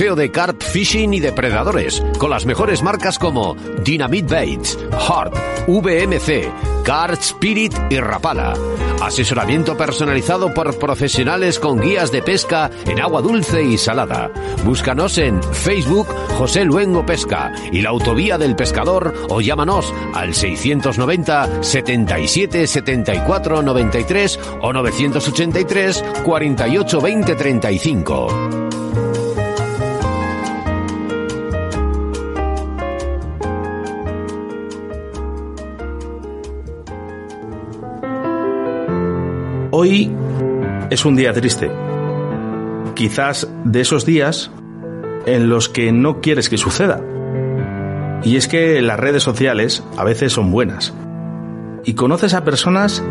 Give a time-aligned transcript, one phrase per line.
[0.00, 5.34] de carp fishing y depredadores, con las mejores marcas como Dynamite Baits, Heart,
[5.68, 8.54] VMC, Card Spirit y Rapala.
[9.02, 14.30] Asesoramiento personalizado por profesionales con guías de pesca en agua dulce y salada.
[14.64, 16.08] Búscanos en Facebook
[16.38, 24.40] José Luengo Pesca y la Autovía del Pescador o llámanos al 690 77 74 93
[24.62, 28.79] o 983 48 20 35.
[39.82, 40.12] Hoy
[40.90, 41.70] es un día triste.
[42.94, 44.50] Quizás de esos días
[45.24, 47.00] en los que no quieres que suceda.
[48.22, 50.92] Y es que las redes sociales a veces son buenas.
[51.86, 53.02] Y conoces a personas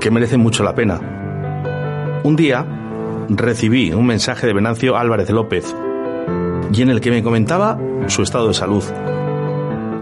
[0.00, 1.00] que merecen mucho la pena.
[2.24, 2.66] Un día
[3.30, 5.74] recibí un mensaje de Venancio Álvarez López
[6.74, 7.78] y en el que me comentaba
[8.08, 8.84] su estado de salud.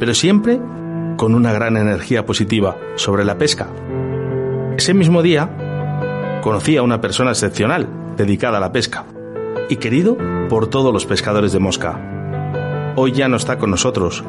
[0.00, 0.60] Pero siempre
[1.18, 3.68] con una gran energía positiva sobre la pesca.
[4.76, 5.62] Ese mismo día
[6.46, 9.04] conocí a una persona excepcional dedicada a la pesca
[9.68, 10.16] y querido
[10.48, 12.94] por todos los pescadores de mosca.
[12.94, 14.22] Hoy ya no está con nosotros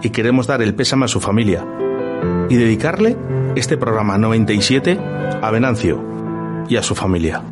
[0.00, 1.62] y queremos dar el pésame a su familia
[2.48, 3.18] y dedicarle
[3.54, 4.98] este programa 97
[5.42, 6.02] a Venancio
[6.70, 7.42] y a su familia.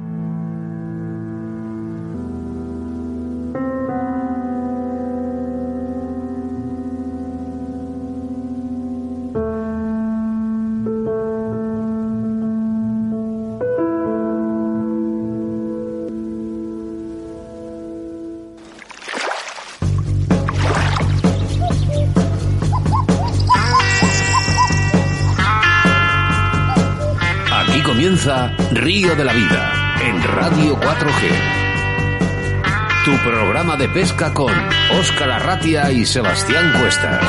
[28.92, 31.30] Río de la Vida en Radio 4G.
[33.04, 34.52] Tu programa de pesca con
[34.98, 37.24] Óscar Arratia y Sebastián Cuestas.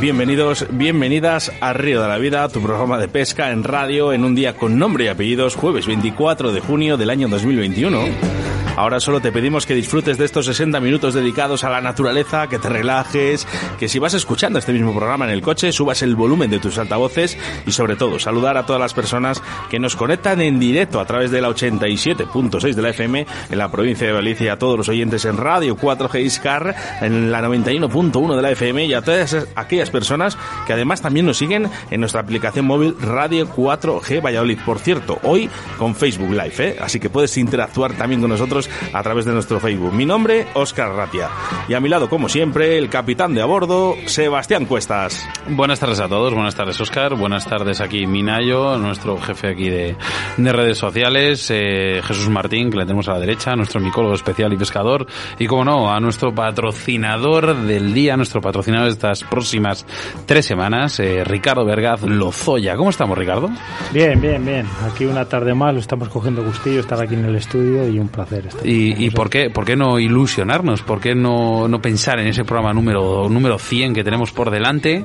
[0.00, 4.36] Bienvenidos, bienvenidas a Río de la Vida, tu programa de pesca en radio en un
[4.36, 8.43] día con nombre y apellidos, jueves 24 de junio del año 2021.
[8.76, 12.58] Ahora solo te pedimos que disfrutes de estos 60 minutos dedicados a la naturaleza, que
[12.58, 13.46] te relajes,
[13.78, 16.76] que si vas escuchando este mismo programa en el coche, subas el volumen de tus
[16.78, 19.40] altavoces y sobre todo saludar a todas las personas
[19.70, 23.70] que nos conectan en directo a través de la 87.6 de la FM en la
[23.70, 28.42] provincia de Galicia, a todos los oyentes en Radio 4G Iscar en la 91.1 de
[28.42, 30.36] la FM y a todas aquellas personas
[30.66, 34.58] que además también nos siguen en nuestra aplicación móvil Radio 4G Valladolid.
[34.66, 35.48] Por cierto, hoy
[35.78, 36.76] con Facebook Live, ¿eh?
[36.80, 39.92] así que puedes interactuar también con nosotros a través de nuestro Facebook.
[39.92, 41.28] Mi nombre, Oscar Ratia.
[41.68, 45.28] Y a mi lado, como siempre, el capitán de a bordo, Sebastián Cuestas.
[45.48, 49.96] Buenas tardes a todos, buenas tardes Oscar, buenas tardes aquí Minayo, nuestro jefe aquí de,
[50.36, 54.56] redes sociales, eh, Jesús Martín, que le tenemos a la derecha, nuestro micólogo especial y
[54.56, 55.06] pescador,
[55.38, 59.86] y como no, a nuestro patrocinador del día, nuestro patrocinador de estas próximas
[60.26, 62.76] tres semanas, eh, Ricardo Vergaz Lozoya.
[62.76, 63.50] ¿Cómo estamos, Ricardo?
[63.92, 64.66] Bien, bien, bien.
[64.86, 68.08] Aquí una tarde más, lo estamos cogiendo gustillo, estar aquí en el estudio y un
[68.08, 68.48] placer.
[68.62, 70.82] ¿Y, y por, qué, por qué no ilusionarnos?
[70.82, 75.04] ¿Por qué no, no pensar en ese programa número, número 100 que tenemos por delante?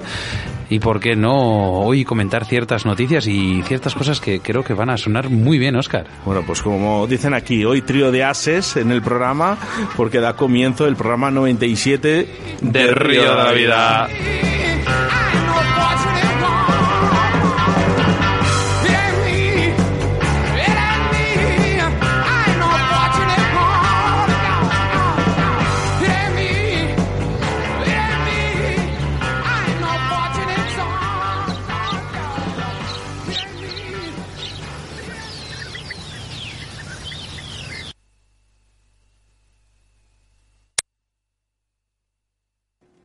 [0.70, 4.92] ¿Y por qué no hoy comentar ciertas noticias y ciertas cosas que creo que van
[4.92, 6.06] a sonar muy bien, Oscar?
[6.26, 9.58] Bueno, pues como dicen aquí, hoy trío de ases en el programa,
[9.98, 12.30] porque da comienzo el programa 97
[12.62, 14.10] de Río de la Vida.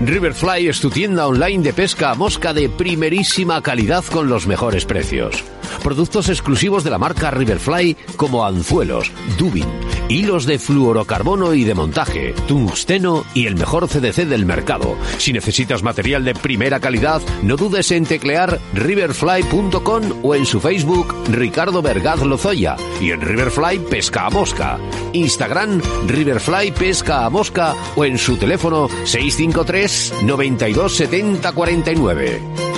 [0.00, 4.84] Riverfly es tu tienda online de pesca a mosca de primerísima calidad con los mejores
[4.84, 5.44] precios.
[5.82, 9.66] Productos exclusivos de la marca Riverfly como anzuelos, dubin,
[10.08, 14.96] hilos de fluorocarbono y de montaje, tungsteno y el mejor CDC del mercado.
[15.18, 21.14] Si necesitas material de primera calidad, no dudes en teclear riverfly.com o en su Facebook
[21.30, 24.78] Ricardo Vergaz Lozoya y en Riverfly Pesca a Mosca.
[25.12, 32.73] Instagram Riverfly Pesca a Mosca o en su teléfono 653 92 70 49.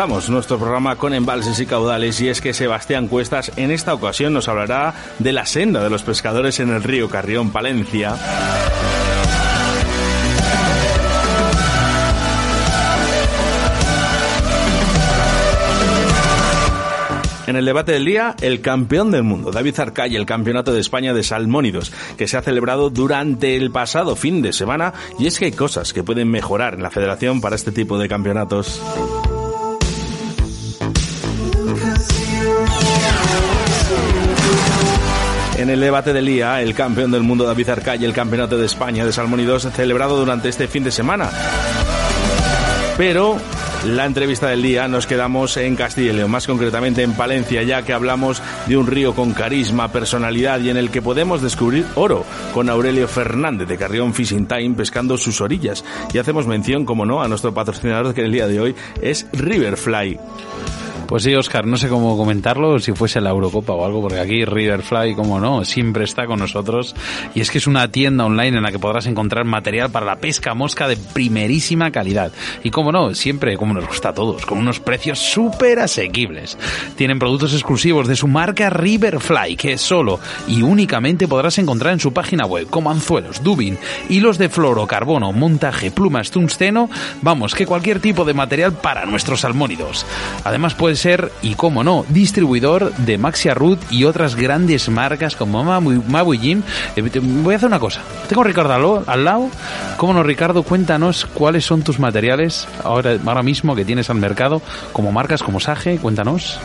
[0.00, 4.32] Comenzamos nuestro programa con embalses y caudales y es que Sebastián Cuestas en esta ocasión
[4.32, 8.16] nos hablará de la senda de los pescadores en el río Carrión, Palencia.
[17.46, 21.12] En el debate del día, el campeón del mundo, David Arcay, el campeonato de España
[21.12, 25.44] de salmónidos, que se ha celebrado durante el pasado fin de semana, y es que
[25.44, 28.80] hay cosas que pueden mejorar en la federación para este tipo de campeonatos.
[35.60, 39.04] En el debate del día, el campeón del mundo David Arcay, el campeonato de España
[39.04, 41.28] de salmónidos celebrado durante este fin de semana.
[42.96, 43.36] Pero
[43.84, 47.82] la entrevista del día nos quedamos en Castilla y León, más concretamente en Palencia, ya
[47.82, 52.24] que hablamos de un río con carisma, personalidad y en el que podemos descubrir oro
[52.54, 55.84] con Aurelio Fernández de Carrión Fishing Time pescando sus orillas.
[56.14, 59.26] Y hacemos mención, como no, a nuestro patrocinador que en el día de hoy es
[59.34, 60.18] Riverfly.
[61.10, 64.44] Pues sí, Oscar, no sé cómo comentarlo, si fuese la Eurocopa o algo, porque aquí
[64.44, 66.94] Riverfly, como no, siempre está con nosotros.
[67.34, 70.20] Y es que es una tienda online en la que podrás encontrar material para la
[70.20, 72.30] pesca mosca de primerísima calidad.
[72.62, 76.56] Y como no, siempre, como nos gusta a todos, con unos precios súper asequibles.
[76.94, 82.12] Tienen productos exclusivos de su marca Riverfly, que solo y únicamente podrás encontrar en su
[82.12, 86.88] página web, como anzuelos, dubin, hilos de fluorocarbono, montaje, plumas, tungsteno,
[87.20, 90.06] vamos, que cualquier tipo de material para nuestros salmónidos.
[90.44, 95.64] Además puedes ser, y como no, distribuidor de Maxia Root y otras grandes marcas como
[95.64, 96.62] Mabu Jim.
[96.96, 98.02] Eh, voy a hacer una cosa.
[98.28, 99.48] Tengo a Ricardo al lado.
[99.96, 100.62] ¿Cómo no, Ricardo?
[100.62, 105.58] Cuéntanos cuáles son tus materiales ahora, ahora mismo que tienes al mercado, como marcas, como
[105.60, 105.98] Sage.
[105.98, 106.58] Cuéntanos.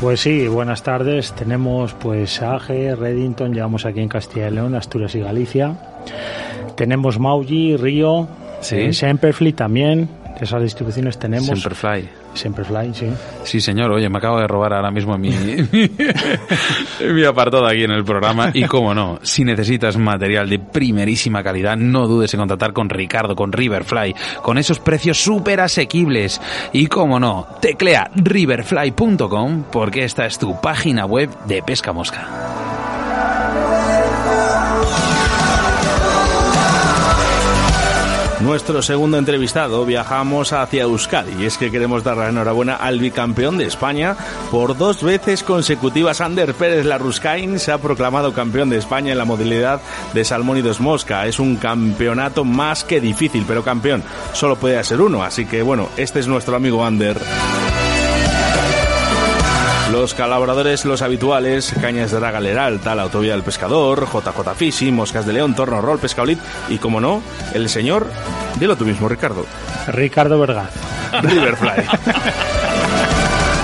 [0.00, 1.32] Pues sí, buenas tardes.
[1.32, 5.74] Tenemos pues Sage, Reddington, llevamos aquí en Castilla y León, Asturias y Galicia.
[6.76, 8.26] Tenemos Mauji, Río,
[8.60, 8.76] Sí.
[8.76, 10.08] eh, Semperfly también.
[10.40, 11.46] Esas distribuciones tenemos.
[11.46, 12.08] Semperfly.
[12.34, 13.06] Semperfly, sí.
[13.44, 13.92] Sí, señor.
[13.92, 15.32] Oye, me acabo de robar ahora mismo mi,
[17.24, 18.50] apartado aquí en el programa.
[18.52, 23.34] Y cómo no, si necesitas material de primerísima calidad, no dudes en contactar con Ricardo,
[23.36, 26.40] con Riverfly, con esos precios súper asequibles.
[26.72, 32.83] Y cómo no, teclea riverfly.com porque esta es tu página web de pesca mosca.
[38.44, 43.56] Nuestro segundo entrevistado viajamos hacia Euskadi y es que queremos dar la enhorabuena al bicampeón
[43.56, 44.18] de España
[44.50, 46.20] por dos veces consecutivas.
[46.20, 49.80] Ander Pérez Larruscain se ha proclamado campeón de España en la modalidad
[50.12, 51.26] de salmónidos mosca.
[51.26, 55.22] Es un campeonato más que difícil, pero campeón solo puede ser uno.
[55.22, 57.18] Así que bueno, este es nuestro amigo Ander.
[59.92, 65.26] Los colaboradores, los habituales, Cañas de Draga Leral, Tal Autovía del Pescador, JJ Fishing, Moscas
[65.26, 66.38] de León, Torno Roll, Pescaolit
[66.68, 67.22] y, como no,
[67.52, 68.10] el señor,
[68.58, 69.46] dilo tú mismo, Ricardo,
[69.88, 70.70] Ricardo Vergaz.
[71.22, 71.84] Riverfly.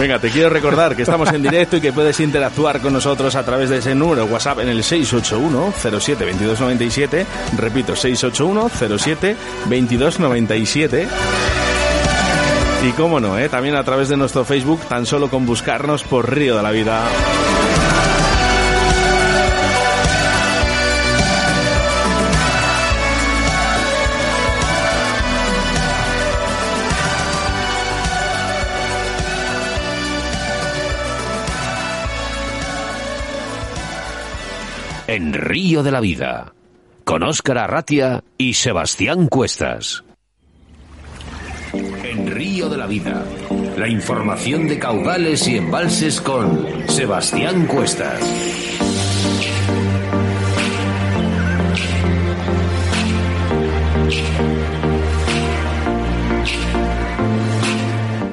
[0.00, 3.44] Venga, te quiero recordar que estamos en directo y que puedes interactuar con nosotros a
[3.44, 7.26] través de ese número WhatsApp en el 681 07 2297.
[7.58, 9.36] Repito, 681 07
[9.68, 11.08] 2297.
[12.82, 13.50] Y cómo no, ¿eh?
[13.50, 17.04] también a través de nuestro Facebook, tan solo con buscarnos por Río de la Vida.
[35.06, 36.54] En Río de la Vida,
[37.04, 40.02] con Óscar Arratia y Sebastián Cuestas.
[41.72, 43.24] En Río de la Vida,
[43.76, 48.20] la información de caudales y embalses con Sebastián Cuestas.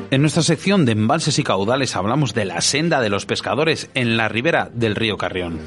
[0.09, 4.17] En nuestra sección de embalses y caudales hablamos de la senda de los pescadores en
[4.17, 5.59] la ribera del río Carrión.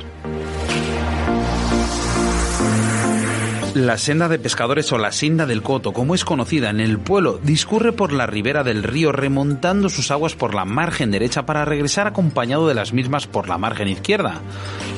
[3.74, 7.38] La senda de pescadores o la senda del Coto, como es conocida en el pueblo,
[7.40, 12.08] discurre por la ribera del río remontando sus aguas por la margen derecha para regresar
[12.08, 14.40] acompañado de las mismas por la margen izquierda.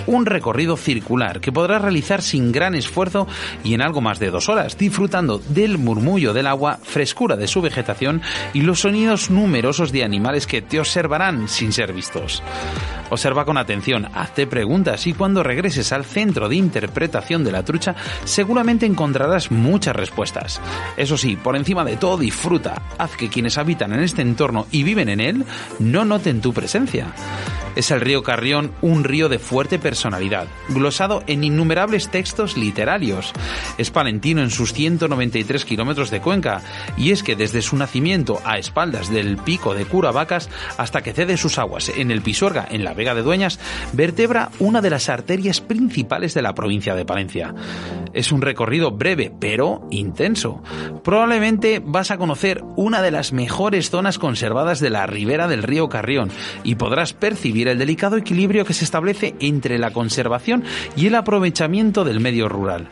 [0.06, 3.28] Un recorrido circular que podrás realizar sin gran esfuerzo
[3.62, 7.60] y en algo más de dos horas, disfrutando del murmullo del agua, frescura de su
[7.60, 8.22] vegetación
[8.54, 12.42] y los sonidos numerosos de animales que te observarán sin ser vistos.
[13.10, 17.94] Observa con atención, hazte preguntas y cuando regreses al centro de interpretación de la trucha,
[18.62, 20.60] seguramente encontrarás muchas respuestas.
[20.96, 24.84] Eso sí, por encima de todo disfruta, haz que quienes habitan en este entorno y
[24.84, 25.44] viven en él
[25.80, 27.12] no noten tu presencia.
[27.74, 33.32] Es el río Carrión un río de fuerte personalidad, glosado en innumerables textos literarios.
[33.78, 36.60] Es palentino en sus 193 kilómetros de cuenca,
[36.98, 41.38] y es que desde su nacimiento a espaldas del pico de Curavacas hasta que cede
[41.38, 43.58] sus aguas en el Pisuerga, en la Vega de Dueñas,
[43.94, 47.54] vertebra una de las arterias principales de la provincia de Palencia.
[48.12, 50.62] Es un recorrido breve, pero intenso.
[51.02, 55.88] Probablemente vas a conocer una de las mejores zonas conservadas de la ribera del río
[55.88, 56.30] Carrión
[56.62, 60.64] y podrás percibir el delicado equilibrio que se establece entre la conservación
[60.96, 62.88] y el aprovechamiento del medio rural.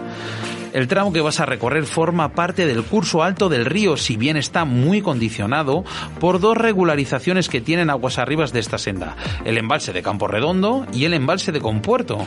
[0.72, 4.36] El tramo que vas a recorrer forma parte del curso alto del río, si bien
[4.36, 5.84] está muy condicionado
[6.20, 10.86] por dos regularizaciones que tienen aguas arribas de esta senda, el embalse de Campo Redondo
[10.94, 12.26] y el embalse de Compuerto.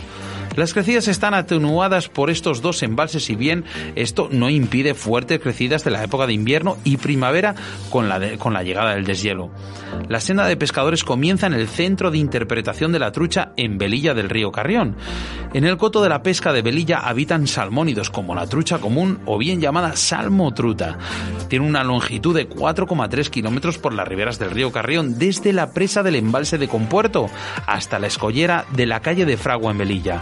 [0.55, 5.83] Las crecidas están atenuadas por estos dos embalses, si bien esto no impide fuertes crecidas
[5.83, 7.55] de la época de invierno y primavera
[7.89, 9.49] con la, con la llegada del deshielo.
[10.09, 14.13] La senda de pescadores comienza en el centro de interpretación de la trucha en Velilla
[14.13, 14.95] del río Carrión.
[15.53, 19.37] En el coto de la pesca de Velilla habitan salmónidos como la trucha común o
[19.37, 20.97] bien llamada salmotruta.
[21.47, 26.03] Tiene una longitud de 4,3 kilómetros por las riberas del río Carrión, desde la presa
[26.03, 27.27] del embalse de Compuerto
[27.65, 30.21] hasta la escollera de la calle de Fragua en Velilla.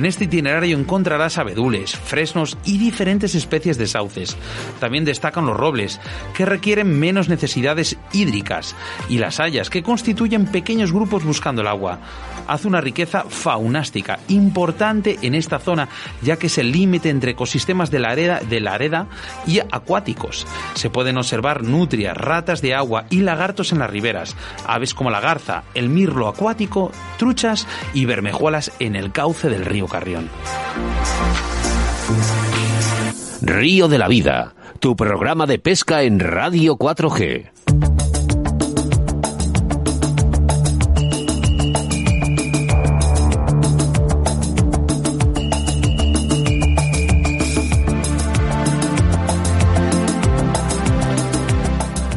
[0.00, 4.34] En este itinerario encontrarás abedules, fresnos y diferentes especies de sauces.
[4.78, 6.00] También destacan los robles,
[6.32, 8.74] que requieren menos necesidades hídricas,
[9.10, 11.98] y las hayas, que constituyen pequeños grupos buscando el agua.
[12.48, 15.90] Hace una riqueza faunástica importante en esta zona,
[16.22, 19.06] ya que es el límite entre ecosistemas de la, areda, de la areda
[19.46, 20.46] y acuáticos.
[20.72, 24.34] Se pueden observar nutrias, ratas de agua y lagartos en las riberas,
[24.66, 29.89] aves como la garza, el mirlo acuático, truchas y bermejuelas en el cauce del río
[29.90, 30.30] Carrión.
[33.42, 37.50] Río de la Vida, tu programa de pesca en Radio 4G.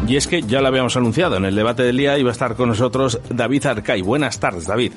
[0.07, 2.55] Y es que ya lo habíamos anunciado, en el debate del día iba a estar
[2.55, 4.03] con nosotros David Arcay.
[4.03, 4.91] Buenas tardes, David.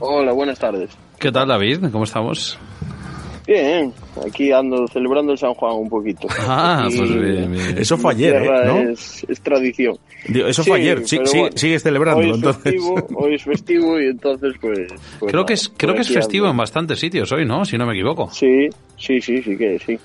[0.00, 0.90] Hola, buenas tardes.
[1.20, 1.84] ¿Qué tal, David?
[1.92, 2.58] ¿Cómo estamos?
[3.46, 3.92] Bien,
[4.26, 6.26] aquí ando celebrando el San Juan un poquito.
[6.38, 7.78] Ah, pues bien, bien.
[7.78, 8.48] Eso fue ayer, ¿eh?
[8.64, 8.78] ¿no?
[8.90, 9.96] Es, es tradición.
[10.28, 11.06] Digo, Eso Sí, fue ayer.
[11.06, 12.62] Sí- pero sí- bueno, sigues celebrándolo, Hoy es, entonces.
[12.62, 14.78] festivo, hoy es festivo y entonces pues...
[15.18, 17.64] pues Creo que es, creo que es festivo en bastantes sitios hoy, ¿no?
[17.64, 18.30] Si no me equivoco.
[18.30, 19.98] Sí, sí, sí, sí que sí.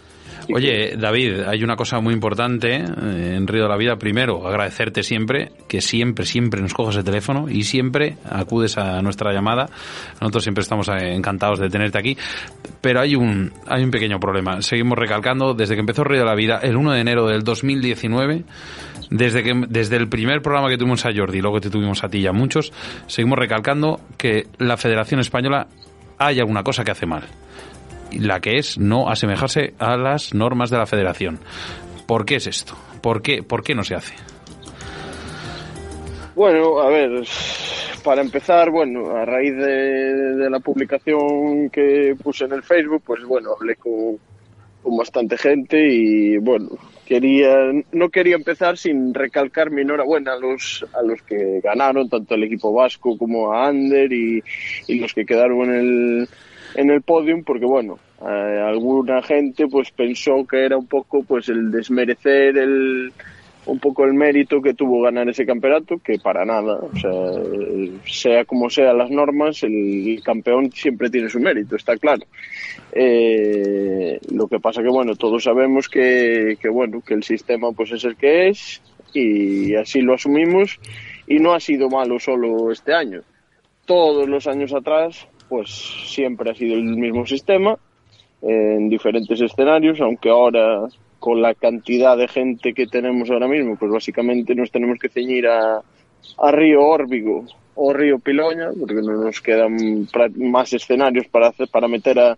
[0.53, 3.95] Oye, David, hay una cosa muy importante eh, en Río de la Vida.
[3.97, 9.33] Primero, agradecerte siempre, que siempre, siempre nos coges el teléfono y siempre acudes a nuestra
[9.33, 9.67] llamada.
[10.21, 12.17] Nosotros siempre estamos eh, encantados de tenerte aquí.
[12.81, 14.61] Pero hay un, hay un pequeño problema.
[14.61, 18.43] Seguimos recalcando, desde que empezó Río de la Vida, el 1 de enero del 2019,
[19.09, 22.19] desde, que, desde el primer programa que tuvimos a Jordi, luego te tuvimos a ti
[22.19, 22.71] y a muchos,
[23.07, 25.67] seguimos recalcando que la Federación Española
[26.17, 27.23] hay alguna cosa que hace mal
[28.19, 31.39] la que es no asemejarse a las normas de la federación.
[32.07, 32.75] ¿Por qué es esto?
[33.01, 34.15] ¿Por qué, por qué no se hace?
[36.35, 37.23] Bueno, a ver,
[38.03, 43.51] para empezar, bueno, a raíz de, la publicación que puse en el Facebook, pues bueno,
[43.57, 44.17] hablé con,
[44.83, 46.69] con bastante gente y bueno,
[47.05, 47.55] quería,
[47.93, 52.43] no quería empezar sin recalcar mi enhorabuena a los, a los que ganaron, tanto el
[52.43, 54.43] equipo vasco como a Ander y,
[54.87, 56.29] y los que quedaron en el,
[56.75, 61.49] en el podium, porque bueno, eh, alguna gente pues pensó que era un poco pues
[61.49, 63.11] el desmerecer el
[63.65, 66.79] un poco el mérito que tuvo ganar ese campeonato, que para nada,
[68.05, 72.23] sea como sean las normas, el campeón siempre tiene su mérito, está claro.
[72.91, 77.91] Eh, lo que pasa que bueno, todos sabemos que, que bueno, que el sistema pues
[77.91, 78.81] es el que es
[79.13, 80.79] y así lo asumimos
[81.27, 83.21] y no ha sido malo solo este año.
[83.85, 85.69] Todos los años atrás, pues
[86.07, 87.77] siempre ha sido el mismo sistema
[88.41, 90.87] en diferentes escenarios, aunque ahora
[91.19, 95.47] con la cantidad de gente que tenemos ahora mismo, pues básicamente nos tenemos que ceñir
[95.47, 95.77] a,
[96.37, 101.87] a Río Órbigo o Río Piloña, porque no nos quedan más escenarios para hacer, para
[101.87, 102.37] meter a,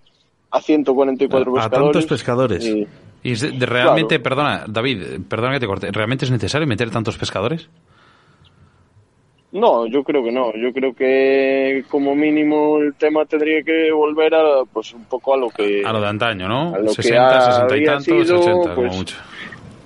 [0.52, 1.92] a 144 A pescadores.
[1.94, 2.66] tantos pescadores.
[2.66, 2.88] Y-
[3.24, 4.24] Y es de- de realmente, Claro.
[4.24, 7.68] perdona, David, perdona que te corte, ¿realmente es necesario meter tantos pescadores?
[9.52, 10.54] No, yo creo que no.
[10.56, 15.38] Yo creo que como mínimo el tema tendría que volver a, pues un poco a
[15.38, 16.76] lo que A lo de antaño, ¿no?
[16.76, 19.16] a lo que 60, 60 y tantos, sido, 80 como pues, mucho.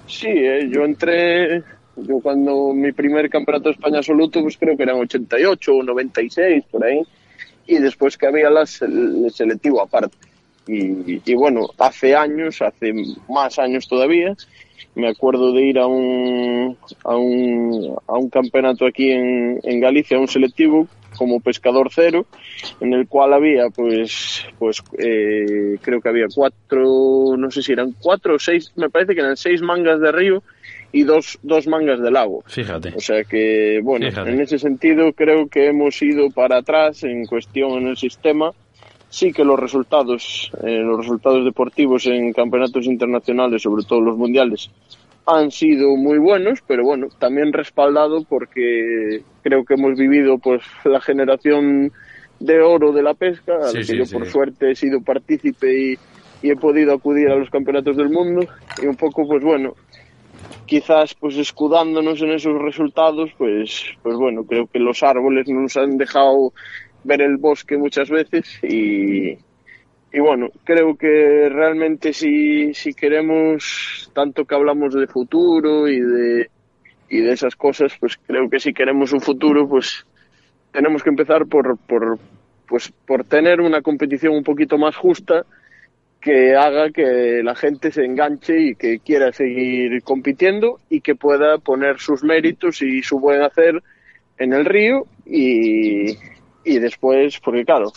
[0.07, 1.63] Sí, eh, yo entré,
[1.95, 6.63] yo cuando mi primer campeonato de España absoluto, pues creo que eran 88 o 96,
[6.71, 7.01] por ahí,
[7.67, 10.17] y después que había las, el selectivo aparte.
[10.67, 12.93] Y, y bueno, hace años, hace
[13.29, 14.35] más años todavía,
[14.95, 20.17] me acuerdo de ir a un, a un, a un campeonato aquí en, en Galicia,
[20.17, 22.25] a un selectivo, como pescador cero,
[22.79, 27.93] en el cual había, pues, pues eh, creo que había cuatro, no sé si eran
[27.99, 30.43] cuatro o seis, me parece que eran seis mangas de río
[30.91, 32.43] y dos, dos mangas de lago.
[32.47, 32.93] Fíjate.
[32.95, 34.31] O sea que, bueno, Fíjate.
[34.31, 38.51] en ese sentido creo que hemos ido para atrás en cuestión en el sistema.
[39.11, 44.71] Sí que los resultados, eh, los resultados deportivos en campeonatos internacionales, sobre todo los mundiales,
[45.27, 51.01] han sido muy buenos, pero bueno, también respaldado porque creo que hemos vivido pues la
[51.01, 51.91] generación
[52.39, 54.13] de oro de la pesca, Sí, la que sí, yo sí.
[54.15, 55.97] por suerte he sido partícipe y,
[56.41, 58.47] y he podido acudir a los campeonatos del mundo
[58.81, 59.75] y un poco pues bueno,
[60.65, 65.97] quizás pues escudándonos en esos resultados, pues, pues bueno, creo que los árboles nos han
[65.97, 66.53] dejado
[67.03, 69.37] ver el bosque muchas veces y,
[70.13, 76.49] y bueno, creo que realmente si, si queremos, tanto que hablamos de futuro y de,
[77.09, 80.05] y de esas cosas, pues creo que si queremos un futuro, pues
[80.71, 82.19] tenemos que empezar por, por,
[82.67, 85.45] pues, por tener una competición un poquito más justa
[86.19, 91.57] que haga que la gente se enganche y que quiera seguir compitiendo y que pueda
[91.57, 93.81] poner sus méritos y su buen hacer
[94.37, 96.17] en el río y,
[96.63, 97.91] y después, porque claro,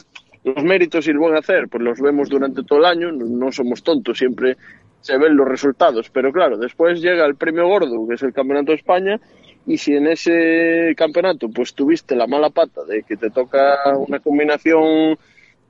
[0.44, 3.82] los méritos y el buen hacer, pues los vemos durante todo el año, no, somos
[3.82, 4.56] tontos, siempre
[5.00, 8.72] se ven los resultados, pero claro, después llega el premio gordo, que es el Campeonato
[8.72, 9.20] de España,
[9.66, 14.18] y si en ese campeonato pues tuviste la mala pata de que te toca una
[14.20, 15.16] combinación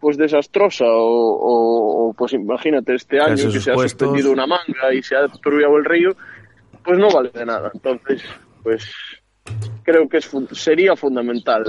[0.01, 4.47] pues desastrosa o, o- o, pues imagínate este año Esos que se ha suspendido una
[4.47, 6.11] manga y se ha turbiado el río,
[6.85, 7.71] pues no vale de nada.
[7.73, 8.23] Entonces,
[8.63, 8.85] pues
[9.83, 11.65] creo que es, sería fundamental.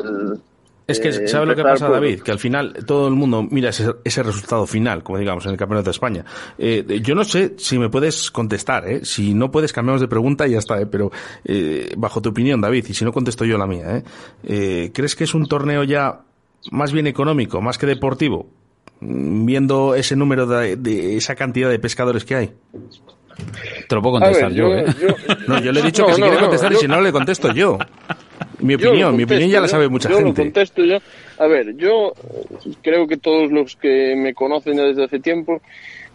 [0.87, 2.21] Es que, eh, ¿sabe lo que pasa, por- David?
[2.21, 5.57] Que al final todo el mundo mira ese, ese resultado final, como digamos, en el
[5.57, 6.23] Campeonato de España.
[6.59, 9.03] Eh, yo no sé si me puedes contestar, ¿eh?
[9.03, 10.85] Si no puedes, cambiamos de pregunta y ya está, ¿eh?
[10.85, 11.11] Pero,
[11.43, 14.03] eh, bajo tu opinión, David, y si no contesto yo la mía, ¿eh?
[14.43, 16.21] Eh, ¿Crees que es un torneo ya
[16.71, 18.47] más bien económico, más que deportivo?
[19.01, 22.51] Viendo ese número de, de esa cantidad de pescadores que hay.
[23.89, 24.85] Te lo puedo contestar ver, yo, ¿eh?
[25.47, 26.87] No, yo le he dicho No, que si no, quiere no, contestar y yo- si
[26.87, 27.77] no le contesto yo.
[28.65, 30.41] Mi opinión, mi opinión ya la contesto, sabe yo- mucha yo lo gente.
[30.41, 30.97] contesto yo.
[31.37, 35.61] A ver, yo eh, creo que todos los que me conocen ya desde hace tiempo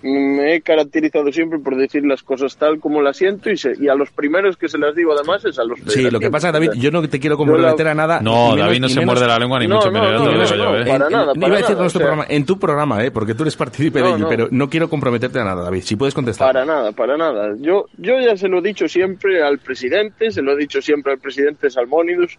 [0.02, 3.88] me he caracterizado siempre por decir las cosas tal como las siento y, se- y
[3.88, 6.50] a los primeros que se las digo además es a los Sí, lo que pasa,
[6.52, 8.20] David, yo no te quiero comprometer la- a nada.
[8.20, 10.18] No, menos- David no se menos- muerde la lengua ni No, mucho no, menos, no,
[10.18, 10.84] lo no, digo yo, no, ¿eh?
[10.86, 13.04] para nada, no para iba a decir nada, nuestro o sea- programa, en tu programa,
[13.04, 13.10] ¿eh?
[13.10, 14.28] porque tú eres partícipe de No, ello, no.
[14.28, 15.82] pero no quiero comprometerte a nada, David.
[15.82, 16.46] Si puedes contestar.
[16.52, 17.54] Para nada, para nada.
[17.58, 21.12] Yo, yo ya se lo he dicho siempre al presidente, se lo he dicho siempre
[21.12, 22.38] al presidente Salmónidos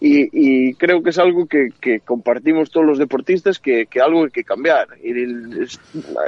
[0.00, 4.24] y, y creo que es algo que, que compartimos todos los deportistas, que, que algo
[4.24, 4.88] hay que cambiar.
[5.02, 5.80] Y el- es-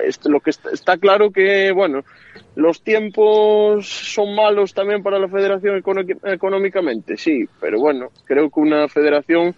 [0.07, 2.03] es- lo que está, está claro que, bueno,
[2.55, 5.83] los tiempos son malos también para la federación
[6.25, 9.55] económicamente, sí, pero bueno, creo que una federación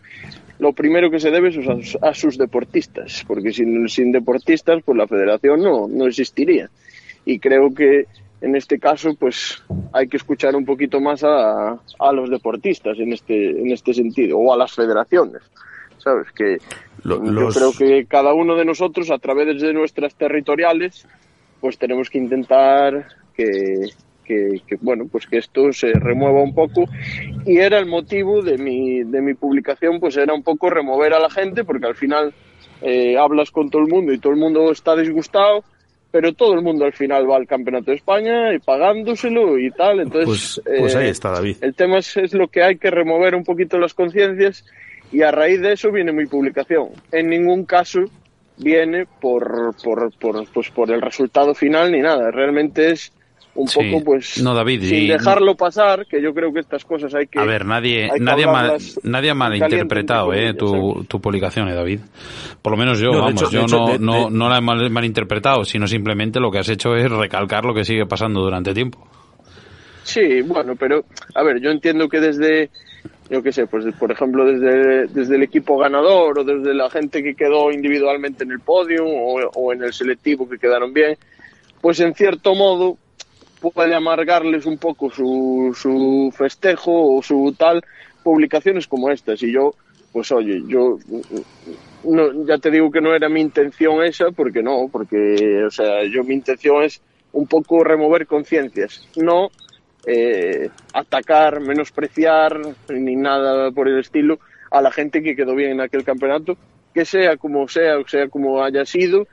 [0.59, 5.09] lo primero que se debe es a sus deportistas, porque sin, sin deportistas, pues la
[5.09, 6.71] federación no, no existiría.
[7.25, 8.07] Y creo que
[8.41, 9.63] en este caso, pues
[9.93, 14.39] hay que escuchar un poquito más a, a los deportistas en este, en este sentido,
[14.39, 15.43] o a las federaciones.
[16.05, 16.31] ¿Sabes?
[16.33, 16.59] Que
[17.03, 21.07] Lo- yo los- creo que cada uno de nosotros, a través de nuestras territoriales,
[21.61, 23.89] pues tenemos que intentar que,
[24.25, 26.85] que, que, bueno pues que esto se remueva un poco
[27.47, 31.19] y era el motivo de mi de mi publicación pues era un poco remover a
[31.19, 32.33] la gente porque al final
[32.83, 35.65] eh, hablas con todo el mundo y todo el mundo está disgustado
[36.11, 40.01] pero todo el mundo al final va al campeonato de España y pagándoselo y tal
[40.01, 41.57] entonces Pues, pues eh, ahí está, David.
[41.61, 44.65] el tema es, es lo que hay que remover un poquito las conciencias
[45.13, 46.89] y a raíz de eso viene mi publicación.
[47.13, 48.01] En ningún caso
[48.57, 52.31] viene por, por, por, pues por el resultado final ni nada.
[52.31, 53.13] Realmente es
[53.57, 53.79] un Sí.
[53.93, 57.29] poco, pues, No, David, sin y- dejarlo pasar, que yo creo que estas cosas hay
[57.29, 57.39] que...
[57.39, 61.75] A ver, nadie, nadie, ha mal, nadie ha malinterpretado caliente, eh, tu, tu publicación, eh,
[61.75, 62.01] David.
[62.63, 64.59] Por lo menos yo, No, vamos, hecho- yo hecho, no, de- no, de- no la
[64.59, 68.41] he mal- malinterpretado, sino simplemente lo que has hecho es recalcar lo que sigue pasando
[68.41, 69.07] durante tiempo.
[70.03, 72.71] Sí, bueno, pero a ver, yo entiendo que desde,
[73.31, 77.23] yo qué sé, pues por ejemplo desde, desde el equipo ganador o desde la gente
[77.23, 81.17] que quedó individualmente en el podio o, o en el selectivo que quedaron bien,
[81.81, 82.99] pues en cierto modo
[83.73, 87.83] puede amargarles un poco su, su festejo o su tal
[88.23, 89.43] publicaciones como estas.
[89.43, 89.75] Y yo
[90.13, 90.99] pues oye yo
[92.05, 96.05] no, ya te digo que no era mi intención esa porque no porque o sea
[96.05, 97.01] yo mi intención es
[97.33, 99.09] un poco remover conciencias.
[99.17, 99.51] No
[100.07, 104.39] eh, atacar menospreciar ni nada por el estilo
[104.71, 106.57] a la gente que quedó bien en aquel campeonato
[106.93, 109.27] que sea como sea o sea como haya sido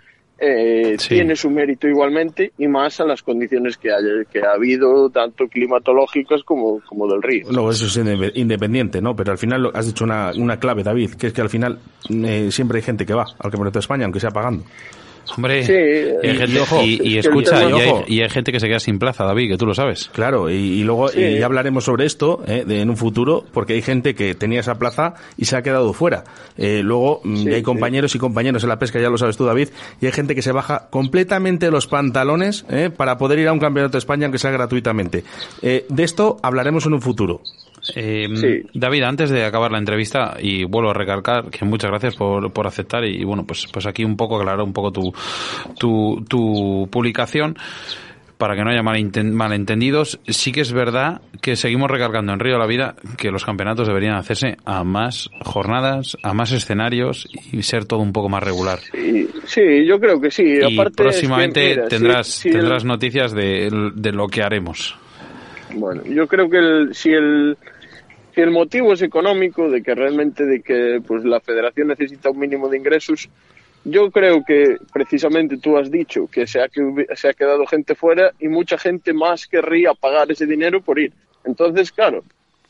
[0.44, 5.08] eh, tiene su mérito igualmente y más a las condiciones que, haya, que ha habido,
[5.12, 7.46] tanto climatológicas como, como del río.
[7.52, 7.96] No, eso es
[8.36, 9.16] independiente, ¿no?
[9.16, 11.78] Pero al final has dicho una, una clave, David, que es que al final
[12.10, 14.64] eh, siempre hay gente que va al Campeonato de España, aunque sea pagando.
[15.38, 15.64] Hombre,
[16.84, 17.64] y, escucha,
[18.08, 20.10] y hay, gente que se queda sin plaza, David, que tú lo sabes.
[20.14, 24.36] Claro, y, luego ya hablaremos sobre esto eh, en un futuro, porque hay gente que
[24.36, 26.24] tenía esa plaza y se ha quedado fuera.
[26.58, 29.70] Eh, luego mm, hay compañeros y compañeros en la pesca, ya lo sabes tú, David,
[30.02, 33.60] y hay gente que se baja completamente los pantalones eh, para poder ir a un
[33.60, 35.24] campeonato de España, aunque sea gratuitamente.
[35.62, 37.42] de esto hablaremos en un futuro.
[37.96, 42.52] Eh, David, antes de acabar la entrevista, y vuelvo a recalcar que muchas gracias por,
[42.52, 45.14] por aceptar y, bueno, pues, pues aquí un poco aclarar un poco tu,
[45.78, 47.58] tu, tu publicación
[48.42, 52.60] para que no haya malentendidos, sí que es verdad que seguimos recalcando en Río de
[52.60, 57.86] la Vida que los campeonatos deberían hacerse a más jornadas, a más escenarios y ser
[57.86, 58.80] todo un poco más regular.
[59.46, 60.58] Sí, yo creo que sí.
[60.60, 64.98] Y próximamente tendrás, tendrás noticias de, de, lo que haremos.
[65.76, 67.56] Bueno, yo creo que el, si el
[68.42, 72.70] el motivo es económico, de que realmente de que pues la federación necesita un mínimo
[72.70, 73.30] de ingresos,
[73.84, 76.68] yo creo que precisamente tú has dicho que se ha,
[77.16, 81.14] se ha quedado gente fuera y mucha gente más querría pagar ese dinero por ir.
[81.44, 82.24] Entonces, claro,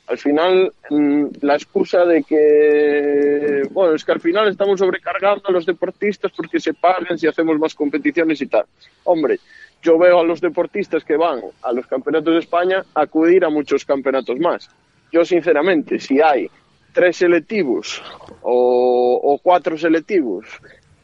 [0.08, 5.52] al final mm, la excusa de que, bueno, es que al final estamos sobrecargando a
[5.52, 8.66] los deportistas porque se pagan si hacemos más competiciones y tal.
[9.04, 9.40] Hombre,
[9.82, 13.86] yo veo a los deportistas que van a los campeonatos de España acudir a muchos
[13.86, 14.70] campeonatos más.
[15.12, 16.50] Yo, sinceramente, si hay
[16.94, 18.02] tres selectivos
[18.42, 20.46] o, cuatro selectivos,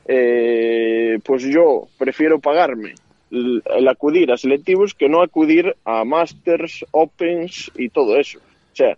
[0.05, 2.95] eh, pues yo prefiero pagarme
[3.31, 8.39] el, acudir a selectivos que no acudir a Masters, Opens y todo eso.
[8.39, 8.97] O sea,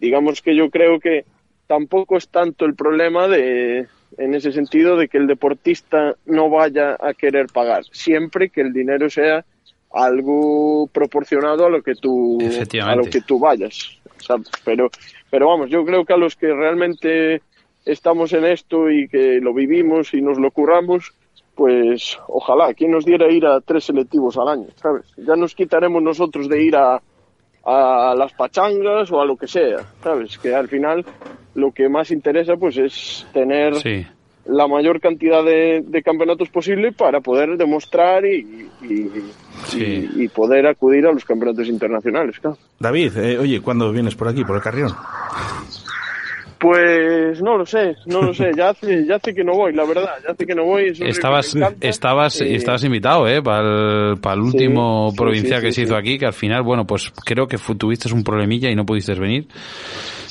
[0.00, 1.24] digamos que yo creo que
[1.66, 6.96] tampoco es tanto el problema de, en ese sentido de que el deportista no vaya
[6.98, 9.44] a querer pagar, siempre que el dinero sea
[9.92, 12.38] algo proporcionado a lo que tú
[12.82, 13.98] a lo que tú vayas.
[14.64, 14.90] Pero
[15.30, 17.42] pero vamos yo creo que a los que realmente
[17.84, 21.12] estamos en esto y que lo vivimos y nos lo curramos
[21.54, 22.72] pues ojalá.
[22.72, 26.62] Quien nos diera ir a tres selectivos al año sabes ya nos quitaremos nosotros de
[26.62, 27.00] ir a
[27.64, 31.04] a las pachangas o a lo que sea sabes que al final
[31.54, 33.74] lo que más interesa pues es tener
[34.48, 38.68] la mayor cantidad de, campeonatos posible para poder demostrar y,
[39.74, 42.36] y, poder acudir a los campeonatos internacionales.
[42.78, 44.92] David, eh, oye, ¿cuándo vienes por aquí, por el Carrión?
[46.58, 48.50] Pues no lo sé, no lo sé.
[48.56, 50.14] Ya hace, ya hace que no voy, la verdad.
[50.26, 50.92] Ya hace que no voy.
[51.00, 53.40] estabas, estabas, eh, estabas invitado, ¿eh?
[53.40, 57.58] Para el, último provincial que se hizo aquí, que al final, bueno, pues creo que
[57.78, 59.46] tuviste un problemilla y no pudiste venir.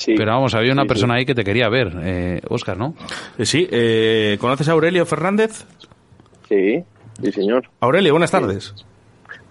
[0.04, 2.94] Pero vamos, había una persona ahí que te quería ver, eh, Oscar, ¿no?
[3.38, 3.66] Eh, sí.
[3.70, 5.66] Eh, ¿Conoces a Aurelio Fernández?
[6.48, 6.84] Sí,
[7.22, 7.68] sí, señor.
[7.80, 8.74] Aurelio, buenas tardes.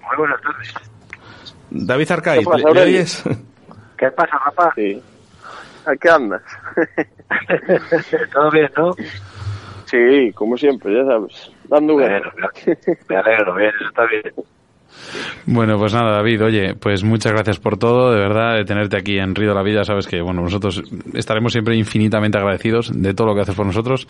[0.02, 0.74] Muy buenas tardes.
[1.70, 3.36] David Arcaiz, ¿Qué
[3.98, 4.72] ¿Qué pasa, papá?
[4.76, 5.02] Sí.
[5.88, 6.42] ¿A qué andas?
[8.34, 8.94] ¿Todo bien, no?
[9.86, 11.50] Sí, como siempre, ya sabes.
[11.70, 12.30] Dando bueno,
[13.10, 14.34] me alegro, bien, está bien.
[15.46, 19.18] Bueno, pues nada, David, oye, pues muchas gracias por todo, de verdad, de tenerte aquí
[19.18, 19.86] en Río de la Vida.
[19.86, 24.10] Sabes que, bueno, nosotros estaremos siempre infinitamente agradecidos de todo lo que haces por nosotros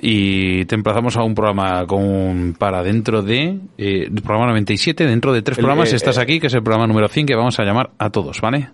[0.00, 5.42] y te emplazamos a un programa con, para dentro de, eh, programa 97, dentro de
[5.42, 8.08] tres programas, estás aquí, que es el programa número 100 que vamos a llamar a
[8.08, 8.70] todos, ¿vale?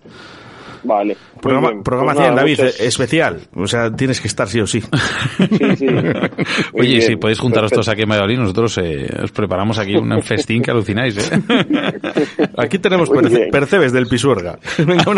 [0.85, 1.17] Vale.
[1.41, 3.39] Programa, programa pues David, especial.
[3.55, 4.81] O sea, tienes que estar sí o sí.
[5.37, 5.87] sí, sí.
[6.73, 10.61] Oye, si podéis juntaros todos aquí en Valladolid, nosotros eh, os preparamos aquí un festín
[10.61, 11.31] que alucináis.
[11.31, 11.41] ¿eh?
[12.57, 13.09] Aquí tenemos
[13.51, 14.57] percebes del Pisuerga.
[14.77, 15.11] Venga,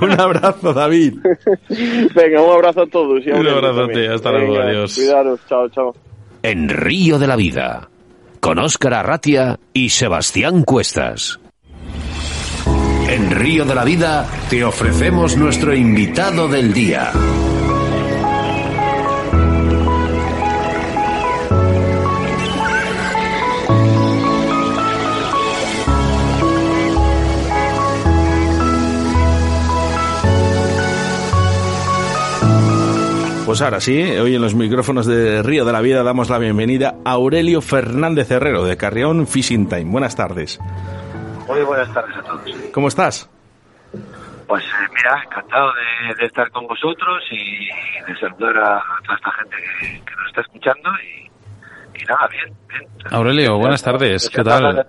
[0.00, 1.14] un abrazo, David.
[2.14, 3.24] Venga, un abrazo a todos.
[3.26, 4.94] un abrazo a ti, hasta luego, adiós.
[4.94, 5.94] Cuidaros, chao, chao.
[6.42, 7.88] En Río de la Vida,
[8.40, 11.40] con Óscar Arratia y Sebastián Cuestas.
[13.08, 17.12] En Río de la Vida te ofrecemos nuestro invitado del día.
[33.54, 36.96] Pues ahora sí, hoy en los micrófonos de Río de la Vida damos la bienvenida
[37.04, 39.84] a Aurelio Fernández Herrero de Carrión Fishing Time.
[39.84, 40.58] Buenas tardes.
[41.46, 42.42] Muy buenas tardes a todos.
[42.72, 43.30] ¿Cómo estás?
[44.46, 45.72] Pues eh, mira, encantado
[46.18, 47.66] de, estar con vosotros y
[48.06, 52.82] de saludar a, toda esta gente que, nos está escuchando y, nada, bien, bien.
[53.10, 54.86] Aurelio, buenas tardes, ¿qué tal?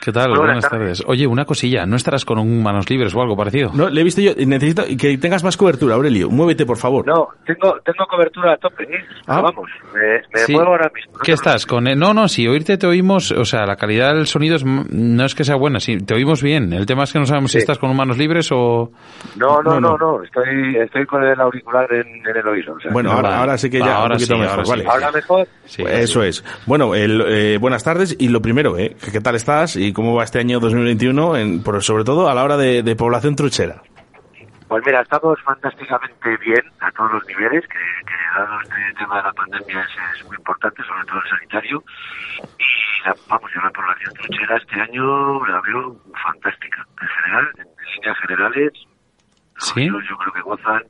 [0.00, 0.30] ¿Qué tal?
[0.30, 1.02] Muy buenas, tardes.
[1.06, 3.70] Oye, una cosilla, ¿no estarás con un manos libres o algo parecido?
[3.74, 4.32] No, le he visto yo.
[4.36, 6.30] Necesito que tengas más cobertura, Aurelio.
[6.30, 7.06] Muévete, por favor.
[7.06, 9.04] No, tengo, tengo cobertura a tope, ¿eh?
[9.26, 9.40] Ah.
[9.42, 10.00] Vamos, me,
[10.32, 10.52] me Sí.
[10.52, 11.12] muevo ahora mismo.
[11.22, 11.66] ¿Qué estás?
[11.66, 14.64] Con el- No, no, si oírte te oímos, o sea, la calidad del sonido es,
[14.64, 16.72] no es que sea buena, sí, te oímos bien.
[16.72, 18.90] El tema es que no sabemos si estás con manos libres o...
[19.36, 20.22] No, No, no, no.
[20.22, 22.74] Estoy, estoy con el auricular en, en el oído.
[22.74, 24.70] o sea, Bueno, que- ahora, sí que ya Ahora un poquito sí, mejor, ahora sí.
[24.70, 24.84] vale.
[24.88, 25.48] ¿Ahora mejor?
[25.64, 26.44] Sí, Pues Eso es.
[26.66, 28.96] Bueno, el, eh, buenas tardes y lo primero, ¿eh?
[29.12, 32.44] ¿Qué tal estás y cómo va este año 2021, en, por, sobre todo a la
[32.44, 33.82] hora de, de población truchera?
[34.68, 39.22] Pues mira, estamos fantásticamente bien a todos los niveles, que, que dado este tema de
[39.22, 41.82] la pandemia es, es muy importante, sobre todo el sanitario.
[42.58, 46.86] Y la, vamos, yo la población truchera este año la veo fantástica.
[47.00, 48.72] En general, en líneas generales,
[49.56, 49.80] ¿Sí?
[49.80, 50.82] ríos yo creo que gozan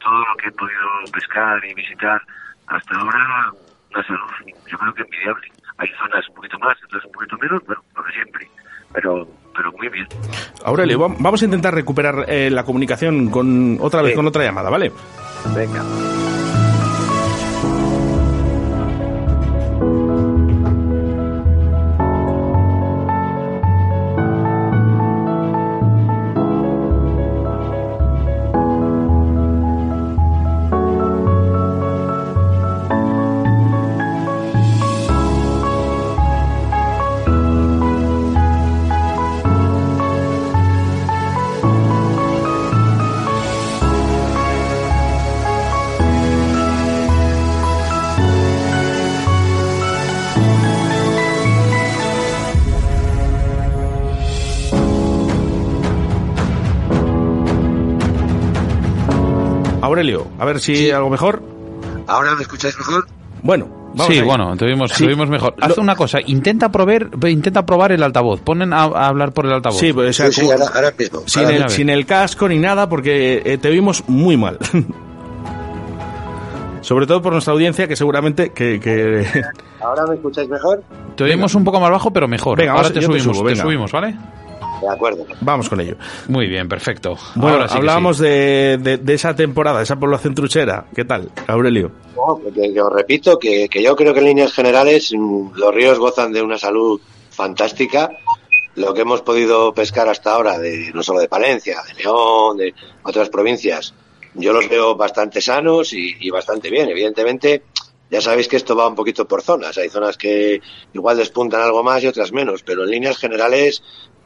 [0.00, 2.22] todo lo que he podido pescar y visitar
[2.66, 3.52] hasta ahora,
[3.90, 4.30] una salud
[4.66, 5.48] yo creo que envidiable.
[5.78, 8.48] Hay zonas un poquito más, otras un poquito menos, bueno, lo de siempre,
[8.92, 10.06] pero, pero muy bien.
[10.64, 14.16] Aurelio, vam- vamos a intentar recuperar eh, la comunicación con otra vez Sí.
[14.16, 14.90] con otra llamada, ¿vale?
[15.54, 15.82] Venga.
[60.48, 61.42] Ver si algo mejor.
[62.06, 63.06] ¿Ahora me escucháis mejor?
[63.42, 64.22] Bueno, vamos sí, ahí.
[64.26, 65.04] bueno, te oímos, Sí.
[65.04, 65.54] te oímos mejor.
[65.60, 68.40] Haz Lo- una cosa, intenta probar, intenta probar el altavoz.
[68.40, 69.78] Ponen a, a hablar por el altavoz.
[69.78, 71.22] Sí, pues, o sea, Sí, sí, como- ahora, ahora mismo.
[71.26, 74.58] sin, Ahora el, sin el casco ni nada, porque eh, te oímos muy mal.
[76.80, 79.26] Sobre todo por nuestra audiencia, que seguramente que, que-
[79.80, 80.82] ¿Ahora me escucháis mejor?
[81.16, 82.58] Te oímos un poco más bajo, pero mejor.
[82.58, 84.16] Venga, Ahora te subimos, subo, te subimos, ¿vale?
[84.80, 85.26] De acuerdo.
[85.40, 85.96] vamos con ello.
[86.28, 87.16] Muy bien, perfecto.
[87.34, 88.22] Bueno, Ahora sí que hablábamos sí.
[88.24, 90.86] de, de- de esa temporada, de esa población truchera.
[90.94, 91.90] ¿Qué tal, Aurelio?
[92.16, 95.74] No, que, que os repito que, que yo creo que en líneas generales mm, los
[95.74, 98.10] ríos gozan de una salud fantástica.
[98.74, 102.72] Lo que hemos podido pescar hasta ahora, de, no solo de Palencia, de León, de
[103.02, 103.92] otras provincias,
[104.34, 106.88] yo los veo bastante sanos y, y bastante bien.
[106.88, 107.62] Evidentemente,
[108.08, 109.76] ya sabéis que esto va un poquito por zonas.
[109.78, 110.60] Hay zonas que
[110.92, 113.82] igual despuntan algo más y otras menos, pero en líneas generales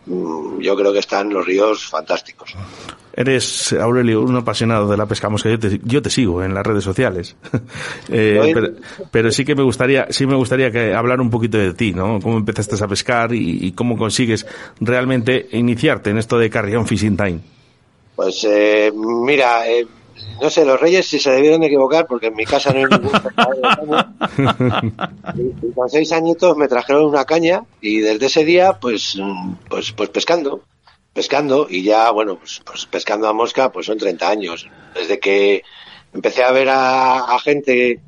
[0.06, 2.54] yo creo que están los ríos fantásticos.
[3.14, 5.50] Eres, Aurelio, un apasionado de la pesca mosca.
[5.50, 7.36] Yo te, yo te sigo en las redes sociales.
[8.08, 8.68] Eh, pero,
[9.10, 12.20] pero sí que me gustaría, sí me gustaría que hablar un poquito de ti, ¿no?
[12.20, 14.46] Cómo empezaste a pescar y, y cómo consigues
[14.80, 17.40] realmente iniciarte en esto de Carrión Fishing Time.
[18.14, 19.86] Pues eh, mira, eh,
[20.40, 22.86] no sé, los reyes si se debieron de equivocar porque en mi casa no hay
[22.86, 23.12] ningún.
[25.34, 29.54] Y, y con seis añitos me trajeron una caña y desde ese día pues mm,
[29.68, 30.62] pues pues pescando,
[31.12, 34.68] pescando y ya bueno pues, pues pescando a mosca pues son 30 años.
[34.94, 35.62] Desde que
[36.12, 38.00] empecé a ver a, a gente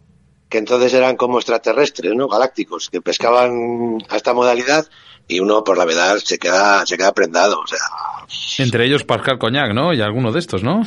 [0.49, 2.29] que entonces eran como extraterrestres, ¿no?
[2.29, 4.87] Galácticos, que pescaban a esta modalidad
[5.27, 7.79] y uno por la verdad se queda se queda prendado, o sea,
[8.59, 9.93] Entre ellos Pascal Coñac, ¿no?
[9.93, 10.83] Y alguno de estos, ¿no?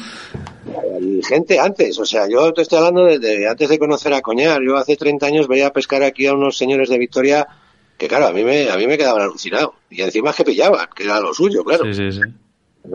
[1.00, 4.62] y gente antes, o sea, yo te estoy hablando desde antes de conocer a Coñar.
[4.64, 7.48] Yo hace 30 años veía pescar aquí a unos señores de Victoria
[7.98, 9.72] que, claro, a mí me, a mí me quedaban alucinados.
[9.90, 11.86] Y encima es que pillaban, que era lo suyo, claro.
[11.86, 12.22] Sí, sí, sí.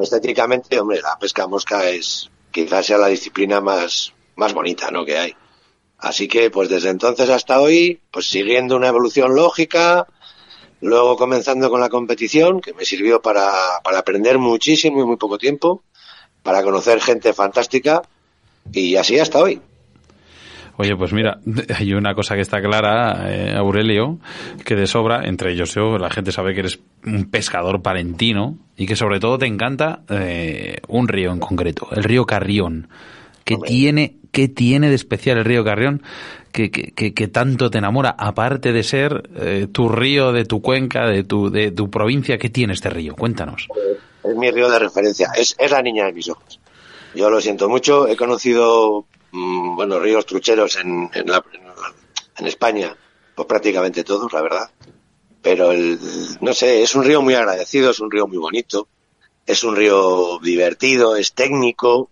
[0.00, 5.05] Estéticamente, hombre, la pesca mosca es quizás sea la disciplina más, más bonita, ¿no?
[5.05, 5.35] Que hay.
[5.98, 10.07] Así que, pues desde entonces hasta hoy, pues siguiendo una evolución lógica,
[10.83, 13.51] luego comenzando con la competición, que me sirvió para,
[13.83, 15.83] para aprender muchísimo en muy poco tiempo,
[16.42, 18.03] para conocer gente fantástica,
[18.73, 19.61] y así hasta hoy.
[20.77, 21.38] Oye, pues mira,
[21.79, 24.18] hay una cosa que está clara, eh, Aurelio,
[24.64, 28.87] que de sobra, entre ellos yo, la gente sabe que eres un pescador palentino y
[28.87, 32.88] que sobre todo te encanta eh, un río en concreto, el río Carrión.
[33.45, 36.03] ¿Qué tiene, qué tiene de especial el río Carrión
[36.53, 38.15] que, que, que- tanto te enamora?
[38.19, 42.51] Aparte de ser eh, tu río de tu cuenca, de tu, de tu provincia, ¿qué
[42.51, 43.15] tiene este río?
[43.17, 43.69] Cuéntanos.
[44.23, 46.61] Es mi río de referencia, es, es la niña de mis ojos.
[47.15, 51.45] Yo lo siento mucho, he conocido, mm, bueno, ríos trucheros en, en la-
[52.38, 52.97] en España,
[53.35, 54.71] pues prácticamente todos, la verdad.
[55.43, 55.99] Pero el,
[56.41, 58.87] no sé, es un río muy agradecido, es un río muy bonito,
[59.45, 62.11] es un río divertido, es técnico.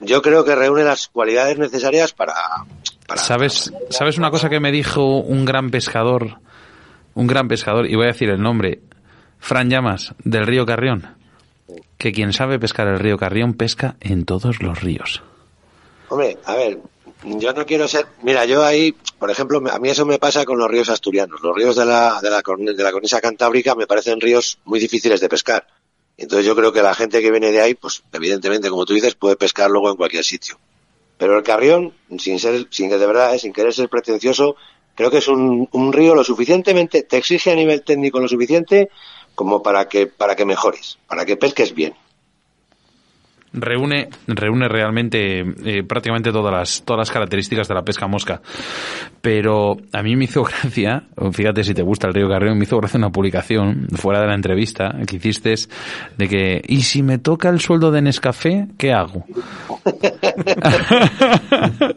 [0.00, 2.34] Yo creo que reúne las cualidades necesarias para,
[3.12, 6.38] para ¿Sabes, ¿Sabes una cosa que me dijo un gran pescador?
[7.14, 8.80] Un gran pescador, y voy a decir el nombre,
[9.38, 11.16] Fran Llamas, del río Carrión.
[11.98, 15.22] Que quien sabe pescar el río Carrión pesca en todos los ríos.
[16.08, 16.78] Hombre, a ver,
[17.24, 18.06] yo no quiero ser.
[18.22, 21.40] Mira, yo ahí, por ejemplo, a mí eso me pasa con los ríos asturianos.
[21.42, 25.20] Los ríos de la, de la, de la cornisa cantábrica me parecen ríos muy difíciles
[25.20, 25.66] de pescar.
[26.16, 29.14] Entonces yo creo que la gente que viene de ahí, pues evidentemente, como tú dices,
[29.14, 30.58] puede pescar luego en cualquier sitio.
[31.18, 34.56] Pero el Carrión, sin ser, sin de verdad, sin querer ser pretencioso,
[34.94, 38.90] creo que es un, un río lo suficientemente, te exige a nivel técnico lo suficiente
[39.34, 41.94] como para que, para que mejores, para que pesques bien
[43.52, 48.40] reúne, reúne realmente eh, prácticamente todas las, todas las características de la pesca mosca.
[49.20, 52.78] Pero a mí me hizo gracia, fíjate si te gusta el río Carrión, me hizo
[52.78, 55.54] gracia una publicación fuera de la entrevista que hiciste
[56.16, 59.24] de que, ¿y si me toca el sueldo de Nescafé, qué hago?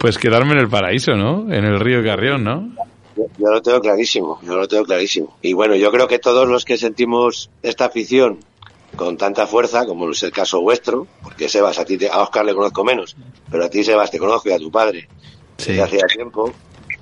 [0.00, 1.52] pues quedarme en el paraíso, ¿no?
[1.52, 2.70] En el río Carrión, ¿no?
[3.16, 5.36] Yo lo tengo clarísimo, yo lo tengo clarísimo.
[5.40, 8.38] Y bueno, yo creo que todos los que sentimos esta afición
[8.96, 12.54] con tanta fuerza como es el caso vuestro, porque Sebas, a ti a Oscar le
[12.54, 13.16] conozco menos,
[13.50, 15.08] pero a ti Sebas te conozco y a tu padre
[15.58, 15.72] sí.
[15.72, 16.52] desde hacía tiempo.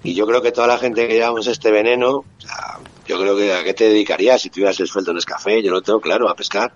[0.03, 3.37] Y yo creo que toda la gente que llevamos este veneno, o sea, yo creo
[3.37, 6.29] que a qué te dedicarías si tuvieras el sueldo en Escafé, yo lo tengo claro,
[6.29, 6.73] a pescar.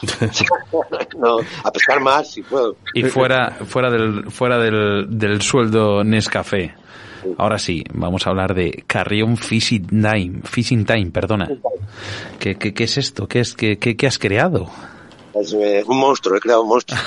[1.18, 2.76] no, a pescar más si puedo.
[2.94, 6.74] Y fuera, fuera del, fuera del, del sueldo Nescafé.
[7.38, 11.48] Ahora sí, vamos a hablar de Carrión Fishing Time, Fishing Time, perdona.
[12.38, 13.26] ¿Qué, qué, qué es esto?
[13.26, 14.68] ¿Qué, es, qué, qué, qué has creado?
[15.34, 16.98] Es eh, un monstruo, he creado un monstruo.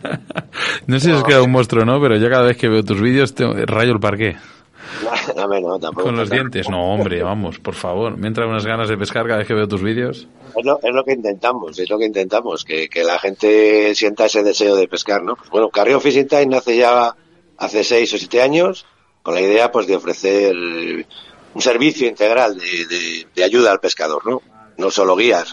[0.86, 3.00] no sé si has creado un monstruo no, pero yo cada vez que veo tus
[3.00, 4.36] vídeos te rayo el parque.
[5.36, 6.08] No, no, tampoco.
[6.08, 8.16] Con los dientes, no, hombre, vamos, por favor.
[8.16, 10.26] Me entran unas ganas de pescar cada vez que veo tus vídeos.
[10.56, 14.26] Es lo, es lo que intentamos, es lo que intentamos, que, que la gente sienta
[14.26, 15.36] ese deseo de pescar, ¿no?
[15.36, 17.14] Pues bueno, Carrión Fishing Time nace ya
[17.58, 18.86] hace seis o siete años
[19.22, 24.42] con la idea pues de ofrecer un servicio integral de, de, ayuda al pescador, ¿no?
[24.78, 25.46] No solo guiar.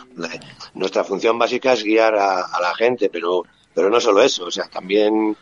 [0.74, 3.44] Nuestra función básica es guiar a, la gente, pero,
[3.74, 5.36] pero no solo eso, o sea, también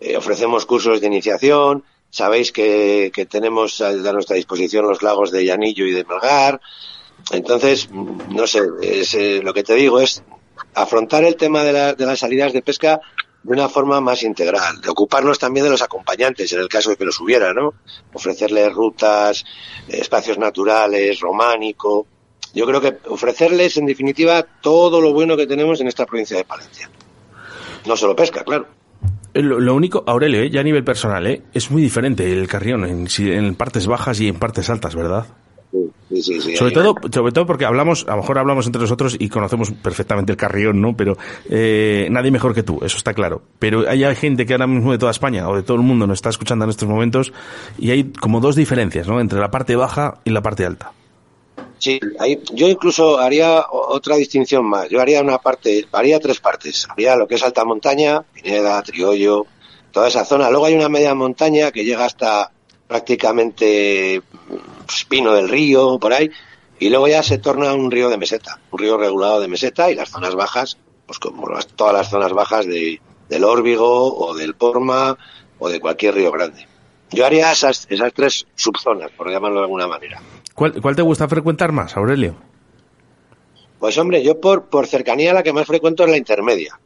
[0.00, 5.30] eh, ofrecemos cursos de iniciación, sabéis que, que tenemos a, a, nuestra disposición los lagos
[5.30, 6.60] de Llanillo y de Melgar,
[7.32, 10.22] entonces, no sé, es, eh, lo que te digo es
[10.74, 13.00] afrontar el tema de, la, de las salidas de pesca
[13.44, 16.96] de una forma más integral, de ocuparnos también de los acompañantes, en el caso de
[16.96, 17.74] que los hubiera, ¿no?
[18.14, 19.44] Ofrecerles rutas,
[19.86, 22.06] espacios naturales, románico.
[22.54, 26.44] Yo creo que ofrecerles, en definitiva, todo lo bueno que tenemos en esta provincia de
[26.44, 26.88] Palencia.
[27.84, 28.66] No solo pesca, claro.
[29.34, 30.50] Lo, lo único, Aurelio, ¿eh?
[30.50, 31.42] ya a nivel personal, ¿eh?
[31.52, 35.26] es muy diferente el carrión en, en partes bajas y en partes altas, ¿verdad?
[36.08, 39.16] Sí, sí, sí, sobre todo sobre todo porque hablamos a lo mejor hablamos entre nosotros
[39.18, 41.16] y conocemos perfectamente el carrión no pero
[41.50, 43.42] eh, nadie mejor que tú eso está claro.
[43.58, 46.18] Pero hay gente que ahora mismo de toda España o de todo el mundo nos
[46.18, 47.32] está escuchando en estos momentos
[47.76, 50.92] y hay como dos diferencias no entre la parte baja y la parte alta.
[51.78, 54.88] Sí hay, yo incluso haría otra distinción más.
[54.88, 56.86] Yo haría una parte haría tres partes.
[56.88, 59.46] Haría lo que es alta montaña Pineda Triollo
[59.90, 60.50] toda esa zona.
[60.50, 62.50] Luego hay una media montaña que llega hasta
[62.94, 64.22] prácticamente
[64.88, 66.30] Espino del Río, por ahí,
[66.78, 69.96] y luego ya se torna un río de meseta, un río regulado de meseta y
[69.96, 74.54] las zonas bajas, pues como las, todas las zonas bajas de, del Órbigo o del
[74.54, 75.18] Porma
[75.58, 76.68] o de cualquier río grande.
[77.10, 80.22] Yo haría esas, esas tres subzonas, por llamarlo de alguna manera.
[80.54, 82.36] ¿Cuál, ¿Cuál te gusta frecuentar más, Aurelio?
[83.80, 86.78] Pues hombre, yo por, por cercanía la que más frecuento es la intermedia.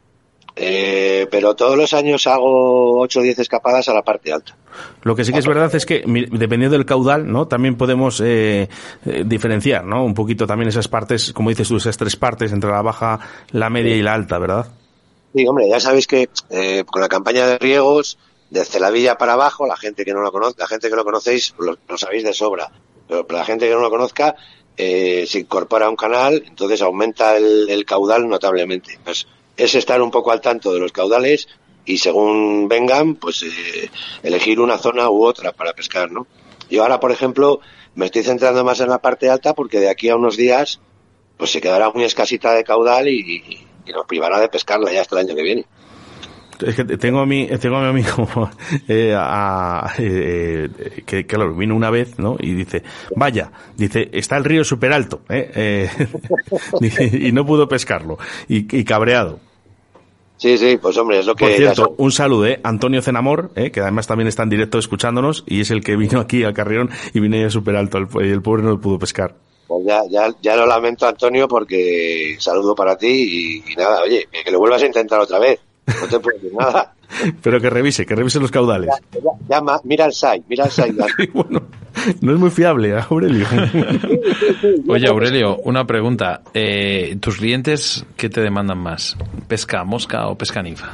[0.55, 4.55] Eh, pero todos los años hago 8 o 10 escapadas a la parte alta.
[5.03, 7.47] Lo que sí que es verdad es que dependiendo del caudal, ¿no?
[7.47, 8.69] También podemos eh,
[9.05, 10.03] eh, diferenciar, ¿no?
[10.03, 13.19] Un poquito también esas partes, como dices tú, esas tres partes entre la baja,
[13.51, 14.67] la media y la alta, ¿verdad?
[15.33, 18.17] Sí, hombre, ya sabéis que eh, con la campaña de riegos,
[18.49, 21.03] desde la villa para abajo, la gente que no lo conoce, la gente que lo
[21.03, 22.71] conocéis, lo, lo sabéis de sobra.
[23.07, 24.35] Pero para la gente que no lo conozca,
[24.75, 28.99] eh, se incorpora a un canal, entonces aumenta el, el caudal notablemente.
[29.03, 29.27] Pues,
[29.59, 31.47] es estar un poco al tanto de los caudales
[31.85, 33.89] y según vengan, pues eh,
[34.23, 36.27] elegir una zona u otra para pescar, ¿no?
[36.69, 37.59] Yo ahora, por ejemplo,
[37.95, 40.79] me estoy centrando más en la parte alta porque de aquí a unos días,
[41.37, 45.25] pues se quedará muy escasita de caudal y, nos privará de pescarla ya hasta el
[45.25, 45.65] año que viene.
[46.63, 48.51] Es que tengo a mi, tengo a mi amigo
[48.87, 50.69] eh, a, eh,
[51.05, 52.35] que, claro, vino una vez, ¿no?
[52.39, 52.83] Y dice,
[53.15, 55.89] vaya, dice, está el río súper alto, ¿eh?
[56.81, 58.19] eh y no pudo pescarlo.
[58.47, 59.48] Y cabreado.
[60.39, 61.45] Sí, sí, pues hombre, es lo que...
[61.45, 62.61] Por cierto, un saludo, ¿eh?
[62.63, 63.71] Antonio Cenamor, ¿eh?
[63.71, 66.89] que además también está en directo escuchándonos, y es el que vino aquí al Carrión
[67.13, 69.35] y vino súper alto, el, el pobre no pudo pescar.
[69.67, 73.07] Pues ya, ya, ya lo lamento, Antonio, porque saludo para ti
[73.65, 75.59] y, y nada, oye, que lo vuelvas a intentar otra vez.
[75.85, 76.95] No te puedo decir nada.
[77.41, 78.89] Pero que revise, que revise los caudales.
[79.11, 80.91] Ya, ya, ya, mira el SAI, mira el SAI.
[81.33, 81.63] bueno,
[82.21, 83.45] no es muy fiable, Aurelio.
[84.87, 86.41] Oye, Aurelio, una pregunta.
[86.53, 89.17] Eh, ¿Tus clientes qué te demandan más?
[89.47, 90.91] ¿Pesca mosca o pesca ninfa?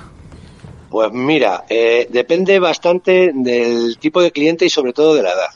[0.89, 5.49] Pues mira, eh, depende bastante del tipo de cliente y sobre todo de la edad.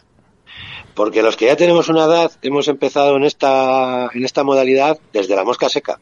[0.94, 5.36] Porque los que ya tenemos una edad hemos empezado en esta, en esta modalidad desde
[5.36, 6.00] la mosca seca.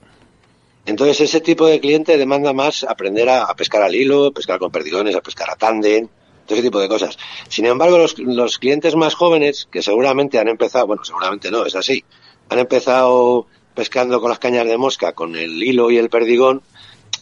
[0.88, 4.72] Entonces ese tipo de cliente demanda más aprender a, a pescar al hilo, pescar con
[4.72, 6.08] perdigones, a pescar a tándem,
[6.46, 7.18] todo ese tipo de cosas.
[7.50, 11.76] Sin embargo, los, los clientes más jóvenes, que seguramente han empezado, bueno, seguramente no, es
[11.76, 12.06] así,
[12.50, 16.62] han empezado pescando con las cañas de mosca, con el hilo y el perdigón,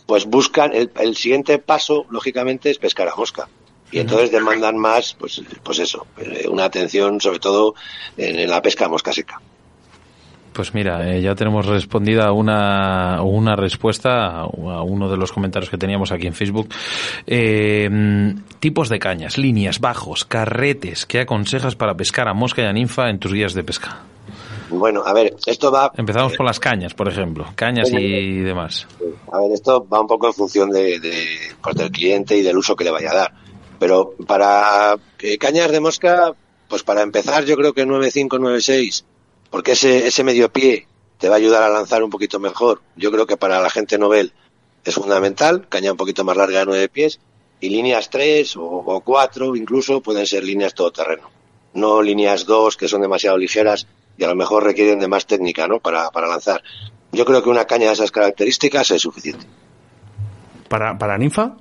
[0.05, 3.49] pues buscan, el, el siguiente paso, lógicamente, es pescar a mosca.
[3.91, 7.75] Y entonces demandan más, pues, pues eso, eh, una atención sobre todo
[8.17, 9.41] en, en la pesca a mosca seca.
[10.55, 15.77] Pues mira, eh, ya tenemos respondida una, una respuesta a, uno de los comentarios que
[15.77, 16.69] teníamos aquí en Facebook.
[17.27, 17.89] Eh,
[18.61, 23.09] tipos de cañas, líneas, bajos, carretes, ¿qué aconsejas para pescar a mosca y a ninfa
[23.09, 24.03] en tus guías de pesca?
[24.69, 28.87] Bueno, a ver, esto va, Empezamos por las cañas, por ejemplo, cañas y demás.
[29.33, 31.27] a ver, esto va un poco en función de, de,
[31.61, 33.33] pues, del cliente y del uso que le vaya a dar.
[33.77, 36.33] Pero para eh, cañas de mosca,
[36.69, 39.03] pues para empezar yo creo que 9.5, 9.6,
[39.55, 40.85] porque ese, ese medio pie
[41.17, 42.81] te va a ayudar a lanzar un poquito mejor.
[42.97, 44.33] Yo creo que para la gente novel
[44.83, 47.21] es fundamental, caña un poquito más larga de 9 pies,
[47.61, 51.29] y líneas 3 o, o 4 incluso pueden ser líneas todoterreno.
[51.73, 53.87] No líneas 2 que son demasiado ligeras
[54.17, 55.79] y a lo mejor requieren de más técnica ¿no?
[55.79, 56.61] para, para lanzar.
[57.13, 59.47] Yo creo que una caña de esas características es suficiente.
[60.67, 61.55] ¿Para, para ninfa?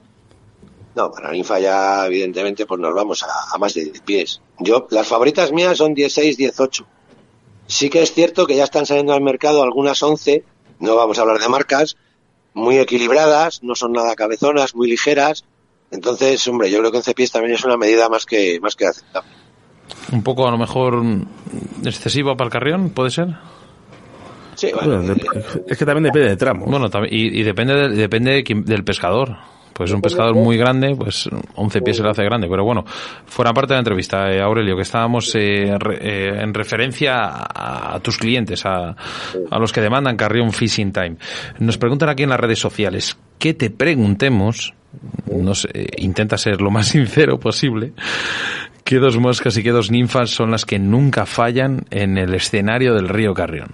[0.96, 4.40] No, para ninfa ya, evidentemente, pues nos vamos a, a más de 10 pies.
[4.58, 6.86] Yo, las favoritas mías son 16, 18.
[7.74, 10.44] Sí que es cierto que ya están saliendo al mercado algunas 11,
[10.78, 11.96] no vamos a hablar de marcas,
[12.52, 15.44] muy equilibradas, no son nada cabezonas, muy ligeras.
[15.90, 18.86] Entonces, hombre, yo creo que 11 pies también es una medida más que, más que
[18.86, 19.28] aceptable.
[20.12, 21.02] Un poco a lo mejor
[21.84, 23.28] excesiva para el carrión, ¿puede ser?
[24.54, 26.66] Sí, bueno, Bueno, dep- es que también depende de tramo.
[26.66, 29.36] Bueno, y, y depende, del- depende de del pescador.
[29.74, 32.46] Pues un pescador muy grande, pues 11 pies se le hace grande.
[32.48, 32.84] Pero bueno,
[33.26, 37.98] fuera parte de la entrevista, eh, Aurelio, que estábamos eh, re- eh, en referencia a,
[38.00, 38.94] tus clientes, a,
[39.50, 41.16] a los que demandan Carrión Fishing Time.
[41.58, 44.74] Nos preguntan aquí en las redes sociales, que te preguntemos,
[45.26, 45.68] no sé,
[45.98, 47.94] intenta ser lo más sincero posible,
[48.84, 52.94] qué dos moscas y qué dos ninfas son las que nunca fallan en el escenario
[52.94, 53.70] del río Carrión.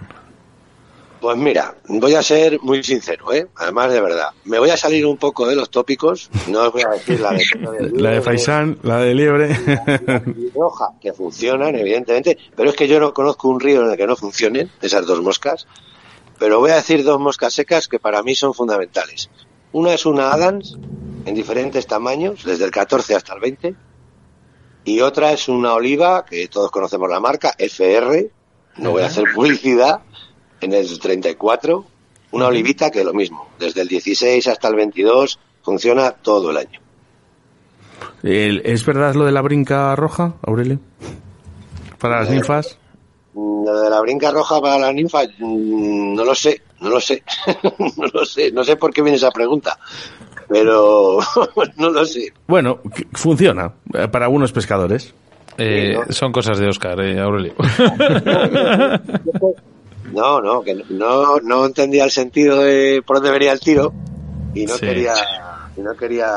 [1.21, 3.47] Pues mira, voy a ser muy sincero, ¿eh?
[3.57, 4.29] Además, de verdad.
[4.45, 6.31] Me voy a salir un poco de los tópicos.
[6.47, 9.49] No os voy a decir la de, La de Faisán, la de Liebre.
[10.55, 12.39] roja, que funcionan, evidentemente.
[12.55, 15.21] Pero es que yo no conozco un río en el que no funcionen esas dos
[15.21, 15.67] moscas.
[16.39, 19.29] Pero voy a decir dos moscas secas que para mí son fundamentales.
[19.73, 20.79] Una es una Adams,
[21.25, 23.75] en diferentes tamaños, desde el 14 hasta el 20.
[24.85, 28.31] Y otra es una oliva, que todos conocemos la marca, FR.
[28.77, 30.01] No voy a hacer publicidad.
[30.61, 31.85] En el 34,
[32.31, 33.49] una olivita que lo mismo.
[33.59, 36.79] Desde el 16 hasta el 22 funciona todo el año.
[38.23, 40.79] ¿Es verdad lo de la brinca roja, Aurelio?
[41.99, 42.77] Para las ninfas.
[43.33, 46.99] Mm, Lo de la brinca roja para la ninfa, mm, no lo sé, no lo
[46.99, 47.23] sé,
[47.97, 49.77] no lo sé, no sé por qué viene esa pregunta,
[50.47, 51.19] pero
[51.77, 52.33] no lo sé.
[52.47, 52.79] Bueno,
[53.13, 55.13] funciona eh, para algunos pescadores.
[55.57, 56.13] Eh, Sí, ¿no?
[56.13, 57.53] Son cosas de Oscar, eh, Aurelio.
[60.13, 63.93] No, no, que no, no entendía el sentido de por dónde venía el tiro
[64.53, 64.85] y no Sí.
[64.85, 65.13] quería,
[65.77, 66.27] y no quería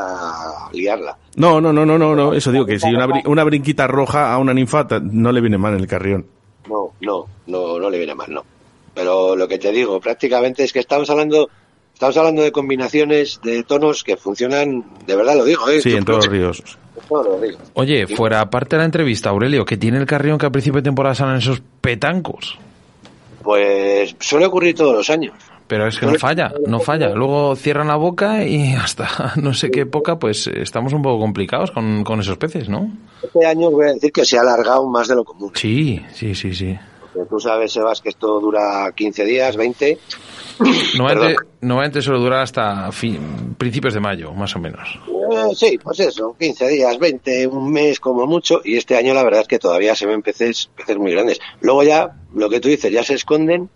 [0.73, 1.17] liarla.
[1.35, 2.33] No, no, no, no, no, no.
[2.33, 5.41] Eso digo que si una, bri- una brinquita roja a una ninfa ta- no le
[5.41, 6.25] viene mal en el carrión.
[6.69, 8.43] No, no, no, no le viene mal, no.
[8.93, 11.49] Pero lo que te digo, prácticamente es que estamos hablando,
[11.93, 15.81] estamos hablando de combinaciones de tonos que funcionan, de verdad lo digo, ¿eh?
[15.81, 16.63] Sí, en todos los ríos.
[17.01, 17.57] En todos los ríos.
[17.73, 20.85] Oye, fuera aparte de la entrevista, Aurelio, que tiene el carrión que a principio de
[20.85, 22.57] temporada salen esos petancos.
[23.45, 25.33] Pues suele ocurrir todos los años.
[25.67, 27.09] Pero es que no falla, no falla.
[27.09, 31.69] Luego cierran la boca y hasta no sé qué época, pues estamos un poco complicados
[31.69, 32.91] con, con esos peces, ¿no?
[33.21, 35.51] Este año voy a decir que se ha alargado más de lo común.
[35.53, 36.75] Sí, sí, sí, sí.
[37.15, 39.97] Porque tú sabes, Sebas, que esto dura 15 días, 20.
[40.97, 44.99] Normalmente, normalmente suele durar hasta fin- principios de mayo, más o menos.
[45.07, 48.59] Eh, sí, pues eso, 15 días, 20, un mes como mucho.
[48.63, 51.39] Y este año la verdad es que todavía se ven peces, peces muy grandes.
[51.61, 53.69] Luego ya, lo que tú dices, ya se esconden,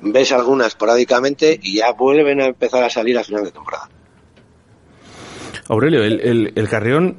[0.00, 3.88] ves algunas esporádicamente y ya vuelven a empezar a salir a final de temporada.
[5.68, 7.16] Aurelio, el, el- el carrión,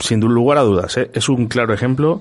[0.00, 1.10] sin lugar a dudas, ¿eh?
[1.14, 2.20] es un claro ejemplo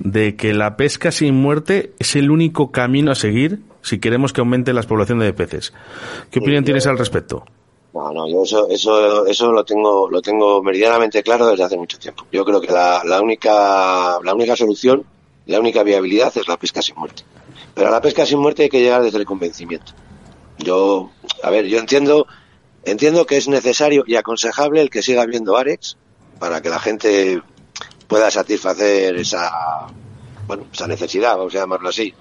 [0.00, 4.40] de que la pesca sin muerte es el único camino a seguir si queremos que
[4.40, 5.72] aumente las poblaciones de peces.
[6.30, 7.44] ¿Qué opinión tienes al respecto?
[7.94, 11.98] No, no, yo eso, eso, eso lo tengo, lo tengo meridianamente claro desde hace mucho
[11.98, 12.26] tiempo.
[12.30, 15.04] Yo creo que la, la única, la única solución
[15.48, 17.22] la única viabilidad es la pesca sin muerte.
[17.74, 19.92] Pero a la pesca sin muerte hay que llegar desde el convencimiento.
[20.58, 21.10] Yo,
[21.42, 22.26] a ver, yo entiendo,
[22.84, 25.96] entiendo que es necesario y aconsejable el que siga habiendo Arex
[26.38, 27.42] para que la gente
[28.08, 29.86] pueda satisfacer esa,
[30.46, 32.12] bueno, esa necesidad, vamos a llamarlo así,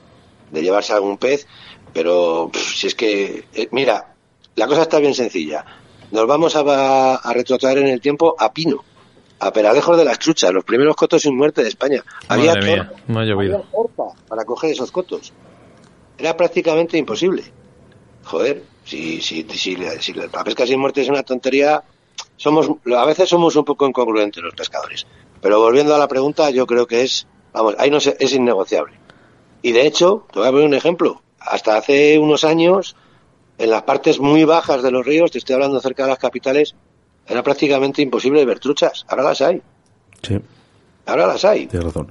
[0.51, 1.47] de llevarse algún pez,
[1.93, 4.13] pero si es que, eh, mira,
[4.55, 5.65] la cosa está bien sencilla.
[6.11, 8.83] Nos vamos a, a retrotraer en el tiempo a Pino,
[9.39, 12.03] a Peralejos de las Truchas, los primeros cotos sin muerte de España.
[12.27, 13.35] Había, mía, no había
[14.27, 15.33] para coger esos cotos.
[16.17, 17.43] Era prácticamente imposible.
[18.23, 21.83] Joder, si, si, si, si la pesca sin muerte es una tontería,
[22.37, 25.05] somos a veces somos un poco incongruentes los pescadores.
[25.41, 28.97] Pero volviendo a la pregunta, yo creo que es, vamos, ahí no se- es innegociable.
[29.61, 31.21] Y de hecho, te voy a poner un ejemplo.
[31.39, 32.95] Hasta hace unos años,
[33.57, 36.75] en las partes muy bajas de los ríos, te estoy hablando cerca de las capitales,
[37.27, 39.05] era prácticamente imposible ver truchas.
[39.09, 39.61] Ahora las hay.
[40.21, 40.37] Sí,
[41.05, 41.67] Ahora las hay.
[41.67, 42.09] tienes razón.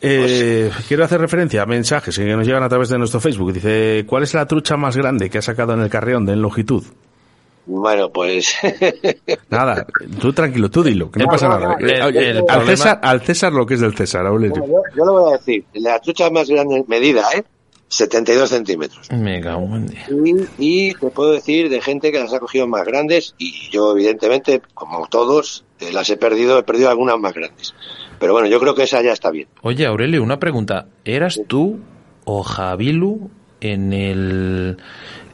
[0.00, 3.52] Eh, quiero hacer referencia a mensajes que nos llegan a través de nuestro Facebook.
[3.52, 6.42] Dice, ¿cuál es la trucha más grande que ha sacado en el carrión de en
[6.42, 6.84] longitud?
[7.66, 8.54] Bueno, pues
[9.50, 9.86] Nada,
[10.20, 11.76] tú tranquilo, tú dilo, que no pasa nada.
[11.80, 14.54] El- Eh, el al, problema- César, al César lo que es del César, Aurelio.
[14.64, 15.64] yo, yo lo voy a decir.
[15.74, 17.44] La trucha más grande medida, ¿eh?
[17.88, 19.10] 72 centímetros.
[19.12, 19.86] Me cago en.
[20.58, 23.92] Y, y te puedo decir de gente que las ha cogido más grandes y yo
[23.92, 27.74] evidentemente, como todos, eh, las he perdido, he perdido algunas más grandes.
[28.18, 29.46] Pero bueno, yo creo que esa ya está bien.
[29.62, 30.86] Oye, Aurelio, una pregunta.
[31.04, 31.78] ¿Eras tú
[32.24, 34.78] o Javilu en el...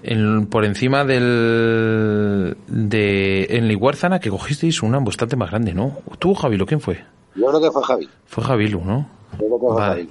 [0.02, 2.56] en- por encima del...
[2.66, 3.46] de...
[3.50, 5.98] en Liguárzana que cogisteis una bastante más grande, ¿no?
[6.18, 6.66] ¿Tú o Javilu?
[6.66, 7.04] ¿Quién fue?
[7.34, 8.08] Yo creo que fue Javi.
[8.26, 9.06] Fue Javilu, ¿no?
[9.32, 10.08] Yo creo que fue Vale.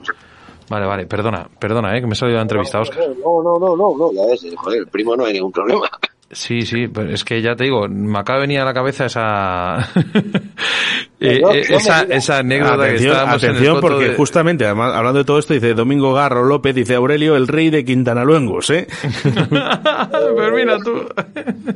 [0.70, 3.00] Vale, vale, perdona, perdona, eh, que me he salido de la entrevista, Oscar.
[3.22, 5.82] No, no, no, no, no, ya ves, eh, joder, el primo no hay ningún problema.
[6.34, 9.06] Sí, sí, pero es que ya te digo, me acaba de venir a la cabeza
[9.08, 9.80] esa
[11.20, 15.20] eh, eh, esa, esa anécdota que Atención, estábamos en atención porque de- justamente, además, hablando
[15.20, 18.88] de todo esto, dice Domingo Garro López, dice Aurelio, el rey de Quintana Luengos, ¿eh?
[19.52, 21.06] Pero mira tú.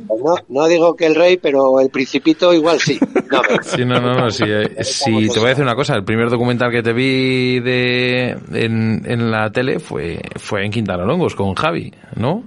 [0.08, 2.98] Pues no, no digo que el rey, pero el principito igual sí.
[3.30, 5.94] No, pero- Sí, no, no, no, sí, eh, sí, te voy a decir una cosa,
[5.94, 11.04] el primer documental que te vi de en, en la tele fue fue en Quintana
[11.04, 12.44] Longos con Javi, ¿no?